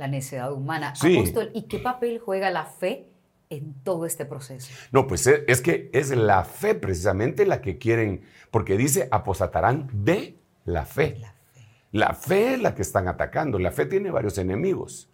La 0.03 0.09
necedad 0.09 0.51
humana. 0.51 0.93
Sí. 0.95 1.15
Apóstol, 1.15 1.49
¿y 1.53 1.61
qué 1.61 1.79
papel 1.79 2.19
juega 2.19 2.49
la 2.49 2.65
fe 2.65 3.07
en 3.49 3.73
todo 3.85 4.05
este 4.05 4.25
proceso? 4.25 4.69
No, 4.91 5.07
pues 5.07 5.25
e, 5.27 5.45
es 5.47 5.61
que 5.61 5.89
es 5.93 6.09
la 6.09 6.43
fe 6.43 6.75
precisamente 6.75 7.45
la 7.45 7.61
que 7.61 7.77
quieren, 7.77 8.21
porque 8.51 8.75
dice 8.75 9.07
apostatarán 9.11 9.89
de 9.93 10.35
la 10.65 10.83
fe. 10.83 11.19
La 11.21 11.31
fe. 11.31 11.61
La 11.93 12.13
fe 12.15 12.53
es 12.55 12.61
la 12.61 12.75
que 12.75 12.81
están 12.81 13.07
atacando. 13.07 13.59
La 13.59 13.71
fe 13.71 13.85
tiene 13.85 14.11
varios 14.11 14.37
enemigos. 14.37 15.07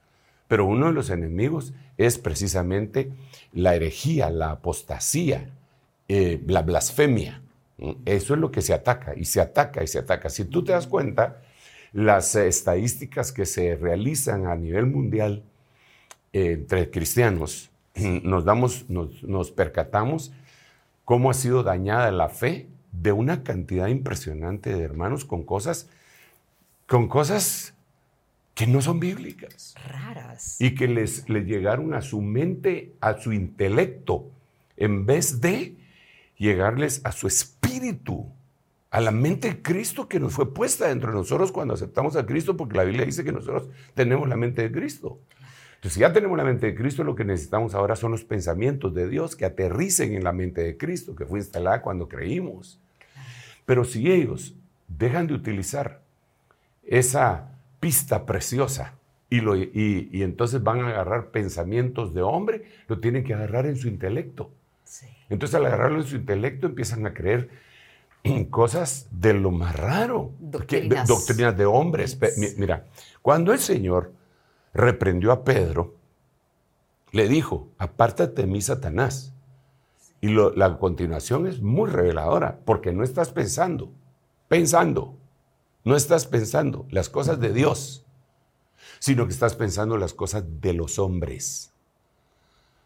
Pero 0.47 0.65
uno 0.65 0.87
de 0.87 0.93
los 0.93 1.11
enemigos 1.11 1.75
es 1.95 2.17
precisamente 2.17 3.11
la 3.53 3.75
herejía, 3.75 4.31
la 4.31 4.49
apostasía, 4.49 5.51
eh, 6.07 6.41
la 6.47 6.63
blasfemia. 6.63 7.43
Eso 8.05 8.33
es 8.33 8.39
lo 8.39 8.49
que 8.49 8.63
se 8.63 8.73
ataca 8.73 9.13
y 9.15 9.25
se 9.25 9.39
ataca 9.39 9.83
y 9.83 9.87
se 9.87 9.99
ataca. 9.99 10.31
Si 10.31 10.45
tú 10.45 10.63
te 10.63 10.71
das 10.71 10.87
cuenta, 10.87 11.43
las 11.91 12.35
estadísticas 12.35 13.31
que 13.31 13.45
se 13.45 13.75
realizan 13.75 14.45
a 14.47 14.55
nivel 14.55 14.85
mundial 14.85 15.43
eh, 16.33 16.51
entre 16.53 16.89
cristianos, 16.91 17.71
nos, 17.95 18.45
damos, 18.45 18.89
nos, 18.89 19.23
nos 19.23 19.51
percatamos 19.51 20.31
cómo 21.05 21.31
ha 21.31 21.33
sido 21.33 21.63
dañada 21.63 22.11
la 22.11 22.29
fe 22.29 22.67
de 22.91 23.11
una 23.11 23.43
cantidad 23.43 23.87
impresionante 23.87 24.73
de 24.73 24.83
hermanos 24.83 25.25
con 25.25 25.43
cosas, 25.43 25.89
con 26.87 27.07
cosas 27.07 27.73
que 28.53 28.67
no 28.67 28.81
son 28.81 28.99
bíblicas. 28.99 29.73
Raras. 29.87 30.57
Y 30.59 30.75
que 30.75 30.87
les, 30.87 31.29
les 31.29 31.45
llegaron 31.45 31.93
a 31.93 32.01
su 32.01 32.21
mente, 32.21 32.93
a 32.99 33.17
su 33.17 33.31
intelecto, 33.33 34.29
en 34.77 35.05
vez 35.05 35.41
de 35.41 35.75
llegarles 36.37 37.01
a 37.03 37.11
su 37.11 37.27
espíritu, 37.27 38.31
a 38.91 39.01
la 39.01 39.11
mente 39.11 39.49
de 39.49 39.61
Cristo 39.61 40.07
que 40.07 40.19
nos 40.19 40.33
fue 40.33 40.53
puesta 40.53 40.87
dentro 40.87 41.11
de 41.11 41.17
nosotros 41.17 41.51
cuando 41.51 41.73
aceptamos 41.73 42.15
a 42.15 42.25
Cristo, 42.25 42.57
porque 42.57 42.77
la 42.77 42.83
Biblia 42.83 43.05
dice 43.05 43.23
que 43.23 43.31
nosotros 43.31 43.69
tenemos 43.93 44.27
la 44.27 44.35
mente 44.35 44.61
de 44.61 44.71
Cristo. 44.71 45.19
Entonces, 45.75 45.93
si 45.93 45.99
ya 46.01 46.11
tenemos 46.11 46.37
la 46.37 46.43
mente 46.43 46.65
de 46.65 46.75
Cristo, 46.75 47.03
lo 47.03 47.15
que 47.15 47.23
necesitamos 47.23 47.73
ahora 47.73 47.95
son 47.95 48.11
los 48.11 48.25
pensamientos 48.25 48.93
de 48.93 49.07
Dios 49.07 49.35
que 49.35 49.45
aterricen 49.45 50.13
en 50.13 50.23
la 50.23 50.33
mente 50.33 50.61
de 50.61 50.77
Cristo, 50.77 51.15
que 51.15 51.25
fue 51.25 51.39
instalada 51.39 51.81
cuando 51.81 52.09
creímos. 52.09 52.81
Pero 53.65 53.85
si 53.85 54.11
ellos 54.11 54.55
dejan 54.87 55.27
de 55.27 55.35
utilizar 55.35 56.01
esa 56.85 57.51
pista 57.79 58.25
preciosa. 58.25 58.95
Y, 59.29 59.41
lo, 59.41 59.55
y, 59.55 60.09
entonces 60.23 60.63
van 60.63 60.81
a 60.81 60.89
agarrar 60.89 61.29
pensamientos 61.29 62.15
de 62.15 62.23
hombre, 62.23 62.63
lo 62.87 62.99
tienen 62.99 63.23
que 63.23 63.35
agarrar 63.35 63.67
en 63.67 63.77
su 63.77 63.87
intelecto. 63.87 64.51
Entonces 65.29 65.53
al 65.53 65.67
agarrarlo 65.67 65.99
en 65.99 66.07
su 66.07 66.15
intelecto 66.15 66.65
empiezan 66.65 67.05
a 67.05 67.13
creer 67.13 67.49
cosas 68.49 69.07
de 69.11 69.33
lo 69.33 69.51
más 69.51 69.75
raro. 69.75 70.31
Doctrinas, 70.39 71.07
doctrinas 71.07 71.57
de 71.57 71.65
hombres. 71.65 72.17
Mira, 72.57 72.85
cuando 73.21 73.53
el 73.53 73.59
Señor 73.59 74.13
reprendió 74.73 75.31
a 75.31 75.43
Pedro, 75.43 75.95
le 77.11 77.27
dijo, 77.27 77.69
apártate 77.77 78.43
de 78.43 78.47
mí, 78.47 78.61
Satanás. 78.61 79.33
Y 80.21 80.29
la 80.29 80.77
continuación 80.77 81.47
es 81.47 81.61
muy 81.61 81.89
reveladora, 81.89 82.59
porque 82.65 82.91
no 82.91 83.03
estás 83.03 83.31
pensando, 83.31 83.89
pensando 84.47 85.15
no 85.83 85.95
estás 85.95 86.25
pensando 86.27 86.85
las 86.91 87.09
cosas 87.09 87.39
de 87.39 87.53
Dios, 87.53 88.05
sino 88.99 89.25
que 89.25 89.33
estás 89.33 89.55
pensando 89.55 89.97
las 89.97 90.13
cosas 90.13 90.43
de 90.61 90.73
los 90.73 90.99
hombres. 90.99 91.71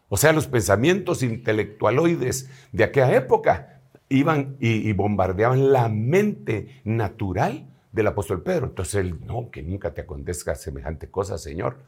O 0.08 0.16
sea, 0.16 0.32
los 0.32 0.46
pensamientos 0.46 1.22
intelectualoides 1.22 2.48
de 2.72 2.84
aquella 2.84 3.14
época 3.16 3.73
iban 4.14 4.56
y, 4.60 4.92
bombardeaban 4.92 5.72
la 5.72 5.88
mente 5.88 6.80
natural 6.84 7.66
del 7.92 8.06
apóstol 8.06 8.42
Pedro. 8.42 8.66
Entonces 8.66 8.94
él, 8.96 9.20
no, 9.24 9.50
que 9.50 9.62
nunca 9.62 9.92
te 9.92 10.02
acontezca 10.02 10.54
semejante 10.54 11.08
cosa, 11.08 11.38
Señor. 11.38 11.78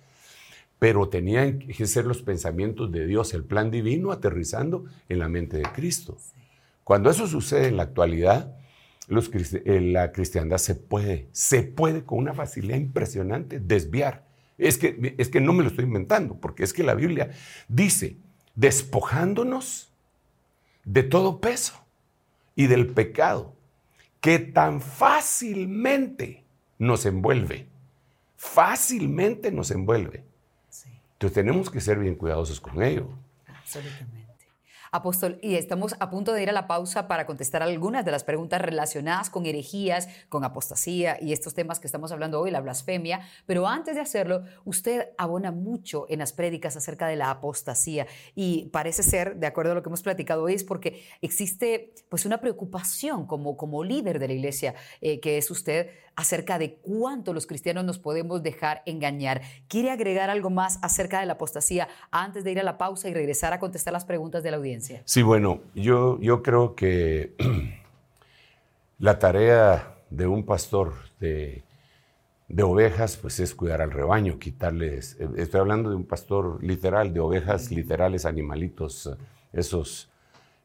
Pero 0.79 1.09
tenían 1.09 1.59
que 1.61 1.87
ser 1.87 2.05
los 2.05 2.23
pensamientos 2.23 2.93
de 2.93 3.07
Dios, 3.07 3.33
el 3.33 3.45
plan 3.45 3.71
divino 3.71 4.13
aterrizando 4.13 4.85
en 5.09 5.19
la 5.19 5.29
mente 5.29 5.57
de 5.57 5.65
Cristo. 5.65 6.19
Cuando 6.85 7.11
eso 7.11 7.27
sucede 7.27 7.69
en 7.69 7.77
la 7.77 7.85
actualidad, 7.85 8.57
eh, 9.09 9.81
la 9.81 10.13
cristiandad 10.13 10.59
se 10.59 10.75
puede, 10.75 11.29
se 11.33 11.63
puede 11.63 12.05
con 12.05 12.19
una 12.19 12.35
facilidad 12.35 12.77
impresionante 12.77 13.61
desviar. 13.61 14.27
Es 14.59 14.79
que, 14.79 15.15
es 15.19 15.29
que 15.29 15.41
no 15.41 15.53
me 15.53 15.63
lo 15.63 15.69
estoy 15.69 15.85
inventando, 15.85 16.37
porque 16.41 16.65
es 16.65 16.73
que 16.73 16.83
la 16.83 16.95
Biblia 16.95 17.31
dice, 17.69 18.17
despojándonos 18.55 19.93
de 20.85 21.03
todo 21.03 21.41
peso 21.41 21.86
y 22.57 22.67
del 22.67 22.89
pecado 22.89 23.55
que 24.21 24.41
tan 24.41 24.81
fácilmente 24.81 26.45
nos 26.79 27.07
envuelve, 27.07 27.69
fácilmente 28.37 29.53
nos 29.53 29.71
envuelve. 29.71 30.25
Entonces 31.13 31.35
tenemos 31.35 31.71
que 31.71 31.81
ser 31.81 31.99
bien 31.99 32.17
cuidadosos 32.17 32.61
con 32.61 32.83
ello. 32.83 33.09
Absolutamente. 33.47 34.26
Apóstol, 34.97 35.39
y 35.43 35.57
estamos 35.57 35.95
a 36.01 36.09
punto 36.09 36.33
de 36.33 36.43
ir 36.43 36.49
a 36.49 36.53
la 36.53 36.67
pausa 36.67 37.07
para 37.07 37.27
contestar 37.27 37.63
algunas 37.63 38.05
de 38.05 38.11
las 38.11 38.25
preguntas 38.25 38.63
relacionadas 38.63 39.29
con 39.29 39.45
herejías, 39.45 40.09
con 40.31 40.43
apostasía 40.43 41.19
y 41.21 41.33
estos 41.33 41.53
temas 41.53 41.81
que 41.81 41.87
estamos 41.87 42.13
hablando 42.13 42.41
hoy, 42.41 42.51
la 42.51 42.63
blasfemia. 42.63 43.21
Pero 43.45 43.69
antes 43.69 43.95
de 43.95 44.01
hacerlo, 44.01 44.45
usted 44.65 45.11
abona 45.19 45.53
mucho 45.53 46.07
en 46.09 46.21
las 46.21 46.33
prédicas 46.33 46.77
acerca 46.77 47.09
de 47.09 47.17
la 47.17 47.31
apostasía 47.31 48.07
y 48.35 48.71
parece 48.73 49.03
ser, 49.03 49.37
de 49.37 49.47
acuerdo 49.47 49.73
a 49.73 49.75
lo 49.75 49.83
que 49.83 49.91
hemos 49.91 50.03
platicado 50.03 50.45
hoy, 50.45 50.55
es 50.55 50.65
porque 50.65 51.05
existe 51.21 51.93
pues 52.09 52.25
una 52.25 52.41
preocupación 52.41 53.27
como, 53.27 53.57
como 53.57 53.85
líder 53.85 54.19
de 54.19 54.29
la 54.29 54.35
iglesia 54.35 54.75
eh, 55.03 55.21
que 55.21 55.37
es 55.37 55.51
usted 55.51 55.91
acerca 56.17 56.59
de 56.59 56.75
cuánto 56.77 57.33
los 57.33 57.47
cristianos 57.47 57.85
nos 57.85 57.99
podemos 57.99 58.43
dejar 58.43 58.83
engañar. 58.87 59.43
¿Quiere 59.69 59.91
agregar 59.91 60.31
algo 60.31 60.51
más 60.51 60.79
acerca 60.83 61.21
de 61.21 61.27
la 61.27 61.35
apostasía 61.35 61.89
antes 62.11 62.43
de 62.43 62.53
ir 62.53 62.59
a 62.59 62.63
la 62.63 62.79
pausa 62.79 63.09
y 63.09 63.15
regresar 63.15 63.53
a 63.53 63.61
contestar 63.61 63.93
las 63.93 64.07
preguntas 64.07 64.43
de 64.43 64.51
la 64.51 64.57
audiencia? 64.57 65.03
Sí, 65.05 65.23
bueno, 65.23 65.61
yo, 65.75 66.19
yo 66.21 66.43
creo 66.43 66.75
que 66.75 67.35
la 68.99 69.19
tarea 69.19 69.95
de 70.11 70.27
un 70.27 70.45
pastor 70.45 70.95
de, 71.21 71.63
de 72.49 72.63
ovejas, 72.63 73.19
pues 73.19 73.39
es 73.41 73.55
cuidar 73.55 73.83
al 73.83 73.91
rebaño, 73.91 74.39
quitarles, 74.39 75.17
eh, 75.21 75.29
estoy 75.37 75.61
hablando 75.61 75.91
de 75.91 75.97
un 75.97 76.07
pastor 76.07 76.63
literal, 76.65 77.13
de 77.13 77.21
ovejas 77.21 77.71
literales, 77.71 78.25
animalitos, 78.25 79.11
esos 79.53 80.09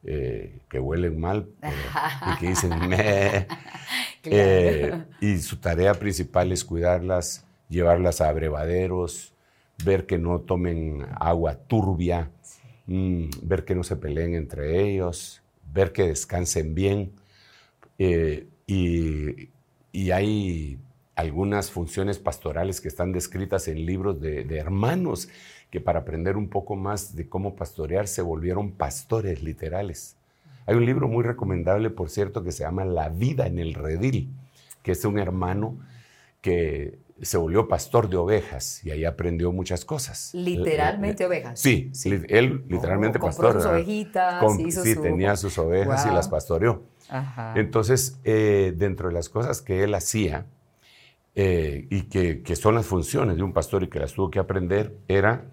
eh, 0.04 0.60
que 0.70 0.80
huelen 0.80 1.20
mal 1.20 1.48
y 1.62 2.40
que 2.40 2.48
dicen 2.48 2.88
meh. 2.88 3.48
Eh, 4.24 5.04
y 5.20 5.38
su 5.40 5.58
tarea 5.58 5.94
principal 5.94 6.52
es 6.52 6.64
cuidarlas, 6.64 7.46
llevarlas 7.70 8.22
a 8.22 8.30
abrevaderos, 8.30 9.34
ver 9.84 10.06
que 10.06 10.18
no 10.18 10.42
tomen 10.42 11.06
agua 11.20 11.56
turbia, 11.56 12.30
mm, 12.86 13.26
ver 13.42 13.66
que 13.66 13.76
no 13.76 13.84
se 13.84 13.96
peleen 13.96 14.36
entre 14.36 14.82
ellos, 14.88 15.42
ver 15.74 15.92
que 15.92 16.08
descansen 16.08 16.76
bien. 16.76 17.14
Eh, 17.98 18.48
y, 18.68 19.50
hay 20.12 20.80
algunas 21.16 21.70
funciones 21.70 22.18
pastorales 22.18 22.80
que 22.80 22.88
están 22.88 23.12
descritas 23.12 23.68
en 23.68 23.86
libros 23.86 24.22
de, 24.22 24.46
de, 24.46 24.58
hermanos 24.58 25.28
que 25.70 25.82
para 25.82 26.00
aprender 26.00 26.38
un 26.38 26.50
poco 26.50 26.76
más 26.76 27.16
de 27.16 27.28
cómo 27.28 27.56
pastorear 27.56 28.08
se 28.08 28.22
volvieron 28.22 28.72
pastores 28.72 29.44
literales. 29.44 30.16
Hay 30.72 30.78
un 30.78 30.86
libro 30.86 31.10
muy 31.10 31.22
recomendable, 31.26 31.90
por 31.90 32.10
cierto, 32.10 32.46
que 32.46 32.54
se 32.54 32.64
llama 32.64 32.86
La 32.86 33.10
vida 33.10 33.46
en 33.46 33.60
el 33.60 33.74
redil, 33.74 34.34
que 34.82 34.94
es 34.94 35.04
un 35.04 35.20
hermano 35.20 35.78
que 36.40 36.98
se 37.22 37.38
volvió 37.38 37.68
pastor 37.68 38.10
de 38.10 38.16
ovejas 38.16 38.82
y 38.86 38.92
ahí 38.92 39.04
aprendió 39.04 39.52
muchas 39.52 39.84
cosas. 39.84 40.34
Literalmente 40.34 41.26
ovejas. 41.26 41.60
Sí, 41.60 41.92
él 42.30 42.64
literalmente 42.70 43.18
oh, 43.18 43.26
pastor. 43.26 43.56
Sus 43.56 43.66
ovejitas, 43.66 44.42
sí, 44.82 44.96
tenía 44.96 45.36
sus 45.36 45.58
ovejas 45.58 46.06
y 46.06 46.10
las 46.10 46.30
pastoreó. 46.30 46.86
Entonces, 47.56 48.18
eh, 48.24 48.74
dentro 48.74 49.10
de 49.10 49.14
las 49.14 49.28
cosas 49.28 49.62
que 49.62 49.84
él 49.84 49.94
hacía 49.94 50.46
eh, 51.36 51.86
y 51.90 52.04
que, 52.04 52.56
son 52.56 52.76
las 52.76 52.86
funciones 52.86 53.36
de 53.36 53.44
un 53.44 53.52
pastor 53.52 53.84
y 53.84 53.90
que 53.90 54.00
las 54.00 54.14
tuvo 54.14 54.32
que 54.32 54.40
aprender, 54.40 54.96
era 55.10 55.52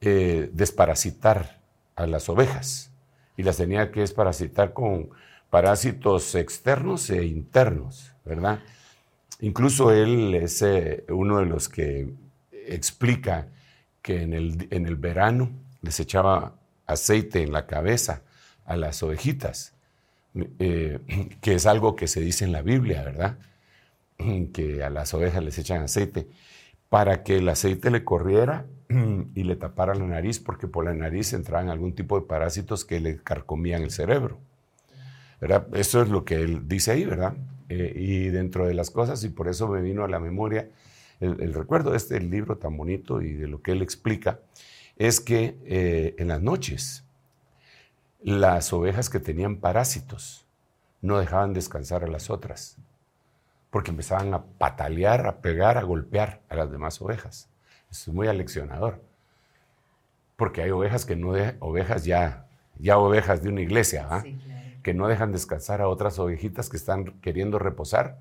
eh, 0.00 0.48
desparasitar 0.52 1.60
a 1.96 2.06
las 2.06 2.28
ovejas 2.28 2.93
y 3.36 3.42
las 3.42 3.56
tenía 3.56 3.90
que 3.90 4.00
desparasitar 4.00 4.72
con 4.72 5.10
parásitos 5.50 6.34
externos 6.34 7.10
e 7.10 7.24
internos, 7.24 8.12
¿verdad? 8.24 8.60
Incluso 9.40 9.92
él 9.92 10.34
es 10.34 10.62
eh, 10.62 11.04
uno 11.08 11.38
de 11.38 11.46
los 11.46 11.68
que 11.68 12.08
explica 12.66 13.48
que 14.02 14.22
en 14.22 14.34
el, 14.34 14.68
en 14.70 14.86
el 14.86 14.96
verano 14.96 15.50
les 15.82 16.00
echaba 16.00 16.54
aceite 16.86 17.42
en 17.42 17.52
la 17.52 17.66
cabeza 17.66 18.22
a 18.64 18.76
las 18.76 19.02
ovejitas, 19.02 19.74
eh, 20.58 20.98
que 21.40 21.54
es 21.54 21.66
algo 21.66 21.96
que 21.96 22.08
se 22.08 22.20
dice 22.20 22.44
en 22.44 22.52
la 22.52 22.62
Biblia, 22.62 23.02
¿verdad? 23.02 23.38
Que 24.52 24.82
a 24.82 24.90
las 24.90 25.12
ovejas 25.14 25.42
les 25.42 25.58
echan 25.58 25.82
aceite 25.82 26.26
para 26.88 27.22
que 27.22 27.38
el 27.38 27.48
aceite 27.48 27.90
le 27.90 28.04
corriera 28.04 28.66
y 29.34 29.44
le 29.44 29.56
tapara 29.56 29.94
la 29.94 30.06
nariz, 30.06 30.40
porque 30.40 30.66
por 30.66 30.84
la 30.84 30.94
nariz 30.94 31.32
entraban 31.32 31.68
algún 31.68 31.94
tipo 31.94 32.18
de 32.18 32.26
parásitos 32.26 32.84
que 32.84 33.00
le 33.00 33.18
carcomían 33.18 33.82
el 33.82 33.90
cerebro. 33.90 34.38
Eso 35.72 36.02
es 36.02 36.08
lo 36.08 36.24
que 36.24 36.36
él 36.36 36.68
dice 36.68 36.92
ahí, 36.92 37.04
¿verdad? 37.04 37.34
Eh, 37.68 37.92
y 37.96 38.28
dentro 38.28 38.66
de 38.66 38.74
las 38.74 38.90
cosas, 38.90 39.22
y 39.24 39.28
por 39.28 39.48
eso 39.48 39.68
me 39.68 39.82
vino 39.82 40.04
a 40.04 40.08
la 40.08 40.20
memoria 40.20 40.68
el, 41.20 41.54
recuerdo 41.54 41.92
de 41.92 41.96
este 41.96 42.20
libro 42.20 42.58
tan 42.58 42.76
bonito 42.76 43.22
y 43.22 43.32
de 43.32 43.48
lo 43.48 43.62
que 43.62 43.72
él 43.72 43.82
explica, 43.82 44.40
es 44.96 45.20
que 45.20 45.56
eh, 45.64 46.14
en 46.18 46.28
las 46.28 46.42
noches 46.42 47.04
las 48.22 48.72
ovejas 48.72 49.10
que 49.10 49.20
tenían 49.20 49.56
parásitos 49.56 50.46
no 51.02 51.18
dejaban 51.18 51.52
descansar 51.52 52.04
a 52.04 52.08
las 52.08 52.30
otras, 52.30 52.78
porque 53.70 53.90
empezaban 53.90 54.32
a 54.32 54.44
patalear, 54.44 55.26
a 55.26 55.40
pegar, 55.40 55.78
a 55.78 55.82
golpear 55.82 56.40
a 56.48 56.56
las 56.56 56.70
demás 56.70 57.00
ovejas. 57.02 57.48
Es 58.02 58.08
muy 58.08 58.26
aleccionador. 58.26 59.00
Porque 60.36 60.62
hay 60.62 60.70
ovejas 60.70 61.04
que 61.04 61.14
no 61.14 61.32
dejan, 61.32 61.56
ovejas 61.60 62.04
ya, 62.04 62.46
ya 62.78 62.98
ovejas 62.98 63.42
de 63.42 63.50
una 63.50 63.60
iglesia, 63.60 64.08
¿ah? 64.10 64.24
que 64.82 64.94
no 64.94 65.06
dejan 65.06 65.30
descansar 65.30 65.80
a 65.80 65.88
otras 65.88 66.18
ovejitas 66.18 66.68
que 66.68 66.76
están 66.76 67.20
queriendo 67.20 67.58
reposar. 67.58 68.18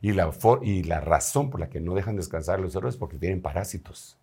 Y 0.00 0.12
la, 0.12 0.30
y 0.62 0.84
la 0.84 1.00
razón 1.00 1.50
por 1.50 1.60
la 1.60 1.68
que 1.68 1.80
no 1.80 1.94
dejan 1.94 2.16
descansar 2.16 2.58
a 2.58 2.62
los 2.62 2.74
otros 2.74 2.94
es 2.94 2.98
porque 2.98 3.18
tienen 3.18 3.42
parásitos. 3.42 4.16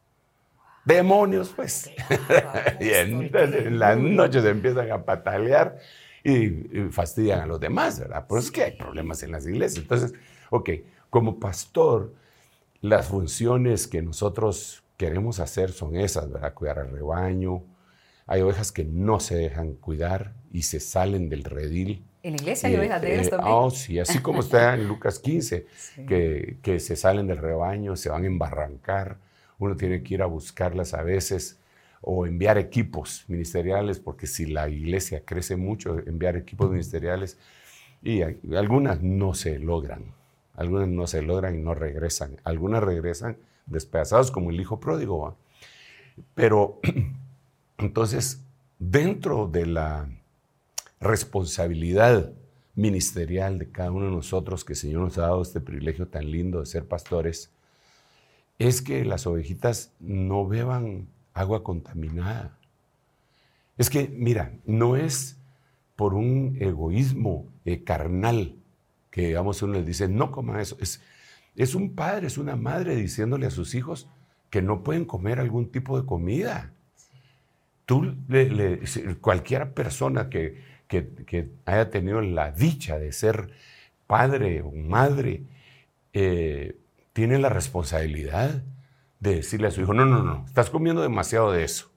Demonios, 0.84 1.54
pues. 1.56 1.92
y 2.80 2.90
en, 2.90 3.78
las 3.78 4.00
noches 4.00 4.44
empiezan 4.46 4.92
a 4.92 5.06
patalear 5.06 5.78
y, 6.24 6.50
fastidian 6.90 7.42
a 7.42 7.46
los 7.46 7.60
demás, 7.60 8.00
¿verdad? 8.00 8.26
Por 8.26 8.40
eso 8.40 8.48
es 8.48 8.52
que 8.52 8.64
hay 8.64 8.72
problemas 8.72 9.22
en 9.22 9.32
las 9.32 9.46
iglesias. 9.46 9.84
Entonces, 9.84 10.14
ok, 10.50 10.70
como 11.12 11.40
pastor, 11.40 12.16
las 12.82 13.08
funciones 13.08 13.88
que 13.88 14.02
nosotros 14.02 14.84
queremos 14.98 15.40
hacer 15.40 15.72
son 15.72 15.96
esas, 15.96 16.30
¿verdad? 16.32 16.54
Cuidar 16.54 16.80
al 16.80 16.92
rebaño. 16.92 17.64
Hay 18.26 18.42
ovejas 18.42 18.72
que 18.72 18.84
no 18.84 19.20
se 19.20 19.36
dejan 19.36 19.74
cuidar 19.74 20.34
y 20.52 20.64
se 20.64 20.80
salen 20.80 21.30
del 21.30 21.44
redil. 21.44 22.04
En 22.24 22.34
la 22.34 22.42
iglesia 22.42 22.68
hay 22.68 22.76
ovejas 22.76 23.02
de 23.02 23.16
esas 23.16 23.30
también. 23.30 23.56
Oh, 23.56 23.70
sí, 23.70 24.00
así 24.00 24.20
como 24.20 24.42
está 24.42 24.74
en 24.74 24.88
Lucas 24.88 25.20
15, 25.20 25.66
que, 26.08 26.58
que 26.62 26.80
se 26.80 26.96
salen 26.98 27.28
del 27.28 27.38
rebaño, 27.38 27.96
se 27.96 28.10
van 28.10 28.24
a 28.24 28.28
embarrancar. 28.28 29.18
Uno 29.60 29.78
tiene 29.78 30.04
que 30.04 30.16
ir 30.16 30.22
a 30.22 30.26
buscarlas 30.26 30.94
a 30.94 31.04
veces 31.04 31.60
o 32.02 32.26
enviar 32.26 32.58
equipos 32.58 33.24
ministeriales, 33.28 34.00
porque 34.00 34.28
si 34.28 34.46
la 34.46 34.68
iglesia 34.68 35.24
crece 35.24 35.56
mucho, 35.56 36.00
enviar 36.06 36.36
equipos 36.36 36.70
ministeriales 36.70 37.38
y 38.02 38.22
algunas 38.56 39.02
no 39.02 39.34
se 39.34 39.60
logran. 39.60 40.14
Algunas 40.56 40.88
no 40.88 41.08
se 41.08 41.22
logran 41.22 41.56
y 41.56 41.62
no 41.62 41.74
regresan. 41.76 42.38
Algunas 42.44 42.84
regresan 42.84 43.38
despedazados 43.68 44.32
como 44.32 44.50
el 44.50 44.60
hijo 44.60 44.80
pródigo. 44.80 45.38
Pero 46.34 46.80
entonces, 47.78 48.42
dentro 48.80 49.48
de 49.48 49.66
la 49.66 50.10
responsabilidad 51.00 52.32
ministerial 52.76 53.60
de 53.60 53.70
cada 53.72 53.92
uno 53.92 54.06
de 54.06 54.12
nosotros, 54.12 54.64
que 54.64 54.74
el 54.74 54.78
Señor 54.78 55.02
nos 55.02 55.18
ha 55.18 55.24
dado 55.24 55.42
este 55.42 55.62
privilegio 55.62 56.08
tan 56.08 56.30
lindo 56.30 56.60
de 56.60 56.66
ser 56.66 56.86
pastores, 56.86 57.52
es 58.60 58.82
que 58.82 59.06
las 59.06 59.28
ovejitas 59.28 59.92
no 60.00 60.48
beban 60.48 61.08
agua 61.34 61.64
contaminada. 61.64 62.58
Es 63.78 63.90
que, 63.90 64.08
mira, 64.08 64.54
no 64.66 64.96
es 64.96 65.38
por 65.96 66.14
un 66.14 66.58
egoísmo 66.60 67.46
eh, 67.66 67.84
carnal 67.84 68.56
que, 69.12 69.28
digamos, 69.28 69.62
uno 69.62 69.74
les 69.74 69.86
dice, 69.86 70.08
no 70.08 70.32
coma 70.32 70.62
eso. 70.62 70.78
Es, 70.80 71.02
es 71.58 71.74
un 71.74 71.96
padre, 71.96 72.28
es 72.28 72.38
una 72.38 72.56
madre 72.56 72.96
diciéndole 72.96 73.48
a 73.48 73.52
sus 73.52 73.74
hijos 73.74 74.08
que 74.52 74.62
no 74.62 74.84
pueden 74.84 75.06
comer 75.06 75.40
algún 75.40 75.72
tipo 75.72 76.00
de 76.00 76.06
comida. 76.06 76.72
Tú, 77.86 78.16
cualquier 79.22 79.74
persona 79.74 80.30
que, 80.30 80.62
que, 80.88 81.50
haya 81.66 81.90
tenido 81.90 82.22
la 82.22 82.52
dicha 82.52 83.00
de 83.00 83.12
ser 83.12 83.50
padre 84.06 84.62
o 84.62 84.72
madre, 84.72 85.44
eh, 86.14 86.78
tiene 87.12 87.40
la 87.40 87.50
responsabilidad 87.50 88.64
de 89.20 89.36
decirle 89.36 89.68
a 89.68 89.72
su 89.72 89.82
hijo, 89.82 89.94
no, 89.94 90.06
no, 90.06 90.22
no, 90.22 90.46
estás 90.46 90.70
comiendo 90.70 91.02
demasiado 91.02 91.52
de 91.52 91.64
eso. 91.64 91.90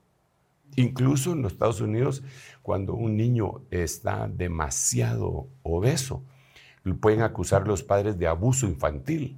Incluso 0.77 1.33
en 1.33 1.43
los 1.43 1.53
Estados 1.53 1.83
Unidos, 1.83 2.23
cuando 2.63 2.95
un 2.95 3.17
niño 3.17 3.61
está 3.71 4.27
demasiado 4.27 5.49
obeso, 5.63 6.25
pueden 7.01 7.21
acusar 7.21 7.69
los 7.69 7.83
padres 7.83 8.19
de 8.19 8.27
abuso 8.27 8.67
infantil 8.67 9.37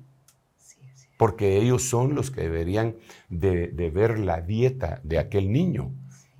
porque 1.17 1.59
ellos 1.59 1.83
son 1.83 2.15
los 2.15 2.31
que 2.31 2.43
deberían 2.43 2.97
de, 3.29 3.69
ver 3.95 4.19
la 4.19 4.41
dieta 4.41 5.01
de 5.03 5.19
aquel 5.19 5.53
niño. 5.53 5.93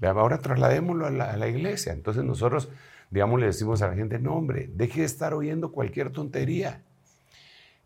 Ahora 0.03 0.39
trasladémoslo 0.39 1.07
a 1.07 1.11
la, 1.11 1.49
iglesia. 1.49 1.93
Entonces 1.93 2.25
nosotros, 2.25 2.69
digamos, 3.11 3.39
le 3.39 3.47
decimos 3.47 3.83
a 3.83 3.89
la 3.89 3.95
gente, 3.95 4.19
no 4.19 4.35
hombre, 4.35 4.69
deje 4.75 5.01
de 5.01 5.07
estar 5.07 5.35
oyendo 5.35 5.71
cualquier 5.73 6.11
tontería. 6.11 6.83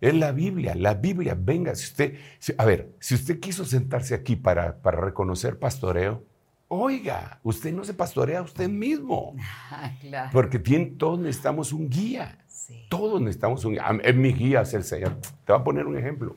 Es 0.00 0.14
la 0.14 0.32
Biblia, 0.32 0.74
la 0.74 0.94
Biblia, 0.94 1.36
venga, 1.38 1.74
si 1.74 1.86
usted, 1.86 2.18
a 2.58 2.64
ver, 2.64 2.92
si 3.00 3.14
usted 3.14 3.40
quiso 3.40 3.64
sentarse 3.64 4.14
aquí 4.14 4.36
para, 4.36 4.76
para 4.82 5.00
reconocer 5.00 5.58
pastoreo, 5.58 6.22
oiga, 6.68 7.40
usted 7.42 7.72
no 7.72 7.84
se 7.84 7.94
pastorea 7.94 8.40
a 8.40 8.42
usted 8.42 8.68
mismo. 8.68 9.34
Porque 10.32 10.58
todos 10.98 11.18
necesitamos 11.18 11.72
un 11.72 11.88
guía. 11.88 12.38
Todos 12.88 13.20
necesitamos 13.20 13.64
un 13.64 13.72
guía. 13.72 13.84
En 14.02 14.20
mi 14.20 14.32
guía 14.32 14.62
es 14.62 14.74
el 14.74 14.84
Señor. 14.84 15.16
Te 15.44 15.52
voy 15.52 15.60
a 15.60 15.64
poner 15.64 15.86
un 15.86 15.96
ejemplo. 15.96 16.36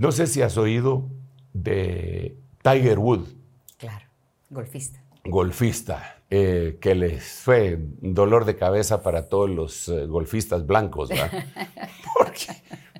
No 0.00 0.12
sé 0.12 0.26
si 0.26 0.40
has 0.40 0.56
oído 0.56 1.10
de 1.52 2.34
Tiger 2.62 2.98
Woods. 2.98 3.36
Claro, 3.76 4.06
golfista. 4.48 5.04
Golfista, 5.26 6.22
eh, 6.30 6.78
que 6.80 6.94
les 6.94 7.22
fue 7.22 7.78
dolor 8.00 8.46
de 8.46 8.56
cabeza 8.56 9.02
para 9.02 9.28
todos 9.28 9.50
los 9.50 9.90
eh, 9.90 10.06
golfistas 10.06 10.66
blancos, 10.66 11.10
¿verdad? 11.10 11.30
Porque, 12.16 12.46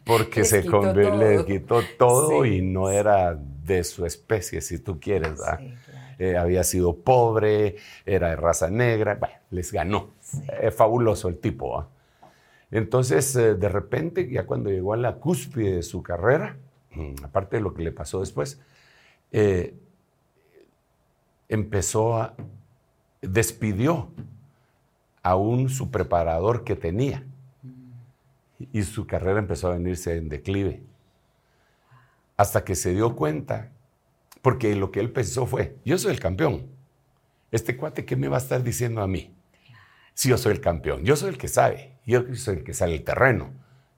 porque 0.05 0.45
se 0.45 0.61
quitó 0.61 0.93
les 0.93 1.45
quitó 1.45 1.81
todo 1.99 2.45
y 2.45 2.61
no 2.61 2.91
era 2.91 3.35
de 3.35 3.83
su 3.83 4.05
especie, 4.05 4.61
si 4.61 4.79
tú 4.79 5.01
quieres, 5.01 5.39
¿verdad? 5.39 5.61
Eh, 6.19 6.37
había 6.37 6.65
sido 6.65 6.97
pobre, 6.97 7.77
era 8.05 8.29
de 8.29 8.37
raza 8.37 8.69
negra, 8.69 9.15
bueno, 9.15 9.37
les 9.51 9.73
ganó. 9.73 10.11
fabuloso 10.77 11.29
el 11.29 11.39
tipo. 11.39 11.79
¿ah? 11.79 11.89
Entonces, 12.71 13.33
de 13.35 13.69
repente, 13.71 14.29
ya 14.31 14.45
cuando 14.45 14.69
llegó 14.69 14.93
a 14.93 14.99
la 14.99 15.15
cúspide 15.15 15.77
de 15.77 15.83
su 15.83 16.03
carrera, 16.03 16.57
aparte 17.23 17.57
de 17.57 17.63
lo 17.63 17.75
que 17.75 17.83
le 17.83 17.93
pasó 17.93 18.21
después, 18.21 18.61
eh, 19.33 19.75
empezó 21.49 22.17
a, 22.17 22.35
despidió 23.21 24.11
a 25.23 25.37
un 25.37 25.69
su 25.69 25.91
preparador 25.91 26.65
que 26.65 26.77
tenía 26.77 27.25
y 28.73 28.83
su 28.83 29.07
carrera 29.07 29.39
empezó 29.39 29.69
a 29.69 29.75
venirse 29.75 30.17
en 30.17 30.29
declive. 30.29 30.83
Hasta 32.37 32.65
que 32.65 32.75
se 32.75 32.95
dio 32.95 33.17
cuenta, 33.17 33.71
porque 34.43 34.75
lo 34.75 34.91
que 34.91 35.01
él 35.01 35.11
pensó 35.11 35.47
fue, 35.47 35.77
yo 35.85 35.99
soy 35.99 36.13
el 36.13 36.21
campeón. 36.21 36.67
Este 37.51 37.77
cuate, 37.77 38.05
¿qué 38.05 38.17
me 38.17 38.29
va 38.29 38.37
a 38.37 38.41
estar 38.41 38.63
diciendo 38.63 39.03
a 39.03 39.07
mí? 39.07 39.35
Si 40.15 40.29
yo 40.29 40.39
soy 40.39 40.53
el 40.53 40.61
campeón, 40.61 41.05
yo 41.05 41.17
soy 41.17 41.31
el 41.31 41.39
que 41.39 41.49
sabe, 41.49 41.99
yo 42.07 42.23
soy 42.35 42.59
el 42.59 42.65
que 42.65 42.75
sale 42.75 42.95
el 42.95 43.05
terreno, 43.05 43.51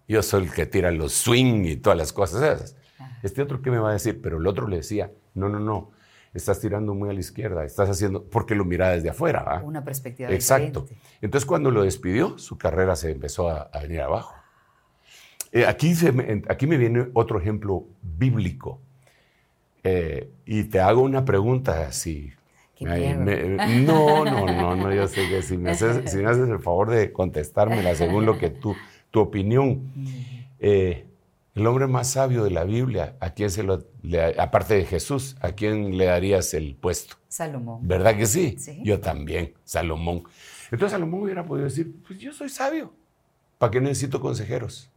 yo 0.08 0.22
soy 0.22 0.44
el 0.44 0.52
que 0.52 0.66
tira 0.66 0.90
los 0.90 1.12
swing 1.12 1.64
y 1.64 1.76
todas 1.76 1.98
las 1.98 2.12
cosas 2.12 2.42
esas. 2.42 2.76
Este 3.22 3.42
otro, 3.42 3.62
¿qué 3.62 3.70
me 3.70 3.78
va 3.78 3.90
a 3.90 3.92
decir? 3.92 4.20
Pero 4.22 4.38
el 4.38 4.46
otro 4.46 4.68
le 4.68 4.76
decía, 4.76 5.10
no, 5.34 5.48
no, 5.48 5.60
no, 5.60 5.90
estás 6.34 6.60
tirando 6.60 6.94
muy 6.94 7.10
a 7.10 7.12
la 7.12 7.20
izquierda, 7.20 7.64
estás 7.64 7.90
haciendo, 7.90 8.24
porque 8.24 8.54
lo 8.54 8.64
miraba 8.64 8.92
desde 8.92 9.10
afuera. 9.10 9.42
¿va? 9.42 9.62
Una 9.62 9.84
perspectiva 9.84 10.30
Exacto. 10.30 10.86
Entonces 11.20 11.46
cuando 11.46 11.70
lo 11.70 11.82
despidió, 11.82 12.38
su 12.38 12.58
carrera 12.58 12.96
se 12.96 13.10
empezó 13.10 13.48
a, 13.48 13.70
venir 13.82 14.00
abajo. 14.00 14.34
Eh, 15.52 15.66
aquí, 15.66 15.92
me, 16.12 16.42
aquí 16.48 16.66
me 16.66 16.78
viene 16.78 17.08
otro 17.12 17.38
ejemplo 17.38 17.86
bíblico. 18.00 18.80
Eh, 19.84 20.30
y 20.46 20.64
te 20.64 20.80
hago 20.80 21.02
una 21.02 21.24
pregunta 21.24 21.92
si... 21.92 22.32
no, 23.84 24.24
no, 24.24 24.46
no, 24.46 24.76
no, 24.76 24.92
yo 24.92 25.06
sé 25.06 25.28
que 25.28 25.42
si 25.42 25.56
me, 25.56 25.70
haces, 25.70 26.10
si 26.10 26.18
me 26.18 26.28
haces 26.28 26.48
el 26.48 26.58
favor 26.58 26.90
de 26.90 27.12
contestármela 27.12 27.94
según 27.94 28.26
lo 28.26 28.38
que 28.38 28.50
tú, 28.50 28.74
tu 29.10 29.20
opinión. 29.20 29.92
Eh, 30.58 31.06
el 31.54 31.66
hombre 31.66 31.86
más 31.86 32.10
sabio 32.10 32.44
de 32.44 32.50
la 32.50 32.64
Biblia, 32.64 33.16
¿a 33.20 33.30
quién 33.30 33.50
se 33.50 33.62
lo, 33.62 33.86
aparte 34.38 34.74
de 34.74 34.84
Jesús, 34.86 35.36
¿a 35.40 35.52
quién 35.52 35.98
le 35.98 36.06
darías 36.06 36.54
el 36.54 36.74
puesto? 36.74 37.16
Salomón. 37.28 37.86
¿Verdad 37.86 38.16
que 38.16 38.26
sí? 38.26 38.56
Yo 38.82 39.00
también, 39.00 39.54
Salomón. 39.64 40.24
Entonces 40.70 40.92
Salomón 40.92 41.22
hubiera 41.22 41.44
podido 41.44 41.66
decir, 41.66 41.94
pues 42.06 42.18
yo 42.18 42.32
soy 42.32 42.48
sabio. 42.48 42.94
¿Para 43.58 43.70
qué 43.70 43.80
necesito 43.80 44.20
consejeros? 44.20 44.90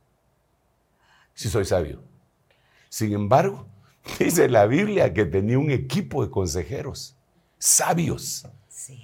Si 1.34 1.50
soy 1.50 1.66
sabio. 1.66 2.02
Sin 2.88 3.12
embargo, 3.12 3.68
dice 4.20 4.48
la 4.48 4.66
Biblia 4.66 5.14
que 5.14 5.26
tenía 5.26 5.60
un 5.60 5.72
equipo 5.72 6.24
de 6.24 6.32
consejeros, 6.32 7.18
sabios. 7.58 8.48
Sí. 8.70 9.02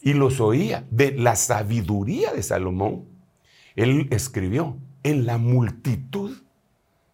Y 0.00 0.14
los 0.14 0.40
oía. 0.40 0.86
De 0.90 1.12
la 1.12 1.36
sabiduría 1.36 2.32
de 2.32 2.42
Salomón, 2.42 3.06
él 3.76 4.08
escribió, 4.10 4.78
en 5.02 5.26
la 5.26 5.36
multitud 5.36 6.41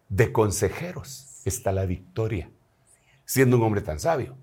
de 0.09 0.31
consejeros 0.31 1.41
está 1.45 1.71
la 1.71 1.85
victoria, 1.85 2.49
siendo 3.25 3.57
un 3.57 3.63
hombre 3.63 3.81
tan 3.81 3.99
sabio. 3.99 4.35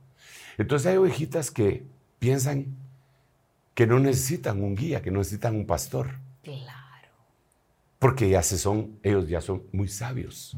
Entonces 0.59 0.87
hay 0.87 0.97
ovejitas 0.97 1.51
que 1.51 1.85
piensan 2.19 2.77
que 3.75 3.87
no 3.87 3.99
necesitan 3.99 4.63
un 4.63 4.75
guía, 4.75 5.03
que 5.03 5.11
no 5.11 5.19
necesitan 5.19 5.55
un 5.55 5.67
pastor. 5.67 6.13
Claro. 6.43 7.09
Porque 7.99 8.29
ya 8.29 8.43
se 8.43 8.57
son, 8.57 8.99
ellos 9.03 9.29
ya 9.29 9.41
son 9.41 9.65
muy 9.73 9.89
sabios. 9.89 10.57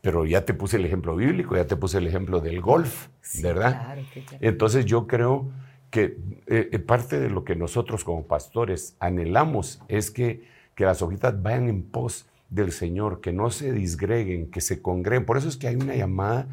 Pero 0.00 0.24
ya 0.24 0.46
te 0.46 0.54
puse 0.54 0.78
el 0.78 0.86
ejemplo 0.86 1.14
bíblico, 1.14 1.56
ya 1.56 1.66
te 1.66 1.76
puse 1.76 1.98
el 1.98 2.06
ejemplo 2.06 2.40
del 2.40 2.62
golf, 2.62 3.08
¿verdad? 3.42 3.84
Claro, 3.84 4.02
Entonces 4.40 4.86
yo 4.86 5.06
creo 5.06 5.50
que 5.90 6.16
eh, 6.46 6.70
eh, 6.72 6.78
parte 6.78 7.20
de 7.20 7.28
lo 7.28 7.44
que 7.44 7.54
nosotros 7.54 8.04
como 8.04 8.26
pastores 8.26 8.96
anhelamos 8.98 9.82
es 9.88 10.10
que, 10.10 10.48
que 10.74 10.86
las 10.86 11.02
ovejitas 11.02 11.42
vayan 11.42 11.68
en 11.68 11.82
pos 11.82 12.26
del 12.50 12.72
Señor, 12.72 13.20
que 13.20 13.32
no 13.32 13.50
se 13.50 13.72
disgreguen, 13.72 14.50
que 14.50 14.60
se 14.60 14.82
congreguen. 14.82 15.24
Por 15.24 15.38
eso 15.38 15.48
es 15.48 15.56
que 15.56 15.68
hay 15.68 15.76
una 15.76 15.94
llamada 15.94 16.48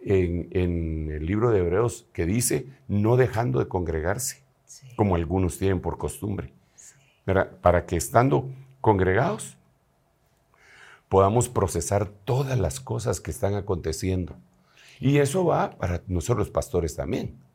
en, 0.00 1.10
el 1.10 1.26
libro 1.26 1.50
de 1.50 1.60
Hebreos 1.60 2.06
que 2.12 2.26
dice, 2.26 2.66
no 2.86 3.16
dejando 3.16 3.58
de 3.58 3.68
congregarse, 3.68 4.42
como 4.96 5.14
algunos 5.14 5.58
tienen 5.58 5.80
por 5.80 5.98
costumbre, 5.98 6.52
para 7.60 7.86
que 7.86 7.96
estando 7.96 8.50
congregados 8.80 9.56
podamos 11.08 11.48
procesar 11.48 12.06
todas 12.06 12.58
las 12.58 12.80
cosas 12.80 13.20
que 13.20 13.30
están 13.30 13.54
aconteciendo. 13.54 14.36
Y 15.00 15.18
eso 15.18 15.44
va 15.44 15.70
para 15.70 16.02
nosotros 16.06 16.38
los 16.38 16.50
pastores 16.50 16.96
también. 16.96 17.47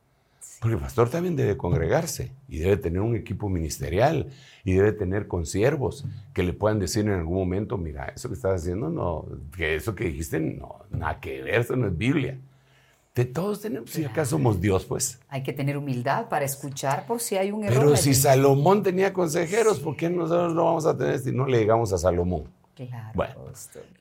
Porque 0.60 0.76
el 0.76 0.80
pastor 0.80 1.10
también 1.10 1.36
debe 1.36 1.58
congregarse 1.58 2.32
y 2.48 2.58
debe 2.58 2.78
tener 2.78 3.02
un 3.02 3.14
equipo 3.14 3.50
ministerial 3.50 4.30
y 4.64 4.72
debe 4.72 4.92
tener 4.92 5.28
consiervos 5.28 6.06
que 6.32 6.42
le 6.42 6.54
puedan 6.54 6.78
decir 6.78 7.04
en 7.04 7.12
algún 7.12 7.36
momento, 7.36 7.76
mira, 7.76 8.06
eso 8.16 8.28
que 8.28 8.34
estás 8.34 8.62
haciendo, 8.62 8.88
no, 8.88 9.26
que 9.54 9.76
eso 9.76 9.94
que 9.94 10.04
dijiste, 10.04 10.40
no, 10.40 10.80
nada 10.90 11.20
que 11.20 11.42
ver, 11.42 11.60
eso 11.60 11.76
no 11.76 11.88
es 11.88 11.98
Biblia. 11.98 12.38
De 13.14 13.24
todos 13.26 13.60
tenemos, 13.60 13.90
si 13.90 14.04
acaso 14.04 14.30
somos 14.30 14.60
Dios, 14.60 14.84
pues. 14.86 15.20
Hay 15.28 15.42
que 15.42 15.52
tener 15.52 15.76
humildad 15.76 16.28
para 16.28 16.44
escuchar 16.44 17.06
por 17.06 17.20
si 17.20 17.36
hay 17.36 17.52
un 17.52 17.62
error. 17.62 17.78
Pero 17.78 17.96
si 17.96 18.12
Salomón 18.12 18.82
tenía 18.82 19.12
consejeros, 19.12 19.78
¿por 19.78 19.96
qué 19.96 20.10
nosotros 20.10 20.52
no 20.54 20.64
vamos 20.64 20.86
a 20.86 20.96
tener 20.96 21.20
si 21.20 21.30
no 21.30 21.46
le 21.46 21.58
llegamos 21.58 21.92
a 21.92 21.98
Salomón? 21.98 22.44
Claro. 22.74 23.12
Bueno. 23.14 23.34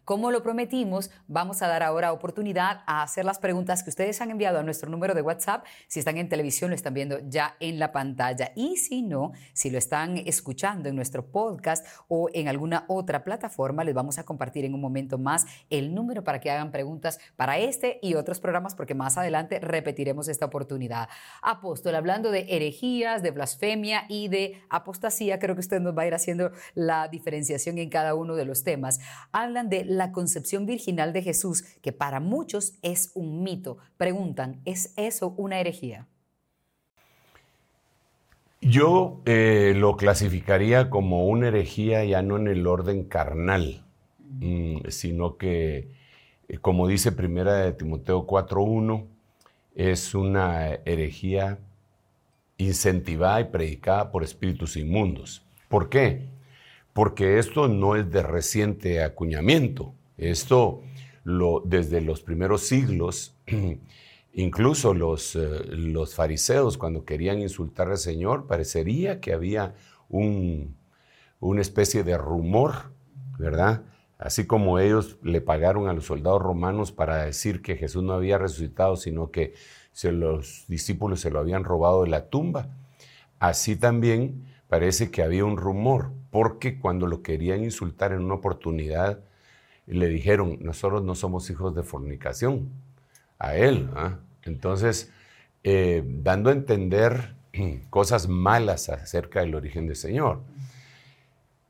Como 0.06 0.32
lo 0.32 0.44
prometimos, 0.44 1.12
vamos 1.28 1.62
a 1.62 1.68
dar 1.68 1.84
ahora 1.84 2.12
oportunidad 2.12 2.82
a 2.86 3.04
hacer 3.04 3.24
las 3.24 3.40
preguntas 3.40 3.84
que 3.84 3.90
ustedes 3.90 4.20
han 4.22 4.32
enviado 4.32 4.60
a 4.60 4.64
nuestro 4.64 4.90
número 4.90 5.14
de 5.14 5.22
WhatsApp. 5.22 5.66
Si 5.88 6.00
están 6.00 6.18
en 6.18 6.30
televisión, 6.30 6.72
lo 6.72 6.76
están 6.76 6.94
viendo 6.94 7.20
ya 7.28 7.56
en 7.60 7.80
la 7.80 7.92
pantalla. 7.92 8.52
Y 8.56 8.78
si 8.78 9.02
no, 9.02 9.34
si 9.54 9.70
lo 9.70 9.78
están 9.78 10.18
escuchando 10.18 10.90
en 10.90 10.96
nuestro 10.96 11.26
podcast 11.26 11.86
o 12.08 12.30
en 12.34 12.48
alguna 12.48 12.86
otra 12.88 13.24
plataforma, 13.24 13.84
les 13.84 13.94
vamos 13.94 14.18
a 14.18 14.24
compartir 14.24 14.66
en 14.66 14.74
un 14.74 14.82
momento 14.82 15.18
más 15.18 15.46
el 15.70 15.94
número 15.94 16.24
para 16.24 16.40
que 16.40 16.52
hagan 16.52 16.72
preguntas 16.72 17.20
para 17.36 17.58
este 17.58 18.00
y 18.02 18.16
otros 18.16 18.40
programas, 18.40 18.76
porque 18.76 18.96
más 18.96 19.18
adelante 19.18 19.60
repetiremos 19.60 20.28
esta 20.28 20.46
oportunidad. 20.46 21.10
Apóstol, 21.42 21.96
hablando 21.96 22.32
de 22.32 22.46
herejías, 22.50 23.22
de 23.22 23.32
blasfemia 23.32 24.06
y 24.10 24.28
de 24.28 24.62
apostasía, 24.70 25.40
creo 25.40 25.56
que 25.56 25.62
usted 25.62 25.80
nos 25.80 25.98
va 25.98 26.04
a 26.04 26.08
ir 26.08 26.14
haciendo 26.14 26.52
la 26.74 27.08
diferenciación 27.08 27.78
en 27.78 27.90
cada 27.90 28.16
uno 28.16 28.36
de 28.36 28.46
los 28.46 28.63
temas. 28.64 29.00
Hablan 29.32 29.70
de 29.70 29.86
la 29.86 30.12
concepción 30.12 30.66
virginal 30.66 31.14
de 31.14 31.22
Jesús, 31.22 31.64
que 31.82 31.92
para 31.92 32.20
muchos 32.20 32.74
es 32.82 33.12
un 33.14 33.44
mito. 33.44 33.78
Preguntan, 33.98 34.62
¿es 34.66 34.94
eso 34.98 35.34
una 35.38 35.60
herejía? 35.60 36.08
Yo 38.62 39.22
eh, 39.26 39.74
lo 39.76 39.98
clasificaría 39.98 40.90
como 40.90 41.28
una 41.28 41.50
herejía 41.50 42.06
ya 42.06 42.22
no 42.22 42.38
en 42.38 42.48
el 42.48 42.66
orden 42.66 43.04
carnal, 43.04 43.84
mm, 44.40 44.88
sino 44.88 45.38
que, 45.38 45.90
eh, 46.48 46.58
como 46.60 46.88
dice 46.88 47.12
Primera 47.12 47.56
de 47.56 47.74
Timoteo 47.74 48.26
4.1, 48.26 49.06
es 49.76 50.16
una 50.16 50.76
herejía 50.86 51.60
incentivada 52.58 53.42
y 53.42 53.46
predicada 53.46 54.12
por 54.12 54.24
espíritus 54.24 54.78
inmundos. 54.78 55.46
¿Por 55.68 55.90
qué? 55.90 56.30
Porque 56.94 57.40
esto 57.40 57.68
no 57.68 57.96
es 57.96 58.10
de 58.12 58.24
reciente 58.24 59.04
acuñamiento. 59.04 59.94
Esto 60.18 60.82
lo, 61.24 61.62
desde 61.66 62.02
los 62.02 62.22
primeros 62.22 62.62
siglos, 62.62 63.36
incluso 64.34 64.94
los, 64.94 65.36
eh, 65.36 65.64
los 65.66 66.16
fariseos 66.16 66.78
cuando 66.78 67.04
querían 67.04 67.42
insultar 67.42 67.90
al 67.90 67.98
Señor, 67.98 68.48
parecería 68.48 69.20
que 69.20 69.34
había 69.34 69.76
un, 70.10 70.76
una 71.40 71.62
especie 71.62 72.04
de 72.04 72.18
rumor, 72.18 72.92
¿verdad? 73.40 73.84
Así 74.20 74.46
como 74.46 74.80
ellos 74.80 75.18
le 75.24 75.42
pagaron 75.42 75.90
a 75.90 75.94
los 75.94 76.06
soldados 76.06 76.42
romanos 76.42 76.92
para 76.92 77.26
decir 77.26 77.62
que 77.62 77.76
Jesús 77.76 78.04
no 78.04 78.14
había 78.14 78.38
resucitado, 78.38 78.96
sino 78.96 79.32
que 79.32 79.54
se, 79.92 80.12
los 80.12 80.66
discípulos 80.68 81.20
se 81.20 81.30
lo 81.30 81.40
habían 81.40 81.64
robado 81.64 82.04
de 82.04 82.10
la 82.10 82.30
tumba. 82.30 82.70
Así 83.40 83.76
también 83.76 84.53
parece 84.74 85.12
que 85.12 85.22
había 85.22 85.46
un 85.46 85.58
rumor 85.58 86.10
porque 86.32 86.80
cuando 86.80 87.06
lo 87.06 87.22
querían 87.22 87.64
insultar 87.64 88.12
en 88.12 88.22
una 88.24 88.34
oportunidad, 88.34 89.20
le 89.86 90.08
dijeron, 90.08 90.58
nosotros 90.62 91.04
no 91.04 91.14
somos 91.14 91.48
hijos 91.52 91.76
de 91.76 91.84
fornicación, 91.84 92.72
a 93.38 93.56
él. 93.56 93.92
¿ah? 93.96 94.18
Entonces, 94.42 95.12
eh, 95.64 96.04
dando 96.04 96.50
a 96.50 96.54
entender 96.54 97.36
cosas 97.92 98.28
malas 98.28 98.90
acerca 98.90 99.42
del 99.42 99.54
origen 99.54 99.86
del 99.86 99.96
Señor. 99.96 100.42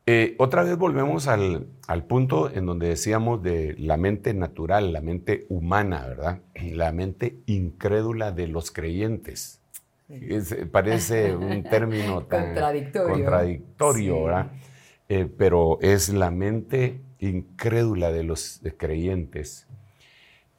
Eh, 0.05 0.35
otra 0.39 0.63
vez 0.63 0.77
volvemos 0.77 1.27
al, 1.27 1.67
al, 1.89 2.05
punto 2.05 2.49
en 2.53 2.65
donde 2.65 2.87
decíamos 2.87 3.43
de 3.43 3.75
la 3.77 3.97
mente 3.97 4.33
natural, 4.33 4.93
la 4.93 5.01
mente 5.01 5.45
humana, 5.49 6.07
¿verdad? 6.07 6.39
La 6.71 6.93
mente 6.93 7.35
incrédula 7.47 8.31
de 8.31 8.47
los 8.47 8.71
creyentes 8.71 9.59
parece 10.71 11.35
un 11.35 11.63
término 11.69 12.27
contradictorio, 12.27 14.23
¿verdad? 14.23 14.51
Eh, 15.09 15.27
pero 15.37 15.79
es 15.81 16.09
la 16.09 16.31
mente 16.31 17.01
incrédula 17.19 18.11
de 18.11 18.23
los 18.23 18.61
creyentes 18.77 19.67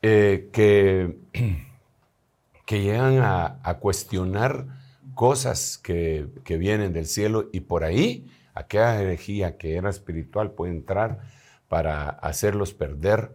eh, 0.02 0.50
que, 0.52 1.18
que 2.66 2.82
llegan 2.82 3.18
a, 3.22 3.78
cuestionar 3.80 4.66
cosas 5.14 5.78
que, 5.78 6.28
que, 6.44 6.56
vienen 6.56 6.92
del 6.92 7.06
cielo 7.06 7.48
y 7.52 7.60
por 7.60 7.84
ahí 7.84 8.30
aquella 8.54 9.00
herejía 9.00 9.56
que 9.56 9.76
era 9.76 9.90
espiritual 9.90 10.52
puede 10.52 10.72
entrar 10.72 11.20
para 11.68 12.08
hacerlos 12.08 12.74
perder 12.74 13.30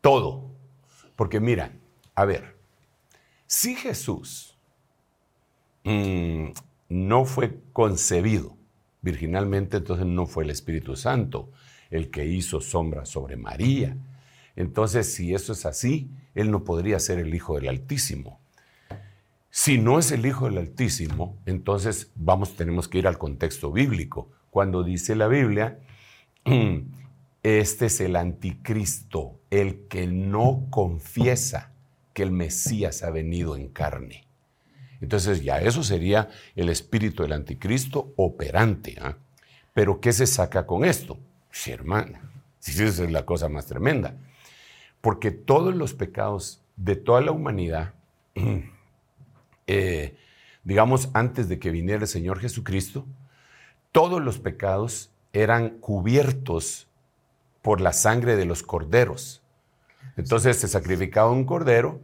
todo. 0.00 0.50
Porque 1.16 1.40
mira, 1.40 1.72
a 2.14 2.24
ver, 2.24 2.56
si 3.46 3.74
Jesús 3.74 4.49
mm, 5.84 6.50
no 6.88 7.24
fue 7.24 7.58
concebido 7.72 8.56
virginalmente, 9.02 9.78
entonces 9.78 10.06
no 10.06 10.26
fue 10.26 10.44
el 10.44 10.50
Espíritu 10.50 10.96
Santo 10.96 11.50
el 11.90 12.10
que 12.10 12.26
hizo 12.26 12.60
sombra 12.60 13.04
sobre 13.04 13.36
María. 13.36 13.96
Entonces, 14.56 15.12
si 15.12 15.34
eso 15.34 15.52
es 15.52 15.66
así, 15.66 16.10
él 16.34 16.50
no 16.50 16.64
podría 16.64 16.98
ser 16.98 17.18
el 17.18 17.34
Hijo 17.34 17.56
del 17.56 17.68
Altísimo. 17.68 18.40
Si 19.50 19.78
no 19.78 19.98
es 19.98 20.12
el 20.12 20.24
Hijo 20.24 20.46
del 20.46 20.58
Altísimo, 20.58 21.36
entonces 21.46 22.12
vamos, 22.14 22.54
tenemos 22.54 22.86
que 22.86 22.98
ir 22.98 23.08
al 23.08 23.18
contexto 23.18 23.72
bíblico. 23.72 24.30
Cuando 24.50 24.84
dice 24.84 25.16
la 25.16 25.26
Biblia, 25.26 25.80
este 27.42 27.86
es 27.86 28.00
el 28.00 28.16
anticristo, 28.16 29.40
el 29.50 29.88
que 29.88 30.06
no 30.06 30.66
confiesa 30.70 31.72
que 32.12 32.22
el 32.22 32.30
Mesías 32.30 33.02
ha 33.02 33.10
venido 33.10 33.56
en 33.56 33.68
carne. 33.68 34.29
Entonces 35.00 35.42
ya 35.42 35.58
eso 35.58 35.82
sería 35.82 36.28
el 36.54 36.68
espíritu 36.68 37.22
del 37.22 37.32
anticristo 37.32 38.12
operante. 38.16 38.96
¿ah? 39.00 39.16
Pero 39.72 40.00
¿qué 40.00 40.12
se 40.12 40.26
saca 40.26 40.66
con 40.66 40.84
esto? 40.84 41.18
Sí, 41.52 41.72
hermana, 41.72 42.30
esa 42.64 42.84
es 42.84 43.10
la 43.10 43.26
cosa 43.26 43.48
más 43.48 43.66
tremenda. 43.66 44.14
Porque 45.00 45.32
todos 45.32 45.74
los 45.74 45.94
pecados 45.94 46.62
de 46.76 46.94
toda 46.94 47.20
la 47.22 47.32
humanidad, 47.32 47.92
eh, 49.66 50.16
digamos 50.62 51.10
antes 51.12 51.48
de 51.48 51.58
que 51.58 51.72
viniera 51.72 52.02
el 52.02 52.06
Señor 52.06 52.38
Jesucristo, 52.38 53.04
todos 53.90 54.22
los 54.22 54.38
pecados 54.38 55.10
eran 55.32 55.70
cubiertos 55.70 56.86
por 57.62 57.80
la 57.80 57.92
sangre 57.92 58.36
de 58.36 58.44
los 58.44 58.62
corderos. 58.62 59.42
Entonces 60.16 60.56
se 60.56 60.68
sacrificaba 60.68 61.30
un 61.30 61.44
cordero, 61.44 62.00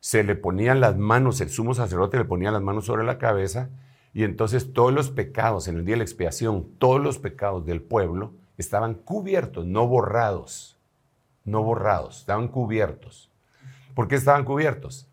se 0.00 0.24
le 0.24 0.34
ponían 0.34 0.80
las 0.80 0.96
manos, 0.96 1.40
el 1.40 1.50
sumo 1.50 1.74
sacerdote 1.74 2.18
le 2.18 2.24
ponía 2.24 2.50
las 2.50 2.62
manos 2.62 2.86
sobre 2.86 3.04
la 3.04 3.18
cabeza, 3.18 3.70
y 4.12 4.24
entonces 4.24 4.72
todos 4.72 4.92
los 4.92 5.10
pecados 5.10 5.68
en 5.68 5.76
el 5.76 5.84
día 5.84 5.94
de 5.94 5.98
la 5.98 6.04
expiación, 6.04 6.68
todos 6.78 7.02
los 7.02 7.18
pecados 7.18 7.66
del 7.66 7.82
pueblo 7.82 8.32
estaban 8.56 8.94
cubiertos, 8.94 9.66
no 9.66 9.86
borrados, 9.86 10.78
no 11.44 11.62
borrados, 11.62 12.20
estaban 12.20 12.48
cubiertos. 12.48 13.30
¿Por 13.94 14.08
qué 14.08 14.14
estaban 14.14 14.44
cubiertos? 14.44 15.06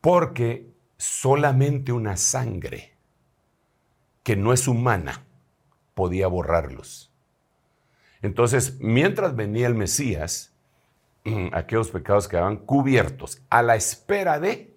Porque 0.00 0.70
solamente 0.96 1.92
una 1.92 2.16
sangre 2.16 2.92
que 4.22 4.36
no 4.36 4.52
es 4.52 4.68
humana 4.68 5.24
podía 5.94 6.26
borrarlos. 6.26 7.10
Entonces, 8.22 8.76
mientras 8.80 9.34
venía 9.34 9.66
el 9.66 9.74
Mesías, 9.74 10.49
aquellos 11.52 11.90
pecados 11.90 12.28
quedaban 12.28 12.56
cubiertos 12.56 13.42
a 13.50 13.62
la 13.62 13.76
espera 13.76 14.38
de 14.40 14.74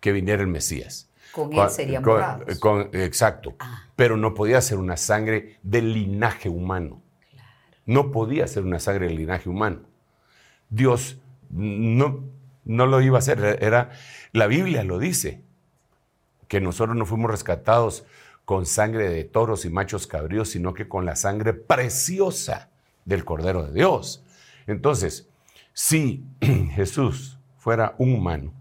que 0.00 0.12
viniera 0.12 0.42
el 0.42 0.48
Mesías. 0.48 1.08
Con 1.32 1.52
él 1.52 1.70
serían 1.70 2.02
borrados. 2.02 2.46
exacto. 2.92 3.54
Ah. 3.58 3.84
Pero 3.96 4.16
no 4.16 4.34
podía 4.34 4.60
ser 4.60 4.78
una 4.78 4.96
sangre 4.96 5.58
del 5.62 5.92
linaje 5.92 6.48
humano. 6.48 7.02
No 7.84 8.10
podía 8.10 8.46
ser 8.46 8.64
una 8.64 8.78
sangre 8.80 9.06
del 9.06 9.16
linaje 9.16 9.48
humano. 9.48 9.80
Dios 10.70 11.18
no, 11.50 12.24
no 12.64 12.86
lo 12.86 13.00
iba 13.00 13.16
a 13.16 13.20
hacer. 13.20 13.58
Era, 13.60 13.90
la 14.32 14.46
Biblia 14.46 14.84
lo 14.84 14.98
dice, 14.98 15.42
que 16.48 16.60
nosotros 16.60 16.96
no 16.96 17.06
fuimos 17.06 17.30
rescatados 17.30 18.04
con 18.44 18.66
sangre 18.66 19.10
de 19.10 19.24
toros 19.24 19.64
y 19.64 19.70
machos 19.70 20.06
cabríos, 20.06 20.50
sino 20.50 20.72
que 20.74 20.88
con 20.88 21.04
la 21.04 21.16
sangre 21.16 21.52
preciosa 21.52 22.70
del 23.04 23.24
Cordero 23.24 23.66
de 23.66 23.72
Dios. 23.72 24.24
Entonces, 24.68 25.28
si 25.72 26.24
Jesús 26.40 27.38
fuera 27.56 27.94
un 27.98 28.14
humano, 28.14 28.52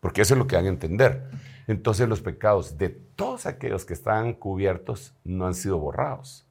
porque 0.00 0.20
eso 0.20 0.34
es 0.34 0.38
lo 0.38 0.46
que 0.46 0.56
van 0.56 0.66
a 0.66 0.70
entender, 0.70 1.30
entonces 1.66 2.08
los 2.08 2.20
pecados 2.20 2.76
de 2.76 2.90
todos 2.90 3.46
aquellos 3.46 3.84
que 3.84 3.94
estaban 3.94 4.34
cubiertos 4.34 5.14
no 5.24 5.46
han 5.46 5.54
sido 5.54 5.78
borrados. 5.78 6.46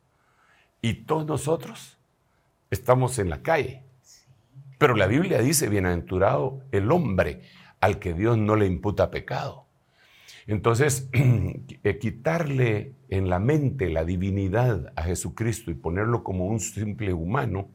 Y 0.81 1.05
todos 1.05 1.25
nosotros 1.25 1.97
estamos 2.71 3.19
en 3.19 3.29
la 3.29 3.41
calle. 3.41 3.83
Pero 4.77 4.95
la 4.95 5.07
Biblia 5.07 5.39
dice, 5.39 5.69
bienaventurado 5.69 6.61
el 6.71 6.91
hombre 6.91 7.41
al 7.81 7.99
que 7.99 8.13
Dios 8.13 8.37
no 8.37 8.55
le 8.55 8.65
imputa 8.65 9.11
pecado. 9.11 9.65
Entonces, 10.47 11.09
eh, 11.83 11.97
quitarle 11.99 12.93
en 13.09 13.29
la 13.29 13.39
mente 13.39 13.89
la 13.89 14.05
divinidad 14.05 14.93
a 14.95 15.03
Jesucristo 15.03 15.71
y 15.71 15.75
ponerlo 15.75 16.23
como 16.23 16.45
un 16.45 16.59
simple 16.59 17.13
humano 17.13 17.69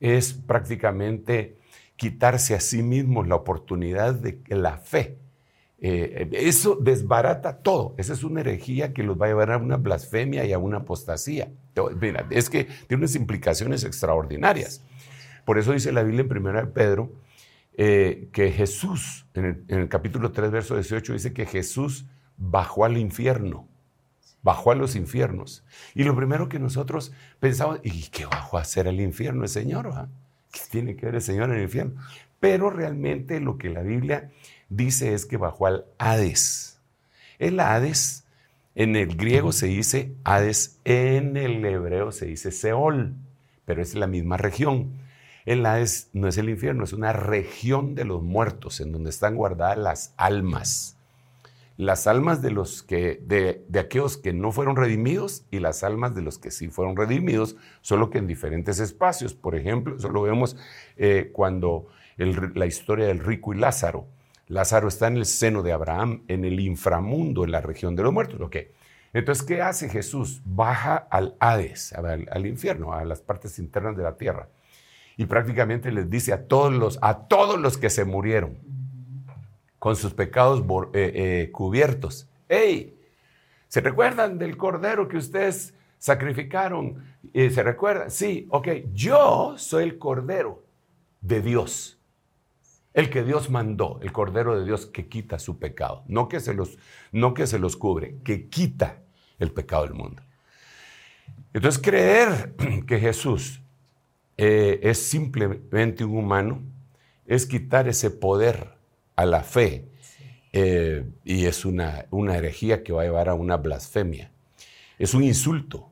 es 0.00 0.32
prácticamente 0.32 1.56
quitarse 1.96 2.54
a 2.54 2.60
sí 2.60 2.82
mismo 2.82 3.22
la 3.22 3.36
oportunidad 3.36 4.14
de 4.14 4.40
la 4.48 4.78
fe. 4.78 5.18
Eh, 5.82 6.28
eso 6.32 6.76
desbarata 6.76 7.58
todo. 7.58 7.94
Esa 7.98 8.12
es 8.12 8.24
una 8.24 8.40
herejía 8.40 8.92
que 8.92 9.02
los 9.02 9.20
va 9.20 9.26
a 9.26 9.28
llevar 9.28 9.52
a 9.52 9.58
una 9.58 9.76
blasfemia 9.76 10.44
y 10.44 10.52
a 10.52 10.58
una 10.58 10.78
apostasía. 10.78 11.50
Mira, 12.00 12.26
es 12.30 12.50
que 12.50 12.64
tiene 12.86 13.02
unas 13.02 13.14
implicaciones 13.14 13.84
extraordinarias. 13.84 14.82
Por 15.44 15.58
eso 15.58 15.72
dice 15.72 15.92
la 15.92 16.02
Biblia 16.02 16.26
en 16.28 16.46
1 16.46 16.72
Pedro 16.72 17.12
eh, 17.76 18.28
que 18.32 18.50
Jesús, 18.50 19.26
en 19.34 19.44
el, 19.44 19.64
en 19.68 19.80
el 19.80 19.88
capítulo 19.88 20.32
3, 20.32 20.50
verso 20.50 20.74
18, 20.74 21.14
dice 21.14 21.32
que 21.32 21.46
Jesús 21.46 22.06
bajó 22.36 22.84
al 22.84 22.96
infierno 22.98 23.69
bajó 24.42 24.72
a 24.72 24.74
los 24.74 24.96
infiernos. 24.96 25.64
Y 25.94 26.04
lo 26.04 26.16
primero 26.16 26.48
que 26.48 26.58
nosotros 26.58 27.12
pensamos, 27.38 27.80
¿y 27.82 28.08
qué 28.08 28.26
bajó 28.26 28.58
a 28.58 28.62
hacer 28.62 28.86
el 28.86 29.00
infierno 29.00 29.42
el 29.42 29.48
Señor? 29.48 30.08
¿Qué 30.52 30.60
tiene 30.70 30.96
que 30.96 31.06
ver 31.06 31.16
el 31.16 31.22
Señor 31.22 31.50
en 31.50 31.56
el 31.56 31.62
infierno? 31.62 32.00
Pero 32.38 32.70
realmente 32.70 33.40
lo 33.40 33.58
que 33.58 33.68
la 33.68 33.82
Biblia 33.82 34.30
dice 34.68 35.14
es 35.14 35.26
que 35.26 35.36
bajó 35.36 35.66
al 35.66 35.84
Hades. 35.98 36.80
El 37.38 37.60
Hades, 37.60 38.24
en 38.74 38.96
el 38.96 39.16
griego 39.16 39.52
se 39.52 39.66
dice 39.66 40.14
Hades, 40.24 40.78
en 40.84 41.36
el 41.36 41.64
hebreo 41.64 42.12
se 42.12 42.26
dice 42.26 42.50
Seol, 42.50 43.14
pero 43.64 43.82
es 43.82 43.94
la 43.94 44.06
misma 44.06 44.36
región. 44.36 44.92
El 45.44 45.64
Hades 45.66 46.10
no 46.12 46.28
es 46.28 46.38
el 46.38 46.48
infierno, 46.48 46.84
es 46.84 46.92
una 46.92 47.12
región 47.12 47.94
de 47.94 48.04
los 48.04 48.22
muertos 48.22 48.80
en 48.80 48.92
donde 48.92 49.10
están 49.10 49.36
guardadas 49.36 49.78
las 49.78 50.14
almas 50.16 50.99
las 51.80 52.06
almas 52.06 52.42
de 52.42 52.50
los 52.50 52.82
que 52.82 53.22
de, 53.22 53.64
aquellos 53.80 54.18
que 54.18 54.34
no 54.34 54.52
fueron 54.52 54.76
redimidos 54.76 55.46
y 55.50 55.60
las 55.60 55.82
almas 55.82 56.14
de 56.14 56.20
los 56.20 56.38
que 56.38 56.50
sí 56.50 56.68
fueron 56.68 56.94
redimidos, 56.94 57.56
solo 57.80 58.10
que 58.10 58.18
en 58.18 58.26
diferentes 58.26 58.80
espacios. 58.80 59.32
Por 59.32 59.56
ejemplo, 59.56 59.96
eso 59.96 60.10
lo 60.10 60.20
vemos 60.20 60.58
eh, 60.98 61.30
cuando 61.32 61.86
la 62.18 62.66
historia 62.66 63.06
del 63.06 63.20
rico 63.20 63.54
y 63.54 63.56
Lázaro. 63.56 64.06
Lázaro 64.46 64.88
está 64.88 65.06
en 65.06 65.16
el 65.16 65.24
seno 65.24 65.62
de 65.62 65.72
Abraham, 65.72 66.24
en 66.28 66.44
el 66.44 66.60
inframundo, 66.60 67.44
en 67.44 67.52
la 67.52 67.62
región 67.62 67.96
de 67.96 68.02
los 68.02 68.12
muertos. 68.12 68.38
Entonces, 69.14 69.42
¿qué 69.42 69.62
hace 69.62 69.88
Jesús? 69.88 70.42
Baja 70.44 70.96
al 70.96 71.34
Hades, 71.40 71.94
al, 71.94 72.28
al, 72.30 72.46
infierno, 72.46 72.92
a 72.92 73.06
las 73.06 73.22
partes 73.22 73.58
internas 73.58 73.96
de 73.96 74.02
la 74.02 74.18
tierra. 74.18 74.50
Y 75.16 75.24
prácticamente 75.24 75.90
les 75.92 76.10
dice 76.10 76.34
a 76.34 76.46
todos 76.46 76.74
los, 76.74 76.98
a 77.00 77.26
todos 77.26 77.58
los 77.58 77.78
que 77.78 77.88
se 77.88 78.04
murieron, 78.04 78.58
con 79.80 79.96
sus 79.96 80.12
pecados 80.12 80.60
eh, 80.92 81.12
eh, 81.14 81.50
cubiertos. 81.50 82.28
¡Ey! 82.48 82.96
¿Se 83.66 83.80
recuerdan 83.80 84.38
del 84.38 84.56
cordero 84.58 85.08
que 85.08 85.16
ustedes 85.16 85.74
sacrificaron? 85.98 87.02
Eh, 87.32 87.48
¿Se 87.50 87.62
recuerdan? 87.62 88.10
Sí, 88.10 88.46
ok. 88.50 88.68
Yo 88.92 89.54
soy 89.56 89.84
el 89.84 89.98
cordero 89.98 90.62
de 91.22 91.40
Dios. 91.40 91.98
El 92.92 93.08
que 93.08 93.22
Dios 93.24 93.48
mandó, 93.48 93.98
el 94.02 94.12
cordero 94.12 94.58
de 94.58 94.66
Dios 94.66 94.84
que 94.84 95.08
quita 95.08 95.38
su 95.38 95.58
pecado. 95.58 96.04
No 96.06 96.28
que 96.28 96.40
se 96.40 96.52
los, 96.52 96.76
no 97.10 97.32
que 97.32 97.46
se 97.46 97.58
los 97.58 97.76
cubre, 97.76 98.16
que 98.22 98.48
quita 98.48 98.98
el 99.38 99.50
pecado 99.50 99.84
del 99.84 99.94
mundo. 99.94 100.22
Entonces, 101.54 101.80
creer 101.80 102.54
que 102.86 102.98
Jesús 103.00 103.62
es 104.36 104.98
simplemente 104.98 106.04
un 106.04 106.16
humano 106.16 106.62
es 107.26 107.46
quitar 107.46 107.88
ese 107.88 108.10
poder 108.10 108.79
a 109.22 109.26
la 109.26 109.42
fe. 109.42 109.84
Eh, 110.52 111.04
y 111.24 111.46
es 111.46 111.64
una, 111.64 112.06
una, 112.10 112.36
herejía 112.36 112.82
que 112.82 112.92
va 112.92 113.02
a 113.02 113.04
llevar 113.04 113.28
a 113.28 113.34
una 113.34 113.56
blasfemia. 113.56 114.30
Es 114.98 115.14
un 115.14 115.22
insulto. 115.22 115.90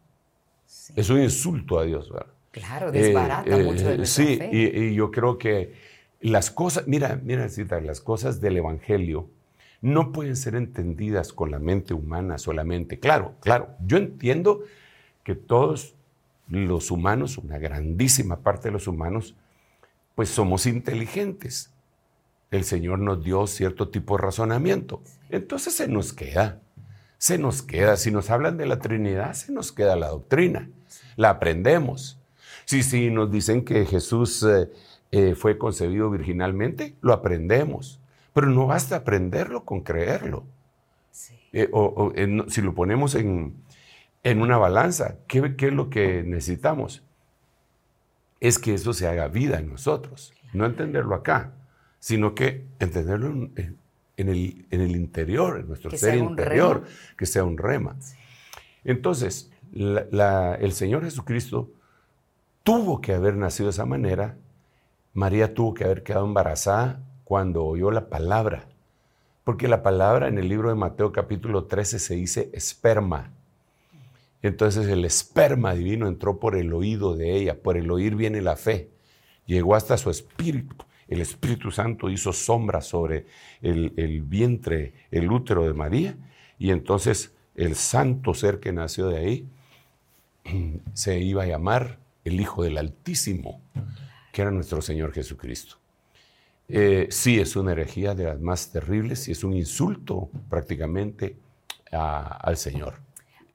Es 0.97 1.11
un 1.11 1.23
insulto 1.23 1.79
a 1.79 1.85
Dios. 1.85 2.13
Claro, 2.51 2.91
desbarata 2.91 3.57
eh, 3.57 3.63
mucho 3.63 3.89
de 3.89 4.03
eh, 4.03 4.07
Sí, 4.07 4.39
Y, 4.51 4.85
y, 4.85 4.95
yo 4.95 5.11
creo 5.11 5.39
que 5.39 5.75
las 6.21 6.51
cosas, 6.51 6.89
mira, 6.89 7.21
mira, 7.23 7.49
Cita, 7.49 7.81
las 7.81 8.01
cosas 8.01 8.41
del 8.41 8.57
Evangelio 8.57 9.29
no 9.81 10.11
pueden 10.11 10.35
ser 10.35 10.57
entendidas 10.57 11.33
con 11.33 11.53
la 11.53 11.61
mente 11.61 11.95
humana 11.95 12.39
solamente. 12.39 12.99
Claro, 12.99 13.35
claro, 13.41 13.77
yo 13.87 13.97
entiendo 13.97 14.65
que 15.23 15.37
todos 15.37 15.95
los 16.49 16.91
humanos, 16.91 17.39
una 17.39 17.59
grandísima 17.59 18.41
parte 18.41 18.69
de 18.69 18.73
los 18.73 18.89
humanos, 18.89 19.37
pues 20.17 20.31
somos 20.31 20.67
inteligentes 20.67 21.71
el 22.51 22.65
Señor 22.65 22.99
nos 22.99 23.23
dio 23.23 23.47
cierto 23.47 23.89
tipo 23.89 24.17
de 24.17 24.23
razonamiento. 24.23 25.03
Entonces 25.31 25.75
se 25.75 25.89
nos 25.89 26.13
queda, 26.13 26.61
se 27.19 27.39
nos 27.39 27.63
queda. 27.63 27.97
Si 27.97 28.11
nos 28.11 28.31
hablan 28.31 28.57
de 28.57 28.67
la 28.67 28.79
Trinidad, 28.79 29.35
se 29.35 29.53
nos 29.53 29.73
queda 29.73 29.97
la 29.97 30.09
doctrina, 30.09 30.69
la 31.17 31.31
aprendemos. 31.31 32.19
Si, 32.65 32.83
si 32.83 33.11
nos 33.11 33.31
dicen 33.31 33.65
que 33.65 33.85
Jesús 33.85 34.43
eh, 34.43 34.71
eh, 35.11 35.35
fue 35.35 35.59
concebido 35.59 36.11
virginalmente, 36.11 36.95
lo 37.01 37.13
aprendemos. 37.13 38.01
Pero 38.33 38.49
no 38.49 38.67
basta 38.67 38.97
aprenderlo 38.97 39.65
con 39.65 39.81
creerlo. 39.81 40.45
Eh, 41.53 41.69
o, 41.73 42.13
si 42.49 42.61
lo 42.61 42.75
ponemos 42.75 43.15
en, 43.15 43.55
en 44.23 44.43
una 44.43 44.59
balanza, 44.59 45.17
¿qué, 45.27 45.57
¿qué, 45.57 45.69
es 45.69 45.73
lo 45.73 45.91
que 45.91 46.23
necesitamos? 46.23 47.03
Es 48.41 48.59
que 48.59 48.75
eso 48.75 48.93
se 48.93 49.09
haga 49.09 49.29
vida 49.29 49.59
en 49.59 49.71
nosotros, 49.71 50.35
no 50.53 50.67
entenderlo 50.67 51.15
acá, 51.15 51.55
sino 52.01 52.35
que 52.35 52.65
entenderlo 52.79 53.29
en, 53.29 53.77
en, 54.17 54.29
el, 54.29 54.67
en 54.71 54.81
el, 54.81 54.97
interior, 54.97 55.61
en 55.61 55.69
nuestro 55.69 55.91
ser 55.91 56.17
interior, 56.19 56.85
que 57.17 57.27
sea 57.27 57.45
un 57.45 57.59
rema. 57.59 57.97
Entonces, 58.85 59.51
el 59.73 60.73
Señor 60.73 61.05
Jesucristo 61.05 61.71
tuvo 62.63 63.01
que 63.01 63.15
haber 63.15 63.37
nacido 63.37 63.69
de 63.69 63.73
esa 63.73 63.87
manera. 63.87 64.37
María 65.15 65.55
tuvo 65.55 65.75
que 65.75 65.85
haber 65.85 66.03
quedado 66.03 66.27
embarazada 66.27 67.01
cuando 67.25 67.65
oyó 67.65 67.91
la 67.91 68.09
palabra. 68.09 68.67
Porque 69.45 69.69
la 69.69 69.83
palabra 69.83 70.29
en 70.29 70.39
el 70.39 70.49
libro 70.49 70.69
de 70.69 70.75
Mateo 70.75 71.13
capítulo 71.13 71.65
13 71.65 71.99
se 71.99 72.15
dice 72.15 72.51
esperma. 72.53 73.31
Entonces 74.43 74.87
el 74.87 75.05
esperma 75.05 75.75
divino 75.75 76.07
entró 76.07 76.39
por 76.39 76.55
el 76.57 76.73
oído 76.73 77.17
de 77.17 77.37
ella, 77.37 77.61
por 77.61 77.77
el 77.77 77.91
oír 77.91 78.15
viene 78.15 78.41
la 78.41 78.57
fe. 78.57 78.91
Llegó 79.47 79.75
hasta 79.75 79.97
su 79.97 80.11
espíritu. 80.11 80.77
El 81.09 81.23
Espíritu 81.23 81.71
Santo 81.71 82.11
hizo 82.11 82.33
sombra 82.33 82.81
sobre 82.83 83.27
el, 83.63 84.23
vientre, 84.23 84.93
el 85.11 85.31
útero 85.33 85.67
de 85.67 85.75
María. 85.75 86.17
Y 86.59 86.71
entonces 86.71 87.35
el 87.55 87.75
santo 87.75 88.35
ser 88.35 88.61
que 88.61 88.73
nació 88.73 89.09
de 89.09 89.19
ahí 89.19 89.49
se 90.93 91.19
iba 91.19 91.45
a 91.45 91.47
llamar 91.47 91.99
el 92.25 92.41
Hijo 92.41 92.63
del 92.63 92.77
Altísimo, 92.77 93.63
que 94.33 94.43
era 94.43 94.51
nuestro 94.51 94.83
Señor 94.83 95.13
Jesucristo. 95.13 95.77
Eh, 96.69 97.09
sí, 97.11 97.41
es 97.41 97.57
una 97.57 97.73
herejía 97.73 98.15
de 98.15 98.25
las 98.25 98.41
más 98.41 98.71
terribles 98.71 99.27
y 99.29 99.33
es 99.33 99.43
un 99.43 99.55
insulto 99.55 100.29
prácticamente 100.51 101.37
al 101.91 102.59
Señor. 102.59 103.08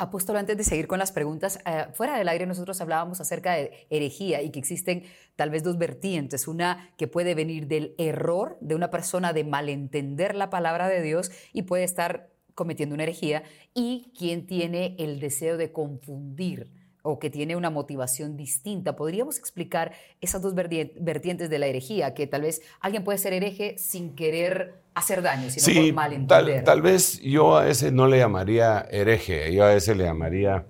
Apóstol, 0.03 0.35
antes 0.35 0.57
de 0.57 0.65
seguir 0.65 0.87
con 0.87 0.99
las 0.99 1.13
preguntas, 1.13 1.59
eh, 1.65 1.85
fuera 1.93 2.17
del 2.17 2.27
aire 2.27 2.45
nosotros 2.45 2.81
hablábamos 2.81 3.21
acerca 3.21 3.53
de 3.53 3.87
herejía 3.89 4.41
y 4.41 4.49
que 4.49 4.59
existen 4.59 5.03
tal 5.37 5.49
vez 5.49 5.63
dos 5.63 5.77
vertientes. 5.77 6.49
Una 6.49 6.89
que 6.97 7.07
puede 7.07 7.35
venir 7.35 7.67
del 7.67 7.95
error 7.97 8.57
de 8.59 8.75
una 8.75 8.89
persona 8.89 9.31
de 9.31 9.45
malentender 9.45 10.35
la 10.35 10.49
palabra 10.49 10.89
de 10.89 11.01
Dios 11.01 11.31
y 11.53 11.61
puede 11.61 11.85
estar 11.85 12.29
cometiendo 12.53 12.95
una 12.95 13.03
herejía, 13.03 13.43
y 13.73 14.11
quien 14.17 14.45
tiene 14.45 14.97
el 14.99 15.21
deseo 15.21 15.55
de 15.55 15.71
confundir 15.71 16.69
o 17.01 17.17
que 17.17 17.29
tiene 17.29 17.55
una 17.55 17.69
motivación 17.69 18.35
distinta. 18.35 18.97
¿Podríamos 18.97 19.39
explicar 19.39 19.93
esas 20.19 20.41
dos 20.41 20.53
vertientes 20.53 21.49
de 21.49 21.59
la 21.59 21.67
herejía? 21.67 22.13
Que 22.13 22.27
tal 22.27 22.41
vez 22.41 22.61
alguien 22.81 23.05
puede 23.05 23.19
ser 23.19 23.31
hereje 23.31 23.77
sin 23.77 24.15
querer 24.15 24.82
hacer 24.95 25.21
daño, 25.21 25.49
sino 25.49 25.81
por 25.81 25.93
malentender. 25.93 26.55
Tal, 26.57 26.63
tal 26.63 26.81
vez 26.81 27.19
yo 27.21 27.57
a 27.57 27.67
ese 27.67 27.91
no 27.91 28.07
le 28.07 28.19
llamaría 28.19 28.87
hereje, 28.91 29.53
yo 29.53 29.65
a 29.65 29.73
ese 29.73 29.95
le 29.95 30.03
llamaría 30.03 30.65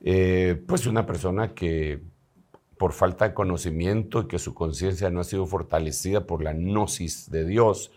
eh, 0.00 0.60
pues 0.66 0.86
una 0.86 1.06
persona 1.06 1.54
que 1.54 2.02
por 2.76 2.92
falta 2.92 3.28
de 3.28 3.34
conocimiento 3.34 4.22
y 4.22 4.26
que 4.26 4.40
su 4.40 4.54
conciencia 4.54 5.08
no 5.10 5.20
ha 5.20 5.24
sido 5.24 5.46
fortalecida 5.46 6.26
por 6.26 6.42
la 6.42 6.52
gnosis 6.52 7.30
de 7.30 7.44
Dios, 7.44 7.92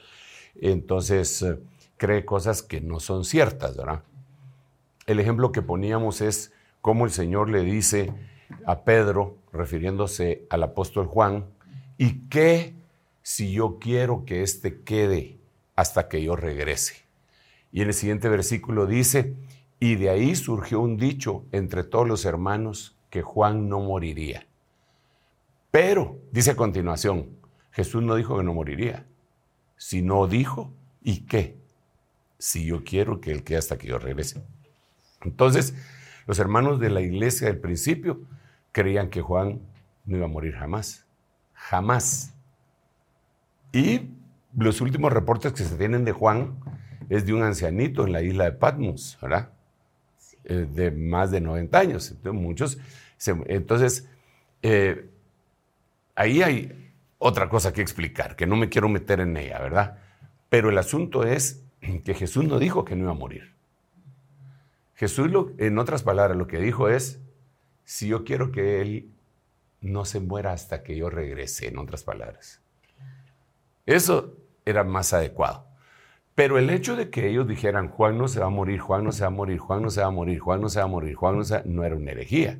entonces 0.61 1.41
eh, 1.41 1.57
cree 1.97 2.23
cosas 2.23 2.61
que 2.61 2.81
no 2.81 2.99
son 2.99 3.25
ciertas, 3.25 3.75
¿verdad? 3.75 4.03
El 5.07 5.19
ejemplo 5.19 5.51
que 5.51 5.63
poníamos 5.63 6.21
es 6.21 6.53
cómo 6.81 7.05
el 7.05 7.11
Señor 7.11 7.49
le 7.49 7.63
dice 7.63 8.13
a 8.65 8.83
Pedro, 8.83 9.37
refiriéndose 9.51 10.45
al 10.51 10.61
apóstol 10.61 11.07
Juan, 11.07 11.45
¿y 11.97 12.27
qué 12.29 12.75
si 13.23 13.51
yo 13.51 13.79
quiero 13.79 14.23
que 14.25 14.43
éste 14.43 14.81
quede 14.81 15.39
hasta 15.75 16.07
que 16.07 16.23
yo 16.23 16.35
regrese? 16.35 17.05
Y 17.71 17.81
en 17.81 17.89
el 17.89 17.93
siguiente 17.93 18.29
versículo 18.29 18.85
dice, 18.85 19.35
y 19.79 19.95
de 19.95 20.09
ahí 20.09 20.35
surgió 20.35 20.79
un 20.79 20.97
dicho 20.97 21.45
entre 21.51 21.83
todos 21.83 22.07
los 22.07 22.25
hermanos 22.25 22.97
que 23.09 23.21
Juan 23.21 23.69
no 23.69 23.79
moriría. 23.79 24.47
Pero, 25.71 26.19
dice 26.31 26.51
a 26.51 26.55
continuación, 26.55 27.29
Jesús 27.71 28.01
no 28.01 28.15
dijo 28.15 28.37
que 28.37 28.43
no 28.43 28.53
moriría, 28.53 29.05
sino 29.75 30.27
dijo, 30.27 30.73
¿y 31.03 31.25
qué? 31.25 31.57
Si 32.37 32.65
yo 32.65 32.83
quiero 32.83 33.19
que 33.19 33.31
él 33.31 33.43
quede 33.43 33.57
hasta 33.57 33.77
que 33.77 33.87
yo 33.87 33.97
regrese. 33.97 34.41
Entonces, 35.21 35.75
los 36.27 36.39
hermanos 36.39 36.79
de 36.79 36.89
la 36.89 37.01
iglesia 37.01 37.47
del 37.47 37.59
principio 37.59 38.21
creían 38.71 39.09
que 39.09 39.21
Juan 39.21 39.61
no 40.05 40.17
iba 40.17 40.25
a 40.25 40.29
morir 40.29 40.55
jamás. 40.55 41.05
Jamás. 41.53 42.33
Y 43.73 44.09
los 44.57 44.81
últimos 44.81 45.11
reportes 45.11 45.53
que 45.53 45.63
se 45.63 45.75
tienen 45.75 46.05
de 46.05 46.11
Juan 46.11 46.57
es 47.09 47.25
de 47.25 47.33
un 47.33 47.43
ancianito 47.43 48.05
en 48.05 48.11
la 48.11 48.21
isla 48.21 48.45
de 48.45 48.51
Patmos, 48.53 49.17
¿verdad? 49.21 49.49
Eh, 50.45 50.67
de 50.71 50.91
más 50.91 51.31
de 51.31 51.41
90 51.41 51.77
años. 51.77 52.11
Entonces, 52.11 52.41
muchos. 52.41 52.77
entonces, 53.47 54.07
eh, 54.61 55.09
ahí 56.15 56.41
hay 56.41 56.91
otra 57.17 57.49
cosa 57.49 57.73
que 57.73 57.81
explicar, 57.81 58.35
que 58.35 58.45
no 58.45 58.55
me 58.55 58.69
quiero 58.69 58.89
meter 58.89 59.19
en 59.19 59.35
ella, 59.37 59.59
¿verdad? 59.59 59.99
Pero 60.49 60.69
el 60.69 60.77
asunto 60.77 61.23
es 61.23 61.63
que 62.03 62.13
Jesús 62.13 62.45
no 62.45 62.59
dijo 62.59 62.85
que 62.85 62.95
no 62.95 63.03
iba 63.03 63.11
a 63.11 63.15
morir. 63.15 63.53
Jesús, 64.95 65.29
en 65.57 65.77
otras 65.77 66.03
palabras, 66.03 66.37
lo 66.37 66.47
que 66.47 66.59
dijo 66.59 66.89
es, 66.89 67.19
si 67.83 68.07
yo 68.07 68.23
quiero 68.23 68.51
que 68.51 68.81
Él 68.81 69.09
no 69.81 70.05
se 70.05 70.19
muera 70.19 70.53
hasta 70.53 70.83
que 70.83 70.95
yo 70.95 71.09
regrese, 71.09 71.67
en 71.67 71.77
otras 71.77 72.03
palabras. 72.03 72.61
Eso 73.85 74.35
era 74.65 74.83
más 74.83 75.13
adecuado. 75.13 75.65
Pero 76.35 76.57
el 76.57 76.69
hecho 76.69 76.97
de 76.97 77.09
que 77.09 77.29
ellos 77.29 77.47
dijeran, 77.47 77.87
Juan 77.87 78.17
no 78.17 78.27
se 78.27 78.41
va 78.41 78.47
a 78.47 78.49
morir, 78.49 78.79
Juan 78.79 79.05
no 79.05 79.13
se 79.13 79.21
va 79.21 79.27
a 79.27 79.31
morir, 79.31 79.57
Juan 79.57 79.81
no 79.81 79.89
se 79.89 80.01
va 80.01 80.07
a 80.07 80.11
morir, 80.11 80.39
Juan 80.39 80.61
no 80.61 80.69
se 80.69 80.79
va 80.79 80.85
a 80.85 80.89
morir, 80.89 81.15
Juan 81.15 81.37
no 81.37 81.43
se 81.45 81.55
va 81.55 81.63
no 81.65 81.83
era 81.85 81.95
una 81.95 82.11
herejía. 82.11 82.59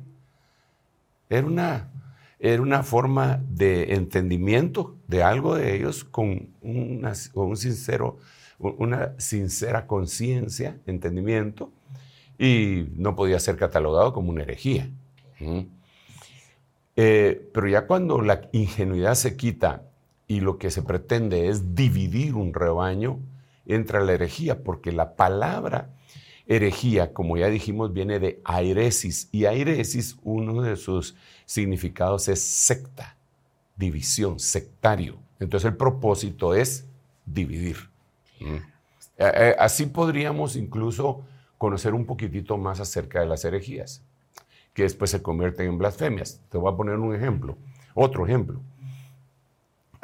Era 1.28 1.46
una, 1.46 1.90
era 2.38 2.62
una 2.62 2.82
forma 2.82 3.42
de 3.48 3.94
entendimiento 3.94 4.96
de 5.08 5.22
algo 5.22 5.56
de 5.56 5.76
ellos 5.76 6.04
con, 6.04 6.54
con 6.62 7.46
un 7.48 7.56
sincero, 7.58 8.18
una 8.58 9.12
sincera 9.18 9.86
conciencia, 9.86 10.78
entendimiento, 10.86 11.70
y 12.38 12.86
no 12.96 13.14
podía 13.14 13.38
ser 13.40 13.56
catalogado 13.56 14.14
como 14.14 14.30
una 14.30 14.42
herejía. 14.42 14.88
Eh, 16.96 17.50
pero 17.52 17.68
ya 17.68 17.86
cuando 17.86 18.22
la 18.22 18.48
ingenuidad 18.52 19.14
se 19.14 19.36
quita 19.36 19.82
y 20.28 20.40
lo 20.40 20.58
que 20.58 20.70
se 20.70 20.82
pretende 20.82 21.48
es 21.48 21.74
dividir 21.74 22.34
un 22.34 22.52
rebaño, 22.52 23.18
entra 23.66 24.00
la 24.00 24.12
herejía, 24.12 24.62
porque 24.62 24.92
la 24.92 25.16
palabra 25.16 25.90
herejía, 26.46 27.12
como 27.12 27.36
ya 27.36 27.48
dijimos, 27.48 27.92
viene 27.92 28.18
de 28.18 28.40
airesis, 28.44 29.28
y 29.32 29.46
airesis, 29.46 30.16
uno 30.22 30.62
de 30.62 30.76
sus 30.76 31.16
significados 31.44 32.28
es 32.28 32.40
secta, 32.40 33.16
división, 33.76 34.38
sectario. 34.38 35.18
Entonces 35.38 35.70
el 35.70 35.76
propósito 35.76 36.54
es 36.54 36.86
dividir. 37.24 37.76
Eh, 38.40 38.60
eh, 39.18 39.56
así 39.58 39.86
podríamos 39.86 40.56
incluso 40.56 41.24
conocer 41.58 41.94
un 41.94 42.04
poquitito 42.04 42.56
más 42.58 42.80
acerca 42.80 43.20
de 43.20 43.26
las 43.26 43.44
herejías, 43.44 44.02
que 44.72 44.82
después 44.82 45.10
se 45.10 45.22
convierten 45.22 45.68
en 45.68 45.78
blasfemias. 45.78 46.40
Te 46.50 46.58
voy 46.58 46.72
a 46.72 46.76
poner 46.76 46.96
un 46.96 47.14
ejemplo, 47.14 47.56
otro 47.94 48.26
ejemplo. 48.26 48.60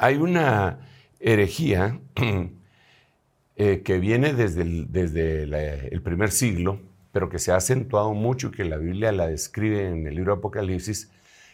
Hay 0.03 0.17
una 0.17 0.79
herejía 1.21 1.97
eh, 3.55 3.81
que 3.85 3.99
viene 3.99 4.33
desde, 4.33 4.63
el, 4.63 4.91
desde 4.91 5.43
el 5.93 6.01
primer 6.01 6.31
siglo, 6.31 6.81
pero 7.13 7.29
que 7.29 7.39
se 7.39 7.53
ha 7.53 7.55
acentuado 7.55 8.13
mucho 8.13 8.47
y 8.47 8.51
que 8.51 8.65
la 8.65 8.75
Biblia 8.75 9.13
la 9.13 9.27
describe 9.27 9.87
en 9.87 10.05
el 10.05 10.15
libro 10.15 10.33
de 10.33 10.39
Apocalipsis, 10.39 11.09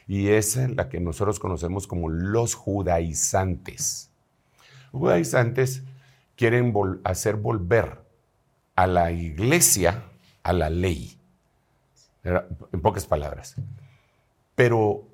y 0.07 0.29
es 0.29 0.55
la 0.55 0.89
que 0.89 0.99
nosotros 0.99 1.39
conocemos 1.39 1.85
como 1.85 2.09
los 2.09 2.55
judaizantes. 2.55 4.09
Los 4.93 4.99
judaizantes 4.99 5.83
quieren 6.35 6.73
hacer 7.03 7.35
volver 7.35 7.99
a 8.75 8.87
la 8.87 9.11
iglesia 9.11 10.05
a 10.41 10.53
la 10.53 10.71
ley, 10.71 11.19
en 12.23 12.81
pocas 12.81 13.05
palabras. 13.05 13.57
Pero 14.55 15.08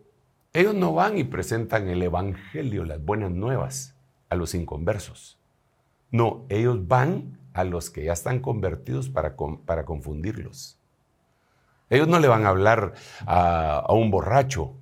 ellos 0.56 0.74
no 0.74 0.94
van 0.94 1.18
y 1.18 1.26
presentan 1.26 1.90
el 1.90 2.02
Evangelio, 2.02 2.86
las 2.86 3.04
buenas 3.04 3.30
nuevas, 3.30 3.94
a 4.30 4.36
los 4.36 4.56
inconversos. 4.56 5.38
No, 6.12 6.46
ellos 6.48 6.88
van 6.88 7.38
a 7.54 7.66
los 7.66 7.90
que 7.90 8.06
ya 8.06 8.14
están 8.14 8.40
convertidos 8.40 9.10
para, 9.10 9.36
para 9.66 9.84
confundirlos. 9.84 10.80
Ellos 11.90 12.08
no 12.08 12.20
le 12.20 12.30
van 12.30 12.46
a 12.46 12.50
hablar 12.50 12.94
a, 13.26 13.86
un 13.90 14.10
borracho 14.10 14.74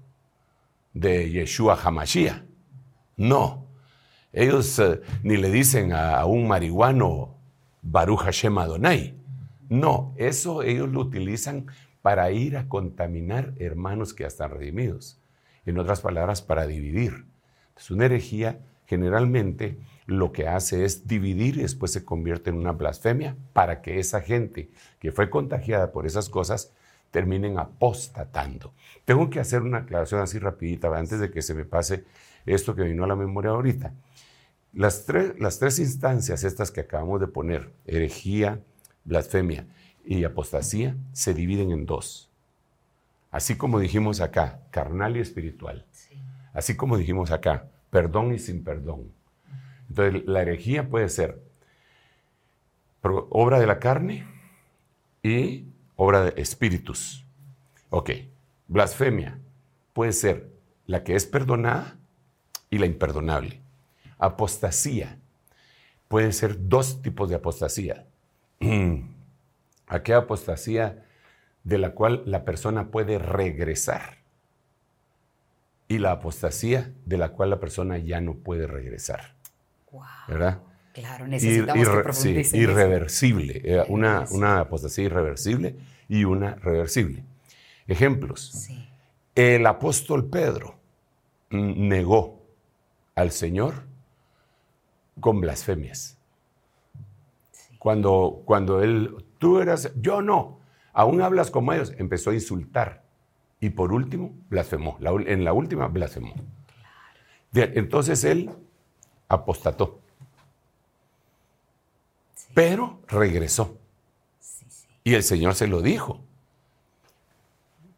de 0.94 1.32
Yeshua 1.32 1.76
Hamashiach. 1.84 2.44
No. 3.18 3.66
Ellos 4.32 4.78
eh, 4.78 5.02
ni 5.24 5.38
le 5.38 5.50
dicen 5.50 5.92
a 5.92 6.24
un 6.26 6.48
marihuano 6.48 7.36
Baruch 7.82 8.22
Hashem 8.22 8.58
Adonai. 8.60 9.16
No, 9.70 10.14
eso 10.18 10.62
ellos 10.62 10.90
lo 10.90 11.00
utilizan 11.00 11.66
para 12.04 12.30
ir 12.30 12.58
a 12.58 12.70
contaminar 12.70 13.54
hermanos 13.58 14.14
que 14.14 14.24
ya 14.24 14.28
están 14.28 14.52
redimidos. 14.52 15.20
En 15.66 15.78
otras 15.80 16.02
palabras, 16.02 16.42
para 16.42 16.68
dividir. 16.68 17.26
Es 17.78 17.92
una 17.92 18.06
herejía 18.06 18.60
generalmente 18.86 19.78
lo 20.06 20.32
que 20.32 20.48
hace 20.48 20.86
es 20.86 21.08
dividir 21.08 21.58
y 21.58 21.62
después 21.62 21.92
se 21.92 22.04
convierte 22.04 22.50
en 22.50 22.58
una 22.58 22.74
blasfemia 22.74 23.36
para 23.54 23.82
que 23.82 24.00
esa 24.00 24.22
gente 24.22 24.70
que 25.00 25.12
fue 25.12 25.30
contagiada 25.30 25.92
por 25.92 26.06
esas 26.06 26.30
cosas 26.30 26.72
terminen 27.12 27.58
apostatando. 27.58 28.74
Tengo 29.06 29.30
que 29.30 29.40
hacer 29.40 29.62
una 29.62 29.80
aclaración 29.80 30.22
así 30.22 30.40
rapidita 30.40 30.96
antes 30.98 31.20
de 31.20 31.32
que 31.32 31.42
se 31.42 31.54
me 31.54 31.64
pase 31.64 32.06
esto 32.46 32.76
que 32.76 32.84
vino 32.84 33.04
a 33.04 33.08
la 33.08 33.16
memoria 33.16 33.52
ahorita. 33.52 33.94
Las 34.74 35.06
tres, 35.06 35.40
las 35.40 35.60
tres 35.60 35.80
instancias 35.80 36.44
estas 36.44 36.72
que 36.72 36.82
acabamos 36.82 37.22
de 37.22 37.28
poner, 37.28 37.72
herejía, 37.86 38.60
blasfemia 39.06 39.68
y 40.04 40.24
apostasía, 40.24 40.98
se 41.14 41.34
dividen 41.34 41.72
en 41.72 41.86
dos. 41.86 42.33
Así 43.34 43.58
como 43.58 43.80
dijimos 43.80 44.22
acá, 44.22 44.60
carnal 44.70 45.18
y 45.18 45.20
espiritual. 45.20 45.88
Así 46.54 46.78
como 46.78 46.98
dijimos 46.98 47.32
acá, 47.32 47.68
perdón 47.90 48.32
y 48.32 48.38
sin 48.38 48.64
perdón. 48.64 49.12
Entonces, 49.90 50.22
la 50.28 50.44
herejía 50.44 50.88
puede 50.88 51.10
ser 51.10 51.42
obra 53.02 53.60
de 53.60 53.66
la 53.66 53.80
carne 53.80 54.28
y 55.24 55.66
obra 55.96 56.26
de 56.26 56.40
espíritus. 56.40 57.26
Ok, 57.90 58.12
blasfemia 58.68 59.40
puede 59.94 60.14
ser 60.14 60.52
la 60.86 61.04
que 61.04 61.16
es 61.16 61.26
perdonada 61.26 61.98
y 62.70 62.78
la 62.78 62.86
imperdonable. 62.86 63.62
Apostasía 64.20 65.18
puede 66.08 66.34
ser 66.34 66.70
dos 66.70 67.02
tipos 67.02 67.30
de 67.30 67.36
apostasía. 67.38 68.06
Aquella 69.88 70.20
apostasía 70.20 71.04
de 71.64 71.78
la 71.78 71.92
cual 71.92 72.24
la 72.26 72.44
persona 72.44 72.92
puede 72.92 73.20
regresar 73.20 74.18
y 75.88 76.00
la 76.00 76.12
apostasía 76.12 76.92
de 77.06 77.18
la 77.18 77.30
cual 77.30 77.52
la 77.52 77.60
persona 77.60 77.98
ya 77.98 78.22
no 78.22 78.36
puede 78.36 78.68
regresar. 78.68 79.36
¿Verdad? 80.28 80.60
Claro, 80.94 81.28
necesitamos 81.28 81.88
que 81.88 82.44
sí, 82.44 82.58
irreversible. 82.58 83.62
Eh, 83.64 83.84
una, 83.90 84.26
una 84.32 84.60
apostasía 84.60 85.06
irreversible 85.06 85.76
y 86.08 86.24
una 86.24 86.56
reversible. 86.56 87.24
Ejemplos. 87.88 88.70
El 89.36 89.66
apóstol 89.66 90.30
Pedro 90.30 90.76
negó 91.50 92.42
al 93.16 93.32
Señor 93.32 93.74
con 95.20 95.42
blasfemias. 95.42 96.18
Cuando, 97.80 98.42
cuando 98.46 98.82
él, 98.82 99.26
tú 99.40 99.60
eras, 99.60 99.92
yo 99.96 100.22
no, 100.22 100.60
aún 100.94 101.22
hablas 101.22 101.52
como 101.52 101.74
ellos, 101.74 101.94
empezó 101.98 102.30
a 102.30 102.36
insultar. 102.36 103.04
Y 103.60 103.72
por 103.72 103.92
último, 103.92 104.34
blasfemó. 104.50 104.98
en 105.00 105.44
la 105.44 105.54
última, 105.54 105.88
blasfemó. 105.88 106.34
entonces 107.54 108.24
él 108.24 108.52
apostató. 109.28 110.00
Pero 112.54 113.02
regresó. 113.08 113.78
Y 115.04 115.16
el 115.16 115.24
Señor 115.24 115.56
se 115.56 115.68
lo 115.68 115.82
dijo. 115.82 116.22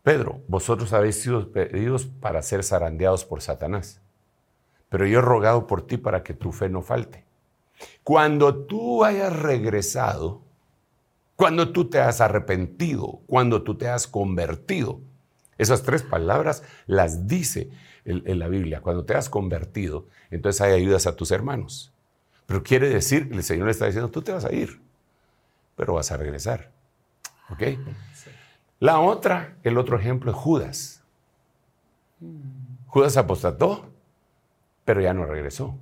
Pedro, 0.06 0.42
vosotros 0.48 0.94
habéis 0.94 1.20
sido 1.22 1.52
pedidos 1.52 2.06
para 2.06 2.42
ser 2.44 2.64
zarandeados 2.64 3.26
por 3.26 3.42
Satanás, 3.42 4.02
pero 4.88 5.08
yo 5.08 5.18
he 5.18 5.22
rogado 5.22 5.66
por 5.66 5.88
ti 5.88 5.98
para 5.98 6.22
que 6.22 6.36
tu 6.36 6.52
fe 6.52 6.70
no 6.70 6.84
falte. 6.84 7.26
Cuando 8.04 8.56
tú 8.66 9.04
hayas 9.04 9.36
regresado, 9.36 10.45
cuando 11.36 11.72
tú 11.72 11.90
te 11.90 12.00
has 12.00 12.22
arrepentido, 12.22 13.22
cuando 13.28 13.64
tú 13.64 13.76
te 13.78 13.90
has 13.90 14.08
convertido, 14.08 15.02
esas 15.58 15.84
tres 15.84 16.04
palabras 16.04 16.64
las 16.86 17.28
dice 17.28 17.70
en, 18.06 18.40
la 18.40 18.48
Biblia. 18.48 18.82
Cuando 18.82 19.06
te 19.06 19.16
has 19.16 19.30
convertido, 19.30 20.08
entonces 20.30 20.62
hay 20.62 20.74
ayudas 20.74 21.08
a 21.08 21.16
tus 21.16 21.32
hermanos. 21.32 21.94
Pero 22.46 22.64
quiere 22.64 22.90
decir, 22.90 23.30
el 23.32 23.44
Señor 23.44 23.66
le 23.66 23.72
está 23.72 23.86
diciendo, 23.86 24.12
tú 24.12 24.22
te 24.22 24.32
vas 24.32 24.46
a 24.46 24.54
ir, 24.54 24.82
pero 25.76 25.94
vas 25.94 26.12
a 26.12 26.18
regresar. 26.18 26.72
¿Ok? 27.50 27.64
La 28.80 29.00
otra, 29.00 29.58
el 29.64 29.78
otro 29.78 29.98
ejemplo 29.98 30.32
es 30.32 30.38
Judas. 30.38 31.04
Judas 32.88 33.18
apostató, 33.18 33.90
pero 34.84 35.02
ya 35.02 35.14
no 35.14 35.26
regresó. 35.26 35.78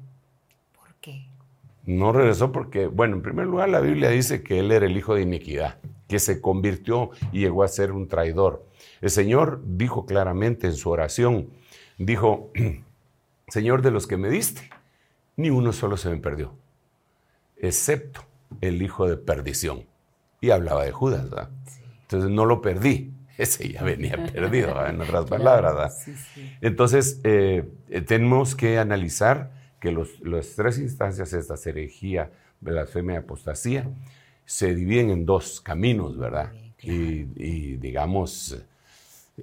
No 1.85 2.13
regresó 2.13 2.51
porque, 2.51 2.87
bueno, 2.87 3.17
en 3.17 3.21
primer 3.21 3.45
lugar 3.45 3.69
la 3.69 3.81
Biblia 3.81 4.09
dice 4.09 4.41
que 4.41 4.59
él 4.59 4.71
era 4.71 4.85
el 4.85 4.95
hijo 4.95 5.15
de 5.15 5.21
iniquidad, 5.21 5.79
que 6.07 6.19
se 6.19 6.39
convirtió 6.39 7.11
y 7.31 7.39
llegó 7.39 7.63
a 7.63 7.67
ser 7.67 7.91
un 7.91 8.07
traidor. 8.07 8.65
El 9.01 9.09
Señor 9.09 9.61
dijo 9.65 10.05
claramente 10.05 10.67
en 10.67 10.75
su 10.75 10.89
oración, 10.89 11.49
dijo, 11.97 12.51
Señor 13.47 13.81
de 13.81 13.91
los 13.91 14.07
que 14.07 14.17
me 14.17 14.29
diste, 14.29 14.69
ni 15.35 15.49
uno 15.49 15.73
solo 15.73 15.97
se 15.97 16.09
me 16.09 16.17
perdió, 16.17 16.55
excepto 17.57 18.21
el 18.61 18.81
hijo 18.81 19.07
de 19.07 19.17
perdición. 19.17 19.85
Y 20.39 20.51
hablaba 20.51 20.85
de 20.85 20.91
Judas, 20.91 21.29
¿verdad? 21.29 21.49
Entonces 22.03 22.29
no 22.29 22.45
lo 22.45 22.61
perdí. 22.61 23.13
Ese 23.37 23.69
ya 23.69 23.83
venía 23.83 24.25
perdido, 24.31 24.85
en 24.85 25.01
otras 25.01 25.25
palabras. 25.29 26.05
Entonces 26.61 27.19
eh, 27.23 27.67
eh, 27.89 28.01
tenemos 28.01 28.55
que 28.55 28.77
analizar 28.77 29.51
que 29.83 29.91
los, 29.91 30.21
las 30.21 30.55
tres 30.55 30.79
instancias, 30.79 31.33
esta 31.33 31.55
herejía, 31.69 32.31
blasfemia 32.61 33.15
y 33.15 33.17
apostasía, 33.17 33.89
se 34.45 34.73
dividen 34.73 35.09
en 35.09 35.25
dos 35.25 35.59
caminos, 35.59 36.17
¿verdad? 36.17 36.53
y, 36.81 37.75
digamos, 37.75 38.57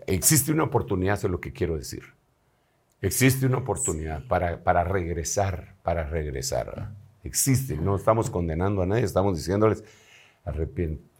existe 0.07 0.51
una 0.51 0.65
oportunidad, 0.65 1.17
eso 1.17 1.27
es 1.27 1.31
lo 1.31 1.43
que 1.43 1.53
quiero 1.53 1.77
decir. 1.77 2.05
Existe 3.03 3.45
una 3.45 3.59
oportunidad 3.59 4.27
para, 4.29 4.65
para 4.65 4.83
regresar, 4.83 5.75
para 5.83 6.05
regresar. 6.05 6.91
Existe, 7.23 7.77
no 7.77 7.97
estamos 7.97 8.31
condenando 8.31 8.81
a 8.81 8.87
nadie, 8.87 9.05
estamos 9.05 9.37
diciéndoles, 9.37 9.85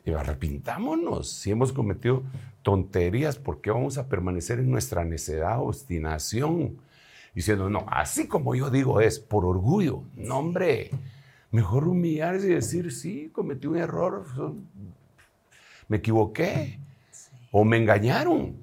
arrepintámonos. 0.07 1.31
Si 1.31 1.51
hemos 1.51 1.75
cometido 1.75 2.23
tonterías, 2.63 3.37
¿por 3.37 3.61
qué 3.61 3.71
vamos 3.71 3.99
a 3.99 4.09
permanecer 4.09 4.61
en 4.61 4.71
nuestra 4.71 5.05
necedad, 5.05 5.61
obstinación? 5.61 6.79
Diciendo, 7.35 7.71
no, 7.71 7.87
así 7.89 8.27
como 8.27 8.55
yo 8.55 8.71
digo 8.71 9.01
es, 9.01 9.19
por 9.19 9.45
orgullo. 9.45 10.03
No, 10.17 10.39
hombre, 10.39 10.91
mejor 11.51 11.87
humillarse 11.87 12.49
y 12.49 12.55
decir, 12.55 12.93
sí, 12.93 13.31
cometí 13.33 13.67
un 13.67 13.77
error, 13.77 14.25
me 15.89 15.99
equivoqué, 15.99 16.79
o 17.51 17.65
me 17.65 17.77
engañaron. 17.77 18.57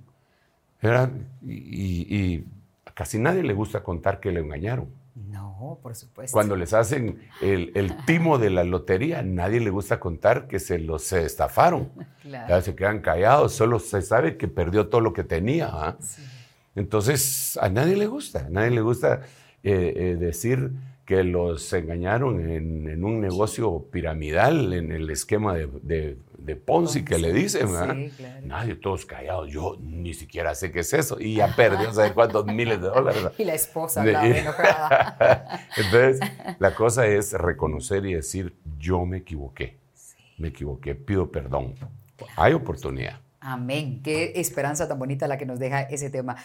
y, 1.43 2.15
y 2.15 2.45
a 2.85 2.91
casi 2.91 3.19
nadie 3.19 3.43
le 3.43 3.53
gusta 3.53 3.83
contar 3.83 4.19
que 4.19 4.31
le 4.31 4.41
engañaron. 4.41 4.87
No, 5.29 5.79
por 5.81 5.95
supuesto. 5.95 6.33
Cuando 6.33 6.55
les 6.55 6.73
hacen 6.73 7.19
el, 7.41 7.95
timo 8.05 8.37
de 8.37 8.51
la 8.51 8.63
lotería, 8.63 9.23
nadie 9.23 9.59
le 9.59 9.71
gusta 9.71 9.99
contar 9.99 10.47
que 10.47 10.59
se 10.59 10.79
los 10.79 11.11
estafaron. 11.13 11.89
Ya 12.27 12.61
se 12.61 12.75
quedan 12.75 12.99
callados, 12.99 13.53
solo 13.53 13.79
se 13.79 14.01
sabe 14.01 14.35
que 14.35 14.49
perdió 14.49 14.89
todo 14.89 14.99
lo 14.99 15.13
que 15.13 15.23
tenía. 15.23 15.69
¿ah? 15.71 15.97
Entonces, 16.77 17.57
a 17.59 17.69
nadie 17.69 17.95
le 17.95 18.05
gusta, 18.05 18.45
a 18.45 18.49
nadie 18.49 18.69
le 18.69 18.81
gusta 18.81 19.21
eh, 19.63 19.93
eh, 19.95 20.15
decir 20.19 20.71
que 21.05 21.23
los 21.23 21.73
engañaron 21.73 22.49
en, 22.51 23.03
un 23.03 23.19
negocio 23.19 23.87
piramidal, 23.91 24.73
en 24.73 24.91
el 24.91 25.09
esquema 25.09 25.55
de, 25.55 26.17
Ponzi, 26.65 27.03
que 27.03 27.17
le 27.17 27.33
dicen, 27.33 27.69
Nadie, 28.43 28.75
todos 28.75 29.05
callados. 29.05 29.49
Yo 29.49 29.77
ni 29.81 30.13
siquiera 30.13 30.53
sé 30.53 30.71
qué 30.71 30.81
es 30.81 30.93
eso. 30.93 31.17
Y 31.19 31.35
ya 31.35 31.47
perdió, 31.55 31.91
¿sabes 31.93 32.11
cuántos 32.11 32.45
miles 32.45 32.79
de 32.79 32.89
dólares? 32.89 33.23
Y 33.37 33.43
la 33.43 33.55
esposa 33.55 34.01
hablaba 34.01 34.27
enojada. 34.27 35.67
Entonces, 35.77 36.19
la 36.59 36.75
cosa 36.75 37.07
es 37.07 37.33
reconocer 37.33 38.05
y 38.05 38.13
decir, 38.13 38.55
yo 38.77 39.03
me 39.05 39.17
equivoqué. 39.17 39.77
Me 40.37 40.49
equivoqué, 40.49 40.93
pido 40.93 41.31
perdón. 41.31 41.73
Hay 42.35 42.53
oportunidad. 42.53 43.19
Amén. 43.39 44.01
Qué 44.03 44.33
esperanza 44.35 44.87
tan 44.87 44.99
bonita 44.99 45.27
la 45.27 45.37
que 45.37 45.45
nos 45.45 45.57
deja 45.57 45.81
ese 45.83 46.09
tema. 46.09 46.35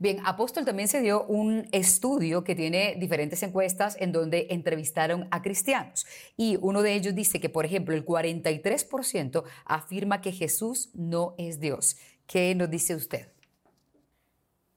Bien, 0.00 0.20
Apóstol 0.24 0.64
también 0.64 0.86
se 0.86 1.00
dio 1.00 1.24
un 1.24 1.66
estudio 1.72 2.44
que 2.44 2.54
tiene 2.54 2.94
diferentes 3.00 3.42
encuestas 3.42 3.96
en 3.98 4.12
donde 4.12 4.46
entrevistaron 4.50 5.26
a 5.32 5.42
cristianos. 5.42 6.06
Y 6.36 6.56
uno 6.60 6.82
de 6.82 6.94
ellos 6.94 7.16
dice 7.16 7.40
que, 7.40 7.48
por 7.48 7.64
ejemplo, 7.64 7.96
el 7.96 8.06
43% 8.06 9.42
afirma 9.64 10.20
que 10.20 10.30
Jesús 10.30 10.90
no 10.94 11.34
es 11.36 11.58
Dios. 11.58 11.96
¿Qué 12.28 12.54
nos 12.54 12.70
dice 12.70 12.94
usted? 12.94 13.26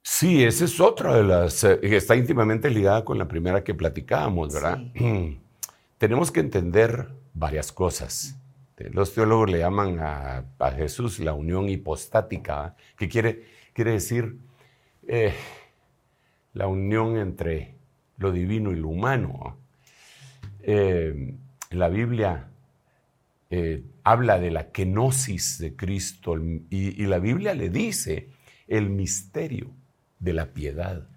Sí, 0.02 0.44
esa 0.44 0.66
es 0.66 0.80
otra 0.80 1.16
de 1.16 1.24
las, 1.24 1.64
eh, 1.66 1.80
está 1.84 2.16
íntimamente 2.16 2.72
ligada 2.72 3.06
con 3.06 3.20
la 3.20 3.28
primera 3.28 3.64
que 3.64 3.76
platicábamos, 3.76 4.52
¿verdad? 4.52 4.80
Tenemos 6.00 6.32
que 6.32 6.40
entender 6.40 7.10
varias 7.36 7.72
cosas. 7.72 8.36
Los 8.78 9.14
teólogos 9.14 9.52
le 9.52 9.60
llaman 9.60 10.00
a, 10.00 10.46
a 10.58 10.72
Jesús 10.72 11.20
la 11.20 11.34
unión 11.36 11.70
hipostática, 11.70 12.76
que 12.98 13.08
quiere, 13.08 13.46
quiere 13.74 13.92
decir 13.92 14.40
eh, 15.08 15.34
la 16.54 16.68
unión 16.68 17.18
entre 17.18 17.76
lo 18.18 18.32
divino 18.32 18.72
y 18.72 18.76
lo 18.76 18.90
humano. 18.90 19.58
Eh, 20.62 21.36
la 21.72 21.90
Biblia 21.90 22.52
eh, 23.50 23.84
habla 24.04 24.40
de 24.40 24.52
la 24.52 24.72
kenosis 24.72 25.58
de 25.58 25.76
Cristo 25.76 26.38
y, 26.70 27.06
la 27.06 27.20
Biblia 27.20 27.54
le 27.54 27.70
dice 27.70 28.30
el 28.68 28.90
misterio 28.90 29.72
de 30.20 30.34
la 30.34 30.54
piedad, 30.54 31.08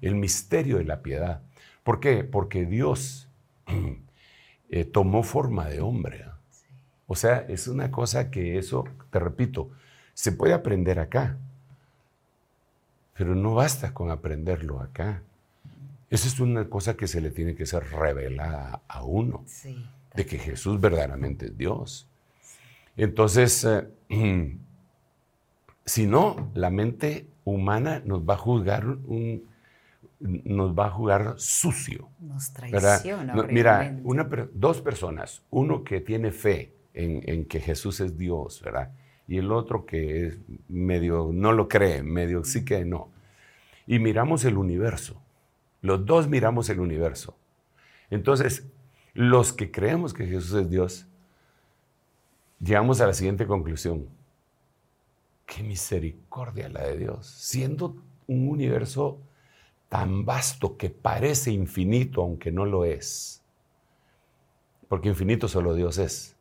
el 0.00 0.16
misterio 0.16 0.78
de 0.78 0.84
la 0.84 1.02
piedad. 1.02 1.42
¿Por 1.84 2.00
qué? 2.00 2.24
Porque 2.24 2.64
Dios 2.66 3.28
eh, 4.70 4.84
tomó 4.84 5.22
forma 5.22 5.68
de 5.68 5.80
hombre. 5.80 6.24
O 7.06 7.14
sea, 7.14 7.46
es 7.48 7.68
una 7.68 7.90
cosa 7.90 8.30
que 8.30 8.58
eso, 8.58 8.84
te 9.10 9.18
repito, 9.18 9.70
se 10.14 10.32
puede 10.32 10.54
aprender 10.54 10.98
acá, 10.98 11.38
pero 13.16 13.34
no 13.34 13.54
basta 13.54 13.92
con 13.92 14.10
aprenderlo 14.10 14.80
acá. 14.80 15.22
Esa 16.10 16.28
es 16.28 16.40
una 16.40 16.68
cosa 16.68 16.96
que 16.96 17.06
se 17.08 17.20
le 17.20 17.30
tiene 17.30 17.54
que 17.54 17.66
ser 17.66 17.84
revelada 17.90 18.82
a 18.86 19.02
uno, 19.02 19.44
de 20.14 20.26
que 20.26 20.38
Jesús 20.38 20.80
verdaderamente 20.80 21.46
es 21.46 21.56
Dios. 21.56 22.06
Entonces, 22.96 23.64
eh, 23.64 23.86
si 25.86 26.06
no, 26.06 26.50
la 26.54 26.70
mente 26.70 27.26
humana 27.44 28.02
nos 28.04 28.28
va 28.28 28.34
a 28.34 28.38
juzgar 28.38 28.86
un, 28.86 29.42
nos 30.22 30.78
va 30.78 30.86
a 30.86 30.90
jugar 30.90 31.34
sucio. 31.38 32.08
Nos 32.20 32.52
traiciona. 32.52 33.34
mira, 33.44 33.98
una, 34.04 34.28
dos 34.52 34.80
personas, 34.80 35.42
uno 35.50 35.82
que 35.82 36.00
tiene 36.00 36.30
fe 36.30 36.72
en, 36.94 37.44
que 37.46 37.60
Jesús 37.60 38.00
es 38.00 38.16
Dios, 38.16 38.60
¿verdad? 38.62 38.90
Y 39.32 39.38
el 39.38 39.50
otro 39.50 39.86
que 39.86 40.26
es 40.26 40.38
medio 40.68 41.30
no 41.32 41.52
lo 41.52 41.66
cree, 41.66 42.02
medio 42.02 42.44
sí 42.44 42.66
que 42.66 42.84
no. 42.84 43.08
Y 43.86 43.98
miramos 43.98 44.44
el 44.44 44.58
universo. 44.58 45.22
Los 45.80 46.04
dos 46.04 46.28
miramos 46.28 46.68
el 46.68 46.80
universo. 46.80 47.34
Entonces, 48.10 48.66
los 49.14 49.54
que 49.54 49.70
creemos 49.70 50.12
que 50.12 50.26
Jesús 50.26 50.52
es 50.60 50.68
Dios, 50.68 51.06
llegamos 52.60 53.00
a 53.00 53.06
la 53.06 53.14
siguiente 53.14 53.46
conclusión. 53.46 54.06
Qué 55.46 55.62
misericordia 55.62 56.68
la 56.68 56.82
de 56.82 56.98
Dios. 56.98 57.26
Siendo 57.26 57.96
un 58.26 58.50
universo 58.50 59.18
tan 59.88 60.26
vasto 60.26 60.76
que 60.76 60.90
parece 60.90 61.52
infinito, 61.52 62.20
aunque 62.20 62.52
no 62.52 62.66
lo 62.66 62.84
es. 62.84 63.42
Porque 64.90 65.08
infinito 65.08 65.48
solo 65.48 65.72
Dios 65.72 65.96
es. 65.96 66.36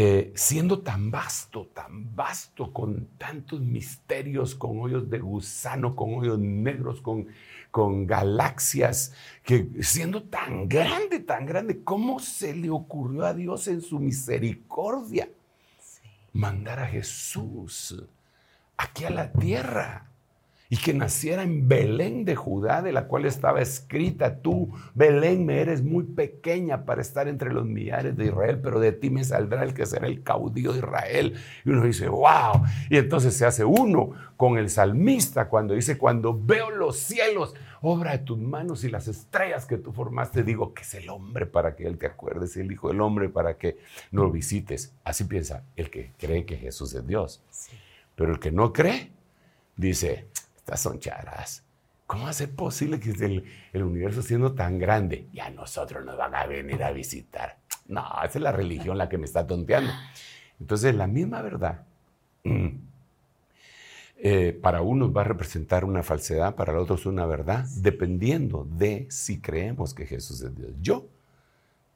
Eh, 0.00 0.32
siendo 0.36 0.78
tan 0.82 1.10
vasto, 1.10 1.72
tan 1.74 2.14
vasto, 2.14 2.72
con 2.72 3.08
tantos 3.18 3.60
misterios, 3.60 4.54
con 4.54 4.78
hoyos 4.78 5.10
de 5.10 5.18
gusano, 5.18 5.96
con 5.96 6.14
hoyos 6.14 6.38
negros, 6.38 7.00
con, 7.00 7.26
con 7.72 8.06
galaxias, 8.06 9.12
que 9.42 9.68
siendo 9.80 10.22
tan 10.22 10.68
grande, 10.68 11.18
tan 11.18 11.46
grande, 11.46 11.82
¿cómo 11.82 12.20
se 12.20 12.54
le 12.54 12.70
ocurrió 12.70 13.26
a 13.26 13.34
Dios 13.34 13.66
en 13.66 13.80
su 13.80 13.98
misericordia 13.98 15.28
mandar 16.32 16.78
a 16.78 16.86
Jesús 16.86 18.00
aquí 18.76 19.04
a 19.04 19.10
la 19.10 19.32
tierra? 19.32 20.07
Y 20.70 20.76
que 20.76 20.92
naciera 20.92 21.42
en 21.42 21.66
Belén 21.66 22.26
de 22.26 22.36
Judá, 22.36 22.82
de 22.82 22.92
la 22.92 23.06
cual 23.06 23.24
estaba 23.24 23.62
escrita, 23.62 24.40
tú, 24.40 24.70
Belén, 24.94 25.46
me 25.46 25.60
eres 25.60 25.82
muy 25.82 26.04
pequeña 26.04 26.84
para 26.84 27.00
estar 27.00 27.26
entre 27.26 27.54
los 27.54 27.64
millares 27.64 28.16
de 28.16 28.26
Israel, 28.26 28.60
pero 28.62 28.78
de 28.78 28.92
ti 28.92 29.08
me 29.08 29.24
saldrá 29.24 29.64
el 29.64 29.72
que 29.72 29.86
será 29.86 30.06
el 30.06 30.22
caudillo 30.22 30.72
de 30.72 30.80
Israel. 30.80 31.34
Y 31.64 31.70
uno 31.70 31.84
dice, 31.84 32.08
wow. 32.08 32.64
Y 32.90 32.98
entonces 32.98 33.34
se 33.34 33.46
hace 33.46 33.64
uno 33.64 34.10
con 34.36 34.58
el 34.58 34.68
salmista 34.68 35.48
cuando 35.48 35.72
dice, 35.72 35.96
cuando 35.96 36.38
veo 36.38 36.70
los 36.70 36.98
cielos, 36.98 37.54
obra 37.80 38.12
de 38.12 38.18
tus 38.18 38.38
manos 38.38 38.84
y 38.84 38.90
las 38.90 39.08
estrellas 39.08 39.64
que 39.64 39.78
tú 39.78 39.92
formaste, 39.92 40.42
digo 40.42 40.74
que 40.74 40.82
es 40.82 40.92
el 40.94 41.08
hombre 41.08 41.46
para 41.46 41.76
que 41.76 41.86
él 41.86 41.96
te 41.96 42.06
acuerdes 42.06 42.56
el 42.58 42.70
hijo 42.70 42.88
del 42.88 43.00
hombre 43.00 43.30
para 43.30 43.56
que 43.56 43.78
lo 44.10 44.30
visites. 44.30 44.92
Así 45.02 45.24
piensa 45.24 45.64
el 45.76 45.88
que 45.88 46.12
cree 46.18 46.44
que 46.44 46.56
Jesús 46.56 46.94
es 46.94 47.06
Dios. 47.06 47.42
Pero 48.14 48.32
el 48.32 48.38
que 48.38 48.52
no 48.52 48.72
cree, 48.72 49.12
dice, 49.76 50.26
estas 50.68 50.82
son 50.82 50.98
charas. 50.98 51.64
¿Cómo 52.06 52.30
ser 52.30 52.50
posible 52.50 53.00
que 53.00 53.10
el, 53.10 53.44
el, 53.72 53.82
universo 53.82 54.20
siendo 54.20 54.52
tan 54.52 54.78
grande 54.78 55.26
y 55.32 55.40
a 55.40 55.48
nosotros 55.48 56.04
nos 56.04 56.18
van 56.18 56.34
a 56.34 56.46
venir 56.46 56.82
a 56.82 56.90
visitar? 56.90 57.56
No, 57.86 58.02
esa 58.22 58.38
es 58.38 58.42
la 58.42 58.52
religión 58.52 58.98
la 58.98 59.08
que 59.08 59.16
me 59.16 59.24
está 59.24 59.46
tonteando. 59.46 59.90
Entonces, 60.60 60.94
la 60.94 61.06
misma 61.06 61.40
verdad 61.40 61.86
eh, 64.18 64.58
para 64.60 64.82
unos 64.82 65.16
va 65.16 65.22
a 65.22 65.24
representar 65.24 65.86
una 65.86 66.02
falsedad, 66.02 66.54
para 66.54 66.74
los 66.74 66.82
otros 66.82 67.06
una 67.06 67.24
verdad, 67.24 67.64
dependiendo 67.76 68.68
de 68.70 69.06
si 69.08 69.40
creemos 69.40 69.94
que 69.94 70.04
Jesús 70.04 70.42
es 70.42 70.54
Dios. 70.54 70.72
Yo 70.82 71.08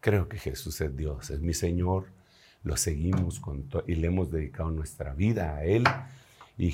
creo 0.00 0.30
que 0.30 0.38
Jesús 0.38 0.80
es 0.80 0.96
Dios, 0.96 1.28
es 1.28 1.40
mi 1.40 1.52
Señor, 1.52 2.06
lo 2.64 2.78
seguimos 2.78 3.38
con 3.38 3.68
y 3.86 3.96
le 3.96 4.06
hemos 4.06 4.30
dedicado 4.30 4.70
nuestra 4.70 5.12
vida 5.12 5.56
a 5.56 5.64
Él 5.64 5.84
y, 6.58 6.72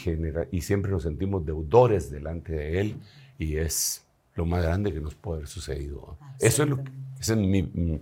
y 0.50 0.60
siempre 0.60 0.90
nos 0.90 1.04
sentimos 1.04 1.44
deudores 1.44 2.10
delante 2.10 2.52
de 2.52 2.80
Él 2.80 2.96
y 3.38 3.56
es 3.56 4.04
lo 4.34 4.46
más 4.46 4.62
grande 4.62 4.92
que 4.92 5.00
nos 5.00 5.14
puede 5.14 5.38
haber 5.38 5.48
sucedido. 5.48 6.16
Eso 6.38 6.62
es, 6.62 6.68
lo, 6.68 6.78
esa 7.20 7.32
es 7.32 7.38
mi, 7.38 8.00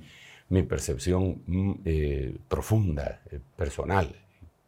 mi, 0.48 0.62
percepción 0.62 1.42
mm, 1.46 1.72
eh, 1.84 2.38
profunda, 2.48 3.20
eh, 3.30 3.40
personal. 3.56 4.14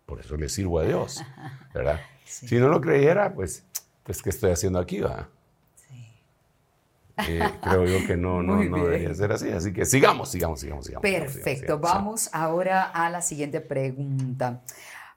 Por 0.06 0.20
eso 0.20 0.36
le 0.36 0.48
sirvo 0.48 0.80
a 0.80 0.84
Dios, 0.84 1.22
¿verdad? 1.74 2.00
Si 2.24 2.56
no 2.56 2.68
lo 2.68 2.80
creyera, 2.80 3.34
pues, 3.34 3.64
pues 4.02 4.22
¿qué 4.22 4.30
estoy 4.30 4.50
haciendo 4.50 4.78
aquí? 4.78 5.00
Va? 5.00 5.28
Eh, 7.26 7.40
creo 7.62 7.84
yo 7.84 8.06
que 8.06 8.16
no, 8.16 8.42
no, 8.44 8.62
no 8.62 8.84
debería 8.84 9.14
ser 9.14 9.32
así. 9.32 9.48
Así 9.50 9.72
que 9.72 9.84
sigamos, 9.84 10.30
sigamos, 10.30 10.60
sigamos, 10.60 10.86
sigamos. 10.86 11.02
Perfecto. 11.02 11.78
Vamos 11.78 12.30
ahora 12.32 12.84
a 12.84 13.10
la 13.10 13.20
siguiente 13.20 13.60
pregunta. 13.60 14.62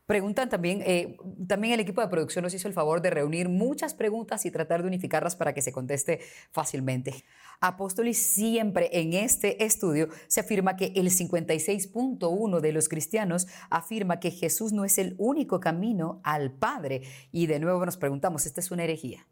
Preguntan 0.05 0.49
también, 0.49 0.81
eh, 0.85 1.17
también 1.47 1.73
el 1.73 1.79
equipo 1.79 2.01
de 2.01 2.07
producción 2.07 2.43
nos 2.43 2.53
hizo 2.53 2.67
el 2.67 2.73
favor 2.73 3.01
de 3.01 3.11
reunir 3.11 3.47
muchas 3.47 3.93
preguntas 3.93 4.45
y 4.45 4.51
tratar 4.51 4.81
de 4.81 4.87
unificarlas 4.87 5.35
para 5.35 5.53
que 5.53 5.61
se 5.61 5.71
conteste 5.71 6.19
fácilmente. 6.51 7.23
Apóstolis 7.59 8.17
siempre 8.17 8.89
en 8.91 9.13
este 9.13 9.63
estudio 9.63 10.09
se 10.27 10.41
afirma 10.41 10.75
que 10.75 10.91
el 10.95 11.09
56.1 11.09 12.59
de 12.59 12.73
los 12.73 12.89
cristianos 12.89 13.47
afirma 13.69 14.19
que 14.19 14.31
Jesús 14.31 14.73
no 14.73 14.83
es 14.83 14.97
el 14.97 15.15
único 15.17 15.59
camino 15.59 16.19
al 16.23 16.51
Padre. 16.51 17.03
Y 17.31 17.45
de 17.45 17.59
nuevo 17.59 17.85
nos 17.85 17.97
preguntamos, 17.97 18.45
¿esta 18.45 18.59
es 18.59 18.71
una 18.71 18.83
herejía? 18.83 19.27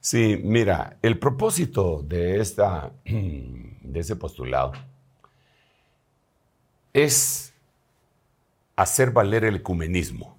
Sí, 0.00 0.40
mira, 0.42 0.98
el 1.02 1.18
propósito 1.18 2.02
de, 2.02 2.40
esta, 2.40 2.90
de 3.04 4.00
ese 4.00 4.16
postulado 4.16 4.72
es 6.92 7.49
hacer 8.80 9.10
valer 9.10 9.44
el 9.44 9.56
ecumenismo. 9.56 10.38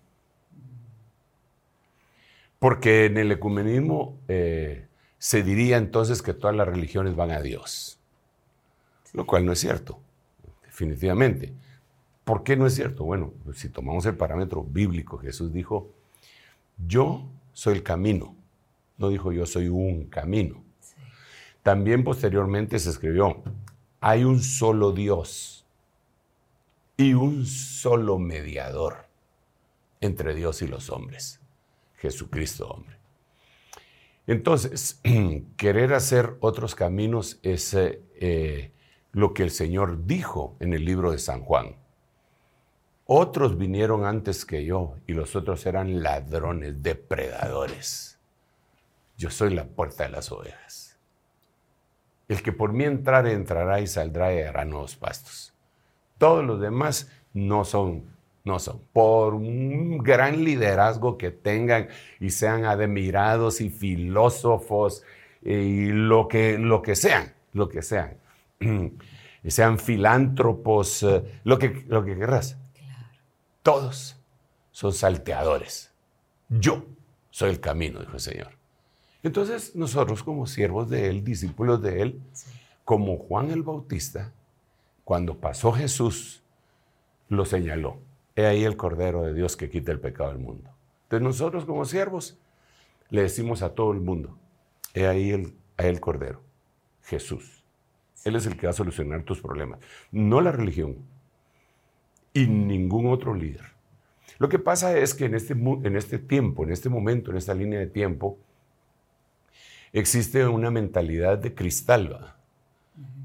Porque 2.57 3.05
en 3.05 3.17
el 3.17 3.31
ecumenismo 3.31 4.17
eh, 4.27 4.87
se 5.19 5.43
diría 5.43 5.77
entonces 5.77 6.23
que 6.23 6.33
todas 6.33 6.55
las 6.55 6.67
religiones 6.67 7.15
van 7.15 7.29
a 7.29 7.41
Dios, 7.41 7.99
lo 9.13 9.27
cual 9.27 9.45
no 9.45 9.51
es 9.51 9.59
cierto, 9.59 9.99
definitivamente. 10.63 11.53
¿Por 12.23 12.43
qué 12.43 12.57
no 12.57 12.65
es 12.65 12.73
cierto? 12.73 13.03
Bueno, 13.03 13.31
si 13.53 13.69
tomamos 13.69 14.07
el 14.07 14.15
parámetro 14.15 14.63
bíblico, 14.63 15.19
Jesús 15.19 15.53
dijo, 15.53 15.91
yo 16.87 17.27
soy 17.53 17.75
el 17.75 17.83
camino, 17.83 18.35
no 18.97 19.09
dijo 19.09 19.31
yo 19.31 19.45
soy 19.45 19.67
un 19.67 20.05
camino. 20.05 20.63
También 21.61 22.03
posteriormente 22.03 22.79
se 22.79 22.89
escribió, 22.89 23.43
hay 23.99 24.23
un 24.23 24.41
solo 24.41 24.93
Dios 24.93 25.60
y 27.01 27.13
un 27.15 27.45
solo 27.45 28.19
mediador 28.19 29.07
entre 30.01 30.35
Dios 30.35 30.61
y 30.61 30.67
los 30.67 30.89
hombres, 30.89 31.39
Jesucristo 31.95 32.67
hombre. 32.67 32.97
Entonces, 34.27 35.01
querer 35.57 35.93
hacer 35.93 36.37
otros 36.41 36.75
caminos 36.75 37.39
es 37.41 37.73
eh, 37.73 38.01
eh, 38.19 38.71
lo 39.13 39.33
que 39.33 39.43
el 39.43 39.51
Señor 39.51 40.05
dijo 40.05 40.55
en 40.59 40.73
el 40.73 40.85
libro 40.85 41.11
de 41.11 41.17
San 41.17 41.41
Juan. 41.41 41.75
Otros 43.05 43.57
vinieron 43.57 44.05
antes 44.05 44.45
que 44.45 44.63
yo 44.63 44.95
y 45.07 45.13
los 45.13 45.35
otros 45.35 45.65
eran 45.65 46.03
ladrones, 46.03 46.83
depredadores. 46.83 48.19
Yo 49.17 49.29
soy 49.29 49.53
la 49.53 49.65
puerta 49.65 50.03
de 50.03 50.11
las 50.11 50.31
ovejas. 50.31 50.97
El 52.27 52.41
que 52.41 52.53
por 52.53 52.71
mí 52.71 52.85
entrare, 52.85 53.33
entrará 53.33 53.81
y 53.81 53.87
saldrá 53.87 54.33
y 54.33 54.41
hará 54.41 54.65
nuevos 54.65 54.95
pastos. 54.95 55.50
Todos 56.21 56.45
los 56.45 56.61
demás 56.61 57.09
no 57.33 57.65
son, 57.65 58.03
no 58.43 58.59
son. 58.59 58.79
Por 58.93 59.33
un 59.33 59.97
gran 59.97 60.43
liderazgo 60.43 61.17
que 61.17 61.31
tengan 61.31 61.87
y 62.19 62.29
sean 62.29 62.63
admirados 62.63 63.59
y 63.59 63.71
filósofos 63.71 65.01
y 65.41 65.87
lo 65.87 66.27
que, 66.27 66.59
lo 66.59 66.83
que 66.83 66.95
sean, 66.95 67.33
lo 67.53 67.67
que 67.67 67.81
sean. 67.81 68.17
Y 69.43 69.49
sean 69.49 69.79
filántropos, 69.79 71.01
eh, 71.01 71.23
lo 71.43 71.57
que, 71.57 71.83
lo 71.87 72.05
que 72.05 72.15
querrás. 72.15 72.59
Todos 73.63 74.15
son 74.69 74.93
salteadores. 74.93 75.91
Yo 76.49 76.85
soy 77.31 77.49
el 77.49 77.59
camino, 77.59 77.99
dijo 77.99 78.13
el 78.13 78.19
Señor. 78.19 78.49
Entonces 79.23 79.75
nosotros 79.75 80.21
como 80.21 80.45
siervos 80.45 80.87
de 80.91 81.07
Él, 81.07 81.23
discípulos 81.23 81.81
de 81.81 82.03
Él, 82.03 82.21
como 82.85 83.17
Juan 83.17 83.49
el 83.49 83.63
Bautista, 83.63 84.31
cuando 85.03 85.39
pasó 85.39 85.71
Jesús, 85.71 86.43
lo 87.29 87.45
señaló. 87.45 87.99
He 88.35 88.45
ahí 88.45 88.63
el 88.63 88.77
Cordero 88.77 89.23
de 89.23 89.33
Dios 89.33 89.57
que 89.57 89.69
quita 89.69 89.91
el 89.91 89.99
pecado 89.99 90.29
del 90.29 90.39
mundo. 90.39 90.69
Entonces 91.03 91.23
nosotros 91.23 91.65
como 91.65 91.85
siervos 91.85 92.39
le 93.09 93.23
decimos 93.23 93.61
a 93.61 93.73
todo 93.75 93.91
el 93.91 93.99
mundo, 93.99 94.37
he 94.93 95.07
ahí 95.07 95.31
el, 95.31 95.53
el 95.77 95.99
Cordero. 95.99 96.41
Jesús. 97.03 97.63
Él 98.23 98.35
es 98.35 98.45
el 98.45 98.57
que 98.57 98.67
va 98.67 98.71
a 98.71 98.73
solucionar 98.73 99.23
tus 99.23 99.41
problemas, 99.41 99.79
no 100.11 100.41
la 100.41 100.51
religión 100.51 100.97
y 102.33 102.47
ningún 102.47 103.07
otro 103.07 103.33
líder. 103.33 103.71
Lo 104.37 104.47
que 104.47 104.59
pasa 104.59 104.97
es 104.97 105.13
que 105.13 105.25
en 105.25 105.35
este, 105.35 105.53
en 105.53 105.95
este 105.95 106.19
tiempo, 106.19 106.63
en 106.63 106.71
este 106.71 106.89
momento, 106.89 107.31
en 107.31 107.37
esta 107.37 107.53
línea 107.53 107.79
de 107.79 107.87
tiempo, 107.87 108.39
existe 109.91 110.47
una 110.47 110.71
mentalidad 110.71 111.37
de 111.37 111.53
cristal, 111.53 112.35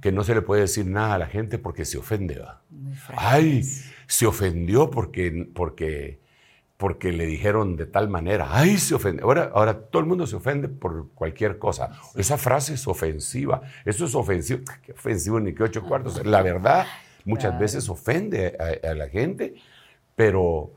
que 0.01 0.13
no 0.13 0.25
se 0.25 0.35
le 0.35 0.43
puede 0.43 0.63
decir 0.63 0.87
nada 0.87 1.15
a 1.15 1.19
la 1.19 1.27
gente 1.27 1.59
porque 1.59 1.85
se 1.85 1.99
ofende. 1.99 2.39
¿va? 2.39 2.63
Ay, 3.17 3.65
se 4.07 4.27
ofendió 4.27 4.91
porque, 4.91 5.49
porque, 5.55 6.21
porque 6.77 7.13
le 7.13 7.27
dijeron 7.27 7.77
de 7.77 7.87
tal 7.87 8.09
manera. 8.09 8.49
Ay, 8.51 8.79
se 8.79 8.95
ofende. 8.95 9.23
Ahora, 9.23 9.51
ahora 9.55 9.79
todo 9.79 10.01
el 10.01 10.07
mundo 10.07 10.27
se 10.27 10.37
ofende 10.37 10.69
por 10.69 11.09
cualquier 11.11 11.59
cosa. 11.59 11.91
Esa 12.15 12.39
frase 12.39 12.75
es 12.75 12.87
ofensiva. 12.87 13.63
Eso 13.85 14.05
es 14.05 14.15
ofensivo. 14.15 14.63
Qué 14.83 14.93
ofensivo 14.93 15.41
ni 15.41 15.55
qué 15.55 15.65
ocho 15.65 15.83
cuartos. 15.83 16.25
La 16.25 16.43
verdad, 16.43 16.87
muchas 17.25 17.59
veces 17.59 17.89
ofende 17.89 18.57
a, 18.83 18.95
la 18.95 19.09
gente, 19.09 19.55
pero, 20.15 20.71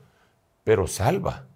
pero 0.64 0.86
salva. 0.86 1.46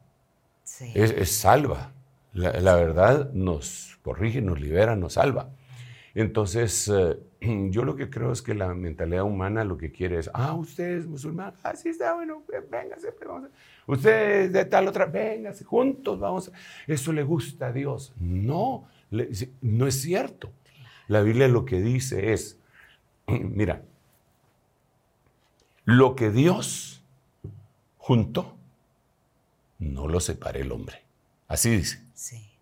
Es, 0.94 1.30
salva. 1.30 1.92
la 2.32 2.74
verdad 2.76 3.32
nos 3.32 3.98
corrige, 4.02 4.40
nos 4.40 4.60
libera, 4.60 4.96
nos 4.96 5.14
salva. 5.14 5.48
Entonces, 6.14 6.88
eh, 6.88 7.18
yo 7.70 7.84
lo 7.84 7.96
que 7.96 8.10
creo 8.10 8.32
es 8.32 8.42
que 8.42 8.54
la 8.54 8.74
mentalidad 8.74 9.24
humana 9.24 9.64
lo 9.64 9.76
que 9.76 9.92
quiere 9.92 10.18
es, 10.18 10.30
ah, 10.34 10.54
usted 10.54 10.98
es 10.98 11.06
musulmán, 11.06 11.54
ah, 11.62 11.74
sí 11.74 11.90
está, 11.90 12.14
bueno, 12.14 12.42
véngase, 12.70 13.12
pues, 13.12 13.28
vamos 13.28 13.50
usted 13.86 14.40
es 14.42 14.52
de 14.52 14.64
tal 14.64 14.88
otra, 14.88 15.06
véngase, 15.06 15.64
juntos 15.64 16.18
vamos. 16.18 16.50
Eso 16.86 17.12
le 17.12 17.22
gusta 17.22 17.68
a 17.68 17.72
Dios. 17.72 18.12
No, 18.18 18.88
no 19.60 19.86
es 19.86 20.00
cierto. 20.00 20.52
La 21.08 21.20
Biblia 21.20 21.48
lo 21.48 21.64
que 21.64 21.80
dice 21.80 22.32
es, 22.32 22.58
mira, 23.26 23.82
lo 25.84 26.16
que 26.16 26.30
Dios 26.30 27.02
juntó, 27.98 28.56
no 29.78 30.08
lo 30.08 30.20
separe 30.20 30.60
el 30.60 30.72
hombre. 30.72 31.02
Así 31.46 31.70
dice. 31.70 32.02
Sí. 32.14 32.53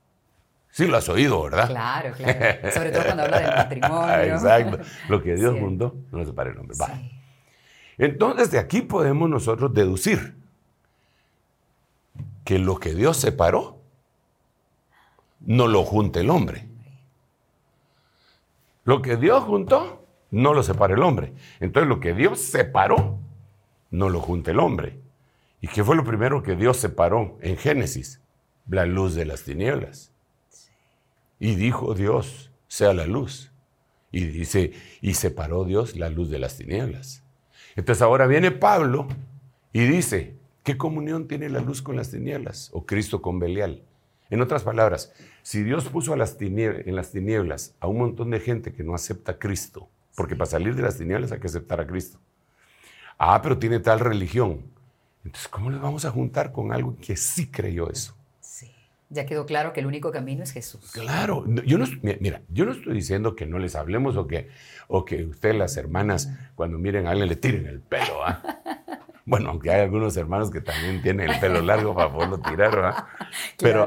Sí, 0.73 0.87
lo 0.87 0.97
has 0.97 1.09
oído, 1.11 1.43
¿verdad? 1.43 1.69
Claro, 1.69 2.15
claro. 2.17 2.71
Sobre 2.73 2.91
todo 2.93 3.05
cuando 3.05 3.25
habla 3.25 3.41
del 3.41 3.51
matrimonio. 3.57 4.23
Exacto. 4.23 4.79
Lo 5.11 5.23
que 5.23 5.35
Dios 5.35 5.59
juntó, 5.59 5.95
no 6.11 6.19
lo 6.19 6.25
separe 6.25 6.51
el 6.51 6.59
hombre. 6.59 6.77
Va. 6.81 6.99
Entonces, 7.99 8.51
de 8.51 8.59
aquí 8.59 8.81
podemos 8.81 9.29
nosotros 9.29 9.75
deducir 9.75 10.35
que 12.43 12.59
lo 12.59 12.81
que 12.81 12.95
Dios 12.95 13.19
separó, 13.19 13.83
no 15.41 15.69
lo 15.69 15.85
junte 15.85 16.21
el 16.21 16.31
hombre. 16.31 16.67
Lo 18.85 19.03
que 19.03 19.17
Dios 19.17 19.45
juntó, 19.45 20.07
no 20.31 20.55
lo 20.55 20.63
separa 20.63 20.95
el 20.95 21.03
hombre. 21.03 21.35
Entonces, 21.61 21.87
lo 21.87 22.01
que 22.01 22.15
Dios 22.15 22.41
separó, 22.41 23.19
no 23.91 24.09
lo 24.09 24.21
junte 24.21 24.53
el 24.53 24.59
hombre. 24.59 24.99
¿Y 25.61 25.69
qué 25.69 25.85
fue 25.85 25.97
lo 25.97 26.05
primero 26.05 26.43
que 26.43 26.57
Dios 26.57 26.79
separó 26.79 27.37
en 27.43 27.59
Génesis? 27.59 28.23
La 28.67 28.87
luz 28.87 29.15
de 29.15 29.27
las 29.27 29.45
tinieblas. 29.45 30.12
Y 31.43 31.57
dijo 31.57 31.95
Dios, 31.95 32.53
sea 32.69 32.95
la 32.95 33.05
luz. 33.05 33.51
Y 34.13 34.27
dice, 34.27 34.75
y 35.01 35.15
separó 35.15 35.65
Dios 35.65 35.97
la 35.97 36.09
luz 36.09 36.31
de 36.31 36.39
las 36.39 36.57
tinieblas. 36.57 37.25
Entonces 37.75 38.01
ahora 38.01 38.29
viene 38.29 38.53
Pablo 38.53 39.09
y 39.73 39.81
dice, 39.81 40.37
¿qué 40.63 40.79
comunión 40.79 41.27
tiene 41.27 41.49
la 41.49 41.59
luz 41.59 41.83
con 41.83 41.97
las 41.97 42.13
tinieblas? 42.13 42.71
O 42.73 42.87
Cristo 42.87 43.21
con 43.21 43.41
Belial. 43.41 43.83
En 44.31 44.41
otras 44.41 44.63
palabras, 44.63 45.13
si 45.43 45.65
Dios 45.65 45.89
puso 45.89 46.13
a 46.13 46.17
las 46.17 46.41
en 46.41 46.95
las 46.95 47.11
tinieblas 47.11 47.75
a 47.81 47.89
un 47.89 47.99
montón 47.99 48.31
de 48.31 48.39
gente 48.39 48.73
que 48.73 48.85
no 48.85 48.95
acepta 48.95 49.33
a 49.33 49.39
Cristo, 49.41 49.89
porque 50.15 50.37
para 50.37 50.49
salir 50.49 50.77
de 50.77 50.83
las 50.83 50.97
tinieblas 50.97 51.33
hay 51.33 51.41
que 51.41 51.49
aceptar 51.49 51.81
a 51.81 51.89
Cristo. 51.89 52.21
Ah, 53.19 53.43
pero 53.43 53.59
tiene 53.59 53.81
tal 53.81 53.99
religión. 53.99 54.63
Entonces, 55.25 55.49
¿cómo 55.49 55.71
le 55.71 55.79
vamos 55.79 56.05
a 56.05 56.13
juntar 56.13 56.53
con 56.53 56.73
algo 56.73 56.97
que 57.05 57.17
sí 57.17 57.51
creyó 57.51 57.91
eso? 57.91 58.15
Ya 59.13 59.27
quedó 59.27 59.45
claro 59.45 59.75
que 59.75 59.81
el 59.81 59.87
único 59.87 60.11
camino 60.11 60.43
es 60.43 60.53
Jesús. 60.53 60.91
Claro, 60.93 61.45
yo 61.47 61.77
no, 61.77 61.85
mira, 62.01 62.41
yo 62.49 62.65
no 62.65 62.73
estoy 62.73 62.95
diciendo 62.95 63.37
que 63.37 63.45
no 63.45 63.59
les 63.59 63.77
hablemos 63.77 64.17
o 64.17 64.27
que, 64.27 64.49
o 64.89 65.05
que 65.05 65.25
ustedes, 65.25 65.55
las 65.55 65.77
hermanas, 65.77 66.33
cuando 66.55 66.79
miren 66.79 67.07
a 67.07 67.11
alguien 67.11 67.29
le 67.29 67.37
tiren 67.37 67.67
el 67.67 67.81
pelo. 67.81 68.25
¿ah? 68.25 68.43
Bueno, 69.25 69.51
aunque 69.51 69.71
hay 69.71 69.83
algunos 69.83 70.17
hermanos 70.17 70.51
que 70.51 70.61
también 70.61 71.01
tienen 71.01 71.31
el 71.31 71.39
pelo 71.39 71.61
largo 71.61 71.95
para 71.95 72.13
poderlo 72.13 72.41
tirar, 72.41 72.75
¿verdad? 72.75 73.05
Pero, 73.59 73.87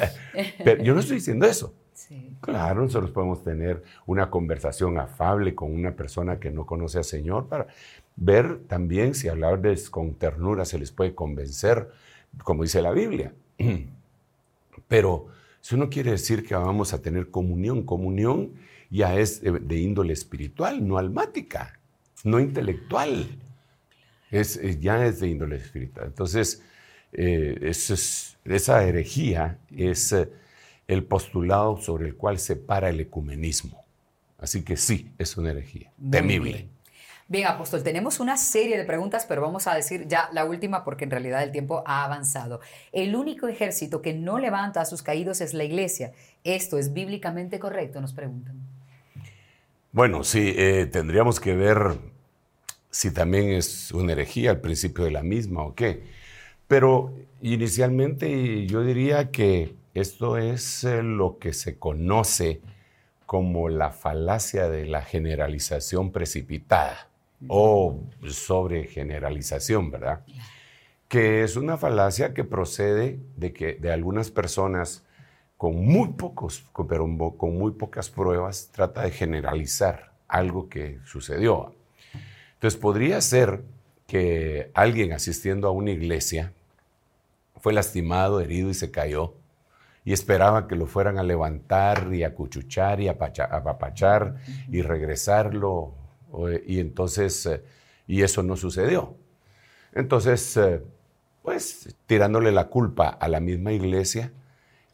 pero, 0.64 0.82
yo 0.82 0.94
no 0.94 1.00
estoy 1.00 1.16
diciendo 1.16 1.46
eso. 1.46 1.74
Claro, 2.40 2.82
nosotros 2.82 3.10
podemos 3.10 3.44
tener 3.44 3.82
una 4.06 4.30
conversación 4.30 4.98
afable 4.98 5.54
con 5.54 5.72
una 5.72 5.92
persona 5.92 6.40
que 6.40 6.50
no 6.50 6.64
conoce 6.64 6.98
al 6.98 7.04
Señor 7.04 7.46
para 7.46 7.66
ver 8.16 8.60
también 8.66 9.14
si 9.14 9.28
hablarles 9.28 9.90
con 9.90 10.14
ternura 10.14 10.64
se 10.64 10.78
les 10.78 10.92
puede 10.92 11.14
convencer, 11.14 11.90
como 12.42 12.62
dice 12.62 12.80
la 12.80 12.92
Biblia. 12.92 13.34
Pero 14.90 15.28
eso 15.62 15.76
no 15.76 15.88
quiere 15.88 16.10
decir 16.10 16.44
que 16.44 16.56
vamos 16.56 16.92
a 16.92 17.00
tener 17.00 17.30
comunión. 17.30 17.84
Comunión 17.84 18.54
ya 18.90 19.16
es 19.16 19.40
de 19.40 19.78
índole 19.78 20.12
espiritual, 20.12 20.86
no 20.86 20.98
almática, 20.98 21.78
no 22.24 22.40
intelectual. 22.40 23.24
Es, 24.32 24.60
ya 24.80 25.06
es 25.06 25.20
de 25.20 25.28
índole 25.28 25.56
espiritual. 25.56 26.08
Entonces, 26.08 26.64
eh, 27.12 27.70
esa 28.44 28.84
herejía 28.84 29.58
es 29.76 30.10
eh, 30.10 30.28
el 30.88 31.04
postulado 31.04 31.80
sobre 31.80 32.08
el 32.08 32.16
cual 32.16 32.40
se 32.40 32.56
para 32.56 32.90
el 32.90 32.98
ecumenismo. 32.98 33.84
Así 34.38 34.64
que 34.64 34.76
sí, 34.76 35.12
es 35.18 35.36
una 35.36 35.52
herejía, 35.52 35.92
temible. 36.10 36.52
Bien, 36.52 36.70
apóstol, 37.46 37.84
tenemos 37.84 38.18
una 38.18 38.36
serie 38.36 38.76
de 38.76 38.84
preguntas, 38.84 39.24
pero 39.24 39.40
vamos 39.40 39.68
a 39.68 39.74
decir 39.74 40.08
ya 40.08 40.28
la 40.32 40.44
última 40.44 40.82
porque 40.82 41.04
en 41.04 41.12
realidad 41.12 41.42
el 41.44 41.52
tiempo 41.52 41.84
ha 41.86 42.04
avanzado. 42.04 42.60
El 42.90 43.14
único 43.14 43.46
ejército 43.46 44.02
que 44.02 44.12
no 44.12 44.38
levanta 44.40 44.80
a 44.80 44.84
sus 44.84 45.02
caídos 45.02 45.40
es 45.40 45.54
la 45.54 45.62
iglesia. 45.62 46.12
¿Esto 46.42 46.76
es 46.76 46.92
bíblicamente 46.92 47.60
correcto? 47.60 48.00
Nos 48.00 48.12
preguntan. 48.12 48.56
Bueno, 49.92 50.24
sí, 50.24 50.54
eh, 50.56 50.86
tendríamos 50.86 51.38
que 51.38 51.54
ver 51.54 51.98
si 52.90 53.12
también 53.12 53.50
es 53.50 53.92
una 53.92 54.12
herejía 54.12 54.50
al 54.50 54.60
principio 54.60 55.04
de 55.04 55.12
la 55.12 55.22
misma 55.22 55.62
o 55.62 55.74
qué. 55.76 56.02
Pero 56.66 57.14
inicialmente 57.42 58.66
yo 58.66 58.82
diría 58.82 59.30
que 59.30 59.76
esto 59.94 60.36
es 60.36 60.82
eh, 60.82 61.04
lo 61.04 61.38
que 61.38 61.52
se 61.52 61.78
conoce 61.78 62.60
como 63.24 63.68
la 63.68 63.92
falacia 63.92 64.68
de 64.68 64.86
la 64.86 65.02
generalización 65.02 66.10
precipitada 66.10 67.09
o 67.48 68.00
sobre 68.28 68.84
generalización, 68.84 69.90
¿verdad? 69.90 70.24
Que 71.08 71.42
es 71.42 71.56
una 71.56 71.76
falacia 71.76 72.34
que 72.34 72.44
procede 72.44 73.18
de 73.36 73.52
que 73.52 73.74
de 73.74 73.92
algunas 73.92 74.30
personas 74.30 75.04
con 75.56 75.84
muy 75.84 76.14
pocos, 76.14 76.64
pero 76.88 77.06
con 77.36 77.58
muy 77.58 77.72
pocas 77.72 78.08
pruebas, 78.08 78.70
trata 78.72 79.02
de 79.02 79.10
generalizar 79.10 80.12
algo 80.26 80.68
que 80.68 81.00
sucedió. 81.04 81.74
Entonces 82.54 82.80
podría 82.80 83.20
ser 83.20 83.62
que 84.06 84.70
alguien 84.74 85.12
asistiendo 85.12 85.68
a 85.68 85.70
una 85.70 85.90
iglesia 85.90 86.52
fue 87.56 87.72
lastimado, 87.74 88.40
herido 88.40 88.70
y 88.70 88.74
se 88.74 88.90
cayó 88.90 89.34
y 90.02 90.14
esperaba 90.14 90.66
que 90.66 90.76
lo 90.76 90.86
fueran 90.86 91.18
a 91.18 91.22
levantar 91.22 92.08
y 92.12 92.24
a 92.24 92.34
cuchuchar 92.34 93.00
y 93.00 93.08
a 93.08 93.12
apapachar 93.12 94.36
y 94.70 94.80
regresarlo 94.80 95.94
y 96.66 96.80
entonces, 96.80 97.46
eh, 97.46 97.62
y 98.06 98.22
eso 98.22 98.42
no 98.42 98.56
sucedió. 98.56 99.16
Entonces, 99.92 100.56
eh, 100.56 100.82
pues 101.42 101.96
tirándole 102.06 102.52
la 102.52 102.68
culpa 102.68 103.08
a 103.08 103.28
la 103.28 103.40
misma 103.40 103.72
iglesia, 103.72 104.32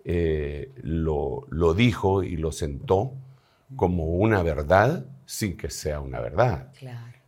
eh, 0.05 0.71
lo, 0.83 1.47
lo, 1.51 1.75
dijo 1.75 2.23
y 2.23 2.37
lo 2.37 2.53
sentó 2.53 3.13
como 3.75 4.05
una 4.05 4.43
verdad 4.43 5.07
sin 5.25 5.57
que 5.57 5.71
sea 5.71 6.01
una 6.01 6.21
verdad. 6.21 6.73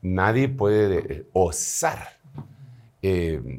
Nadie 0.01 0.49
puede 0.49 1.27
osar 1.33 2.19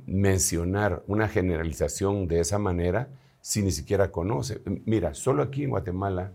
mencionar 0.05 1.03
una 1.07 1.27
generalización 1.27 2.27
de 2.27 2.39
esa 2.39 2.57
manera 2.59 3.09
si 3.41 3.61
ni 3.61 3.71
siquiera 3.71 4.11
conoce. 4.11 4.61
Mira, 4.85 5.13
solo 5.13 5.43
aquí 5.43 5.63
en 5.63 5.71
Guatemala 5.71 6.31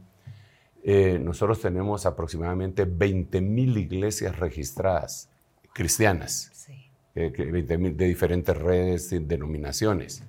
eh, 0.87 1.19
nosotros 1.19 1.63
tenemos 1.63 2.05
aproximadamente 2.05 2.87
20.000 2.87 3.79
iglesias 3.79 4.39
registradas 4.39 5.31
cristianas, 5.73 6.69
eh, 7.15 7.31
de 7.31 8.07
diferentes 8.07 8.55
redes 8.55 9.11
y 9.13 9.19
denominaciones. 9.19 10.23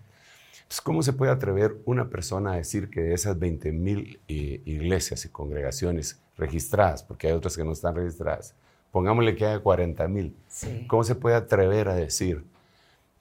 Entonces, 0.53 0.80
¿cómo 0.82 1.03
se 1.03 1.11
puede 1.11 1.34
atrever 1.34 1.76
una 1.84 2.10
persona 2.10 2.53
a 2.53 2.56
decir 2.56 2.90
que 2.90 3.02
de 3.02 3.14
esas 3.14 3.38
20.000 3.38 4.19
eh, 4.30 4.61
iglesias 4.64 5.26
y 5.26 5.30
congregaciones 5.30 6.22
registradas, 6.38 7.03
porque 7.03 7.27
hay 7.27 7.34
otras 7.34 7.57
que 7.57 7.65
no 7.65 7.73
están 7.73 7.95
registradas, 7.95 8.56
pongámosle 8.94 9.36
que 9.36 9.45
haya 9.45 9.61
40.000, 9.61 10.88
¿cómo 10.88 11.03
se 11.03 11.15
puede 11.15 11.36
atrever 11.36 11.90
a 11.90 11.95
decir 11.95 12.45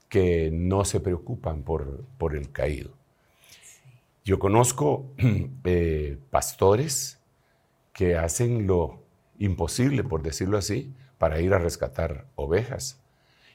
que 0.07 0.51
no 0.53 0.85
se 0.85 1.01
preocupan 1.01 1.63
por, 1.63 2.05
por 2.17 2.33
el 2.33 2.49
caído? 2.49 2.91
Yo 4.23 4.39
conozco 4.39 5.05
pastores 6.29 7.19
que 7.95 8.17
hacen 8.17 8.67
lo 8.67 8.99
imposible, 9.39 10.03
por 10.03 10.21
decirlo 10.21 10.57
así, 10.57 10.93
para 11.17 11.39
ir 11.39 11.53
a 11.53 11.57
rescatar 11.57 12.27
ovejas 12.35 12.99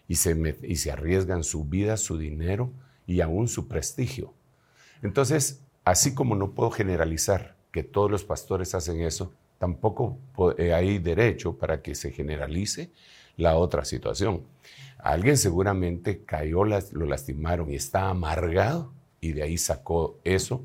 y 0.08 0.16
se, 0.16 0.56
y 0.62 0.76
se 0.76 0.90
arriesgan 0.90 1.44
su 1.44 1.64
vida, 1.64 1.96
su 1.98 2.18
dinero 2.18 2.72
y 3.06 3.20
aún 3.20 3.48
su 3.48 3.68
prestigio. 3.68 4.32
Entonces, 5.02 5.60
así 5.84 6.14
como 6.14 6.34
no 6.34 6.52
puedo 6.52 6.70
generalizar 6.70 7.54
que 7.70 7.82
todos 7.82 8.10
los 8.10 8.24
pastores 8.24 8.74
hacen 8.74 9.02
eso, 9.02 9.32
tampoco 9.58 10.18
eh, 10.56 10.72
hay 10.72 10.98
derecho 10.98 11.56
para 11.56 11.82
que 11.82 11.94
se 11.94 12.10
generalice 12.10 12.90
la 13.36 13.56
otra 13.56 13.84
situación. 13.84 14.42
Alguien 14.98 15.36
seguramente 15.36 16.24
cayó, 16.24 16.64
lo 16.64 17.06
lastimaron 17.06 17.70
y 17.70 17.76
está 17.76 18.08
amargado 18.08 18.92
y 19.20 19.32
de 19.32 19.42
ahí 19.42 19.58
sacó 19.58 20.18
eso. 20.24 20.64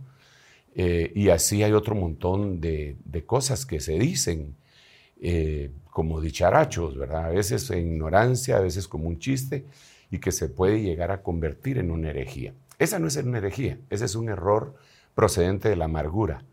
Eh, 0.78 1.14
y 1.16 1.30
así 1.30 1.64
hay 1.64 1.72
otro 1.72 1.96
montón 1.96 2.60
de, 2.60 2.98
cosas 3.26 3.66
que 3.66 3.80
se 3.80 3.98
dicen 3.98 4.56
eh, 5.22 5.72
como 5.90 6.20
dicharachos, 6.20 6.98
¿verdad? 6.98 7.26
A 7.26 7.30
veces 7.30 7.72
en 7.72 7.94
ignorancia, 7.94 8.58
a 8.58 8.60
veces 8.60 8.88
como 8.90 9.08
un 9.08 9.18
chiste 9.18 9.64
y 10.12 10.20
que 10.20 10.34
se 10.34 10.50
puede 10.50 10.82
llegar 10.82 11.12
a 11.12 11.24
convertir 11.24 11.78
en 11.78 11.92
una 11.92 12.10
herejía. 12.10 12.54
Esa 12.78 13.00
no 13.00 13.08
es 13.08 13.16
una 13.16 13.38
herejía, 13.38 13.78
ese 13.90 14.04
es 14.04 14.16
un 14.16 14.28
error 14.28 14.76
procedente 15.16 15.70
de 15.70 15.78
la 15.78 15.86
amargura, 15.86 16.44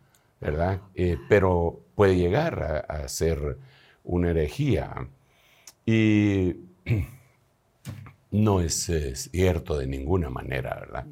¿verdad? 0.40 0.80
Eh, 0.94 1.18
pero 1.28 1.80
puede 1.96 2.16
llegar 2.16 2.86
a, 2.88 3.08
ser 3.08 3.58
una 4.04 4.30
herejía. 4.30 5.08
Y 5.84 6.54
no 8.30 8.60
es, 8.60 8.88
cierto 9.14 9.76
de 9.76 9.88
ninguna 9.88 10.30
manera, 10.30 10.76
¿verdad? 10.78 11.06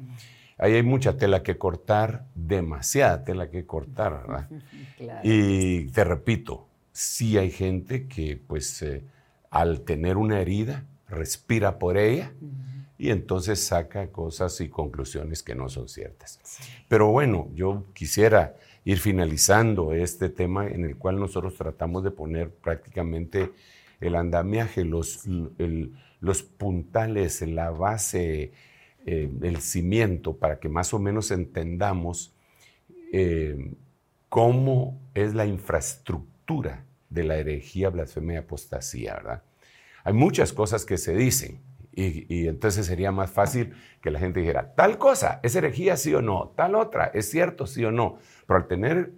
Ahí 0.61 0.75
hay 0.75 0.83
mucha 0.83 1.17
tela 1.17 1.41
que 1.41 1.57
cortar, 1.57 2.27
demasiada 2.35 3.23
tela 3.23 3.49
que 3.49 3.65
cortar, 3.65 4.27
¿verdad? 4.27 4.49
Y 5.23 5.85
te 5.85 6.03
repito, 6.03 6.67
sí 6.91 7.39
hay 7.39 7.49
gente 7.49 8.07
que 8.07 8.39
pues 8.45 8.83
eh, 8.83 9.03
al 9.49 9.81
tener 9.81 10.17
una 10.17 10.39
herida 10.39 10.85
respira 11.09 11.79
por 11.79 11.97
ella 11.97 12.31
y 12.99 13.09
entonces 13.09 13.59
saca 13.59 14.11
cosas 14.11 14.61
y 14.61 14.69
conclusiones 14.69 15.41
que 15.41 15.55
no 15.55 15.67
son 15.67 15.89
ciertas. 15.89 16.39
Pero 16.87 17.07
bueno, 17.07 17.49
yo 17.55 17.85
quisiera 17.93 18.55
ir 18.85 18.99
finalizando 18.99 19.93
este 19.93 20.29
tema 20.29 20.67
en 20.67 20.85
el 20.85 20.95
cual 20.95 21.19
nosotros 21.19 21.55
tratamos 21.55 22.03
de 22.03 22.11
poner 22.11 22.51
prácticamente 22.51 23.51
el 23.99 24.15
andamiaje, 24.15 24.85
los, 24.85 25.21
los 26.19 26.43
puntales, 26.43 27.41
la 27.41 27.71
base, 27.71 28.51
eh, 29.05 29.31
el 29.41 29.61
cimiento, 29.61 30.37
para 30.37 30.59
que 30.59 30.69
más 30.69 30.93
o 30.93 30.99
menos 30.99 31.31
entendamos 31.31 32.33
eh, 33.11 33.73
cómo 34.29 35.01
es 35.13 35.33
la 35.33 35.45
infraestructura 35.45 36.85
de 37.09 37.23
la 37.23 37.37
herejía, 37.37 37.89
blasfemia 37.89 38.35
y 38.35 38.37
apostasía, 38.37 39.15
¿verdad? 39.15 39.43
Hay 40.03 40.13
muchas 40.13 40.53
cosas 40.53 40.85
que 40.85 40.97
se 40.97 41.15
dicen, 41.15 41.59
y, 41.93 42.47
entonces 42.47 42.85
sería 42.85 43.11
más 43.11 43.31
fácil 43.31 43.73
que 44.01 44.11
la 44.11 44.19
gente 44.19 44.39
dijera, 44.39 44.73
tal 44.75 44.97
cosa, 44.97 45.41
¿es 45.43 45.55
herejía 45.55 45.97
sí 45.97 46.13
o 46.13 46.21
no? 46.21 46.53
Tal 46.55 46.75
otra, 46.75 47.11
¿es 47.13 47.29
cierto 47.29 47.67
sí 47.67 47.83
o 47.83 47.91
no? 47.91 48.17
Pero 48.47 48.59
al 48.59 48.67
tener 48.67 49.13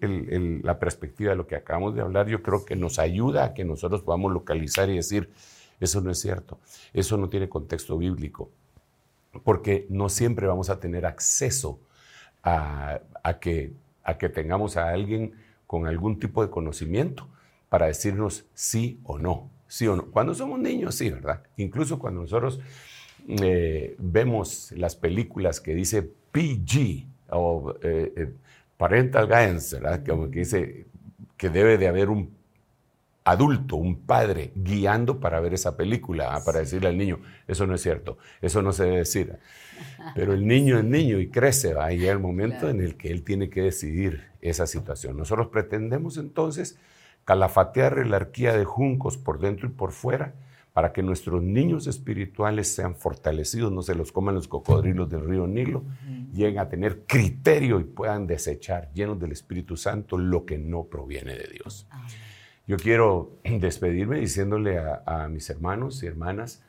la 0.63 0.79
perspectiva 0.79 1.31
de 1.31 1.35
lo 1.35 1.45
que 1.45 1.55
acabamos 1.55 1.93
de 1.93 2.01
hablar, 2.01 2.27
yo 2.27 2.41
creo 2.41 2.65
que 2.65 2.75
nos 2.75 2.97
ayuda 2.97 3.45
a 3.45 3.53
que 3.53 3.63
nosotros 3.63 4.01
podamos 4.01 4.33
localizar 4.33 4.89
y 4.89 4.95
decir, 4.95 5.29
eso 5.79 6.01
no 6.01 6.09
es 6.09 6.19
cierto, 6.19 6.59
eso 6.93 7.17
no 7.17 7.29
tiene 7.29 7.47
contexto 7.47 7.97
bíblico, 7.97 8.49
porque 9.43 9.87
no 9.89 10.09
siempre 10.09 10.47
vamos 10.47 10.69
a 10.69 10.79
tener 10.79 11.05
acceso 11.05 11.79
a, 12.43 12.99
que, 13.39 13.73
tengamos 14.33 14.77
a 14.77 14.89
alguien 14.89 15.33
con 15.65 15.87
algún 15.87 16.19
tipo 16.19 16.43
de 16.43 16.51
conocimiento 16.51 17.27
para 17.69 17.87
decirnos 17.87 18.45
sí 18.53 18.99
o 19.03 19.17
no. 19.17 19.49
¿sí 19.67 19.87
o 19.87 19.95
no? 19.95 20.05
Cuando 20.11 20.35
somos 20.35 20.59
niños, 20.59 20.95
sí, 20.95 21.09
¿verdad? 21.09 21.41
Incluso 21.57 21.97
cuando 21.97 22.21
nosotros 22.21 22.59
eh, 23.27 23.95
vemos 23.97 24.71
las 24.73 24.95
películas 24.95 25.59
que 25.59 25.73
dice 25.73 26.03
PG 26.03 27.07
o 27.29 27.73
eh, 27.81 28.13
eh, 28.15 28.33
Parental 28.77 29.25
Guidance, 29.25 29.79
¿verdad? 29.79 30.03
Como 30.05 30.29
que 30.29 30.39
dice 30.39 30.85
que 31.37 31.49
debe 31.49 31.77
de 31.77 31.87
haber 31.87 32.09
un 32.09 32.35
adulto, 33.23 33.77
un 33.77 34.01
padre, 34.01 34.51
guiando 34.55 35.19
para 35.19 35.39
ver 35.39 35.53
esa 35.53 35.77
película, 35.77 36.35
¿ah? 36.35 36.43
para 36.45 36.59
decirle 36.59 36.89
al 36.89 36.97
niño, 36.97 37.19
eso 37.47 37.65
no 37.65 37.75
es 37.75 37.81
cierto, 37.81 38.17
eso 38.41 38.61
no 38.61 38.73
se 38.73 38.83
debe 38.83 38.97
decir. 38.97 39.37
Pero 40.15 40.33
el 40.33 40.45
niño 40.45 40.77
es 40.77 40.83
niño 40.83 41.19
y 41.19 41.29
crece, 41.29 41.73
va 41.73 41.85
a 41.85 41.91
llegar 41.91 42.17
el 42.17 42.21
momento 42.21 42.69
en 42.69 42.81
el 42.81 42.95
que 42.95 43.11
él 43.11 43.23
tiene 43.23 43.49
que 43.49 43.61
decidir 43.61 44.29
esa 44.41 44.67
situación. 44.67 45.17
Nosotros 45.17 45.47
pretendemos 45.47 46.17
entonces 46.17 46.77
calafatear 47.25 48.05
la 48.05 48.17
arquía 48.17 48.53
de 48.53 48.65
juncos 48.65 49.17
por 49.17 49.39
dentro 49.39 49.67
y 49.67 49.71
por 49.71 49.91
fuera, 49.91 50.33
para 50.73 50.91
que 50.91 51.03
nuestros 51.03 51.43
niños 51.43 51.85
espirituales 51.85 52.73
sean 52.73 52.95
fortalecidos, 52.95 53.71
no 53.71 53.83
se 53.83 53.93
los 53.93 54.11
coman 54.11 54.33
los 54.33 54.47
cocodrilos 54.47 55.07
del 55.07 55.23
río 55.23 55.45
Nilo, 55.45 55.83
lleguen 56.33 56.57
a 56.57 56.67
tener 56.67 57.05
criterio 57.05 57.79
y 57.79 57.83
puedan 57.83 58.25
desechar, 58.25 58.91
llenos 58.91 59.19
del 59.19 59.31
Espíritu 59.31 59.77
Santo, 59.77 60.17
lo 60.17 60.45
que 60.45 60.57
no 60.57 60.85
proviene 60.85 61.35
de 61.35 61.47
Dios. 61.47 61.87
Yo 62.65 62.77
quiero 62.77 63.31
despedirme 63.43 64.19
diciéndole 64.19 64.79
a 64.79 65.27
mis 65.29 65.49
hermanos 65.49 66.03
y 66.03 66.07
hermanas 66.07 66.63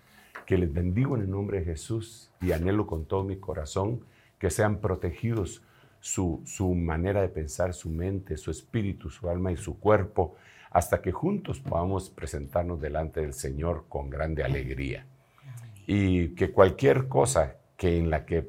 que 0.47 0.59
les 0.59 0.73
bendigo 0.73 1.17
en 1.17 1.23
el 1.23 1.31
nombre 1.31 1.61
de 1.61 1.65
Jesús 1.65 2.31
y 2.41 2.53
anhelo 2.53 2.87
con 2.87 3.07
todo 3.07 3.25
mi 3.25 3.37
corazón 3.37 4.05
que 4.39 4.51
sean 4.51 4.79
protegidos 4.79 5.63
su, 6.01 6.75
manera 6.75 7.23
de 7.23 7.29
pensar, 7.29 7.73
su 7.73 7.89
mente, 7.89 8.37
su 8.37 8.51
espíritu, 8.51 9.09
su 9.09 9.31
alma 9.31 9.53
y 9.53 9.57
su 9.57 9.79
cuerpo, 9.79 10.37
hasta 10.71 11.01
que 11.01 11.13
juntos 11.13 11.61
podamos 11.61 12.11
presentarnos 12.11 12.79
delante 12.79 13.23
del 13.23 13.33
Señor 13.33 13.87
con 13.89 14.11
grande 14.11 14.45
alegría. 14.45 15.07
Y 15.87 16.35
que 16.35 16.51
cualquier 16.51 17.09
cosa 17.09 17.57
que 17.79 17.99
en 17.99 18.11
la 18.11 18.27
que 18.27 18.47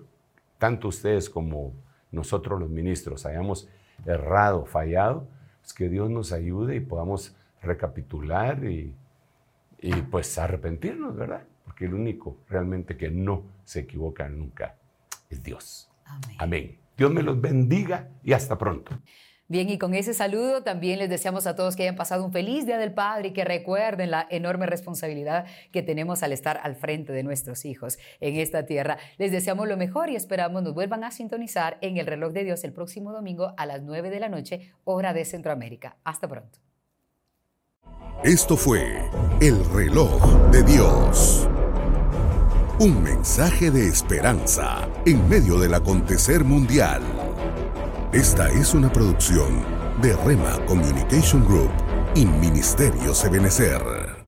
tanto 0.58 0.90
ustedes 0.90 1.30
como 1.30 1.74
nosotros 2.12 2.60
los 2.60 2.70
ministros 2.70 3.26
hayamos 3.26 3.70
errado, 4.06 4.66
fallado, 4.66 5.26
pues 5.66 5.74
que 5.74 5.90
Dios 5.90 6.12
nos 6.12 6.32
ayude 6.32 6.76
y 6.76 6.80
podamos 6.80 7.36
recapitular 7.64 8.64
y, 8.66 8.94
y 9.82 9.94
pues 10.04 10.38
arrepentirnos, 10.38 11.16
¿verdad? 11.16 11.42
Porque 11.64 11.86
el 11.86 11.96
único 11.96 12.38
realmente 12.48 12.96
que 12.96 13.10
no 13.10 13.42
se 13.64 13.80
equivoca 13.80 14.30
nunca 14.30 14.76
es 15.28 15.42
Dios. 15.42 15.90
Amén. 16.06 16.36
Amén. 16.38 16.78
Dios 16.96 17.12
me 17.12 17.24
los 17.24 17.42
bendiga 17.42 18.10
y 18.24 18.34
hasta 18.34 18.60
pronto. 18.60 18.92
Bien, 19.48 19.70
y 19.70 19.78
con 19.78 19.94
ese 19.94 20.16
saludo 20.16 20.64
también 20.64 20.98
les 20.98 21.08
deseamos 21.08 21.46
a 21.46 21.56
todos 21.56 21.76
que 21.76 21.84
hayan 21.84 21.96
pasado 21.96 22.26
un 22.26 22.32
feliz 22.32 22.66
Día 22.66 22.80
del 22.80 22.94
Padre 22.94 23.28
y 23.28 23.32
que 23.34 23.46
recuerden 23.46 24.10
la 24.10 24.26
enorme 24.32 24.66
responsabilidad 24.66 25.46
que 25.72 25.84
tenemos 25.84 26.24
al 26.24 26.32
estar 26.32 26.60
al 26.64 26.76
frente 26.76 27.14
de 27.14 27.22
nuestros 27.22 27.64
hijos 27.64 28.00
en 28.22 28.38
esta 28.38 28.66
tierra. 28.66 28.98
Les 29.20 29.32
deseamos 29.32 29.68
lo 29.68 29.78
mejor 29.78 30.10
y 30.10 30.16
esperamos 30.16 30.64
nos 30.64 30.74
vuelvan 30.74 31.04
a 31.04 31.12
sintonizar 31.12 31.78
en 31.82 31.98
el 31.98 32.08
reloj 32.08 32.34
de 32.34 32.44
Dios 32.44 32.64
el 32.64 32.74
próximo 32.74 33.12
domingo 33.12 33.54
a 33.56 33.68
las 33.68 33.84
9 33.84 34.10
de 34.10 34.20
la 34.20 34.30
noche, 34.30 34.74
hora 34.84 35.14
de 35.14 35.26
Centroamérica. 35.26 35.98
Hasta 36.04 36.28
pronto. 36.28 36.58
Esto 38.24 38.58
fue 38.58 39.12
el 39.42 39.64
reloj 39.76 40.50
de 40.50 40.64
Dios. 40.64 41.48
Un 42.80 43.04
mensaje 43.04 43.70
de 43.70 43.88
esperanza 43.88 44.90
en 45.06 45.30
medio 45.30 45.60
del 45.60 45.76
acontecer 45.76 46.44
mundial. 46.44 47.04
Esta 48.16 48.48
es 48.48 48.74
una 48.74 48.90
producción 48.90 49.62
de 50.02 50.16
Rema 50.16 50.66
Communication 50.68 51.44
Group 51.44 51.70
y 52.16 52.26
Ministerio 52.26 53.14
Sebenecer. 53.14 54.05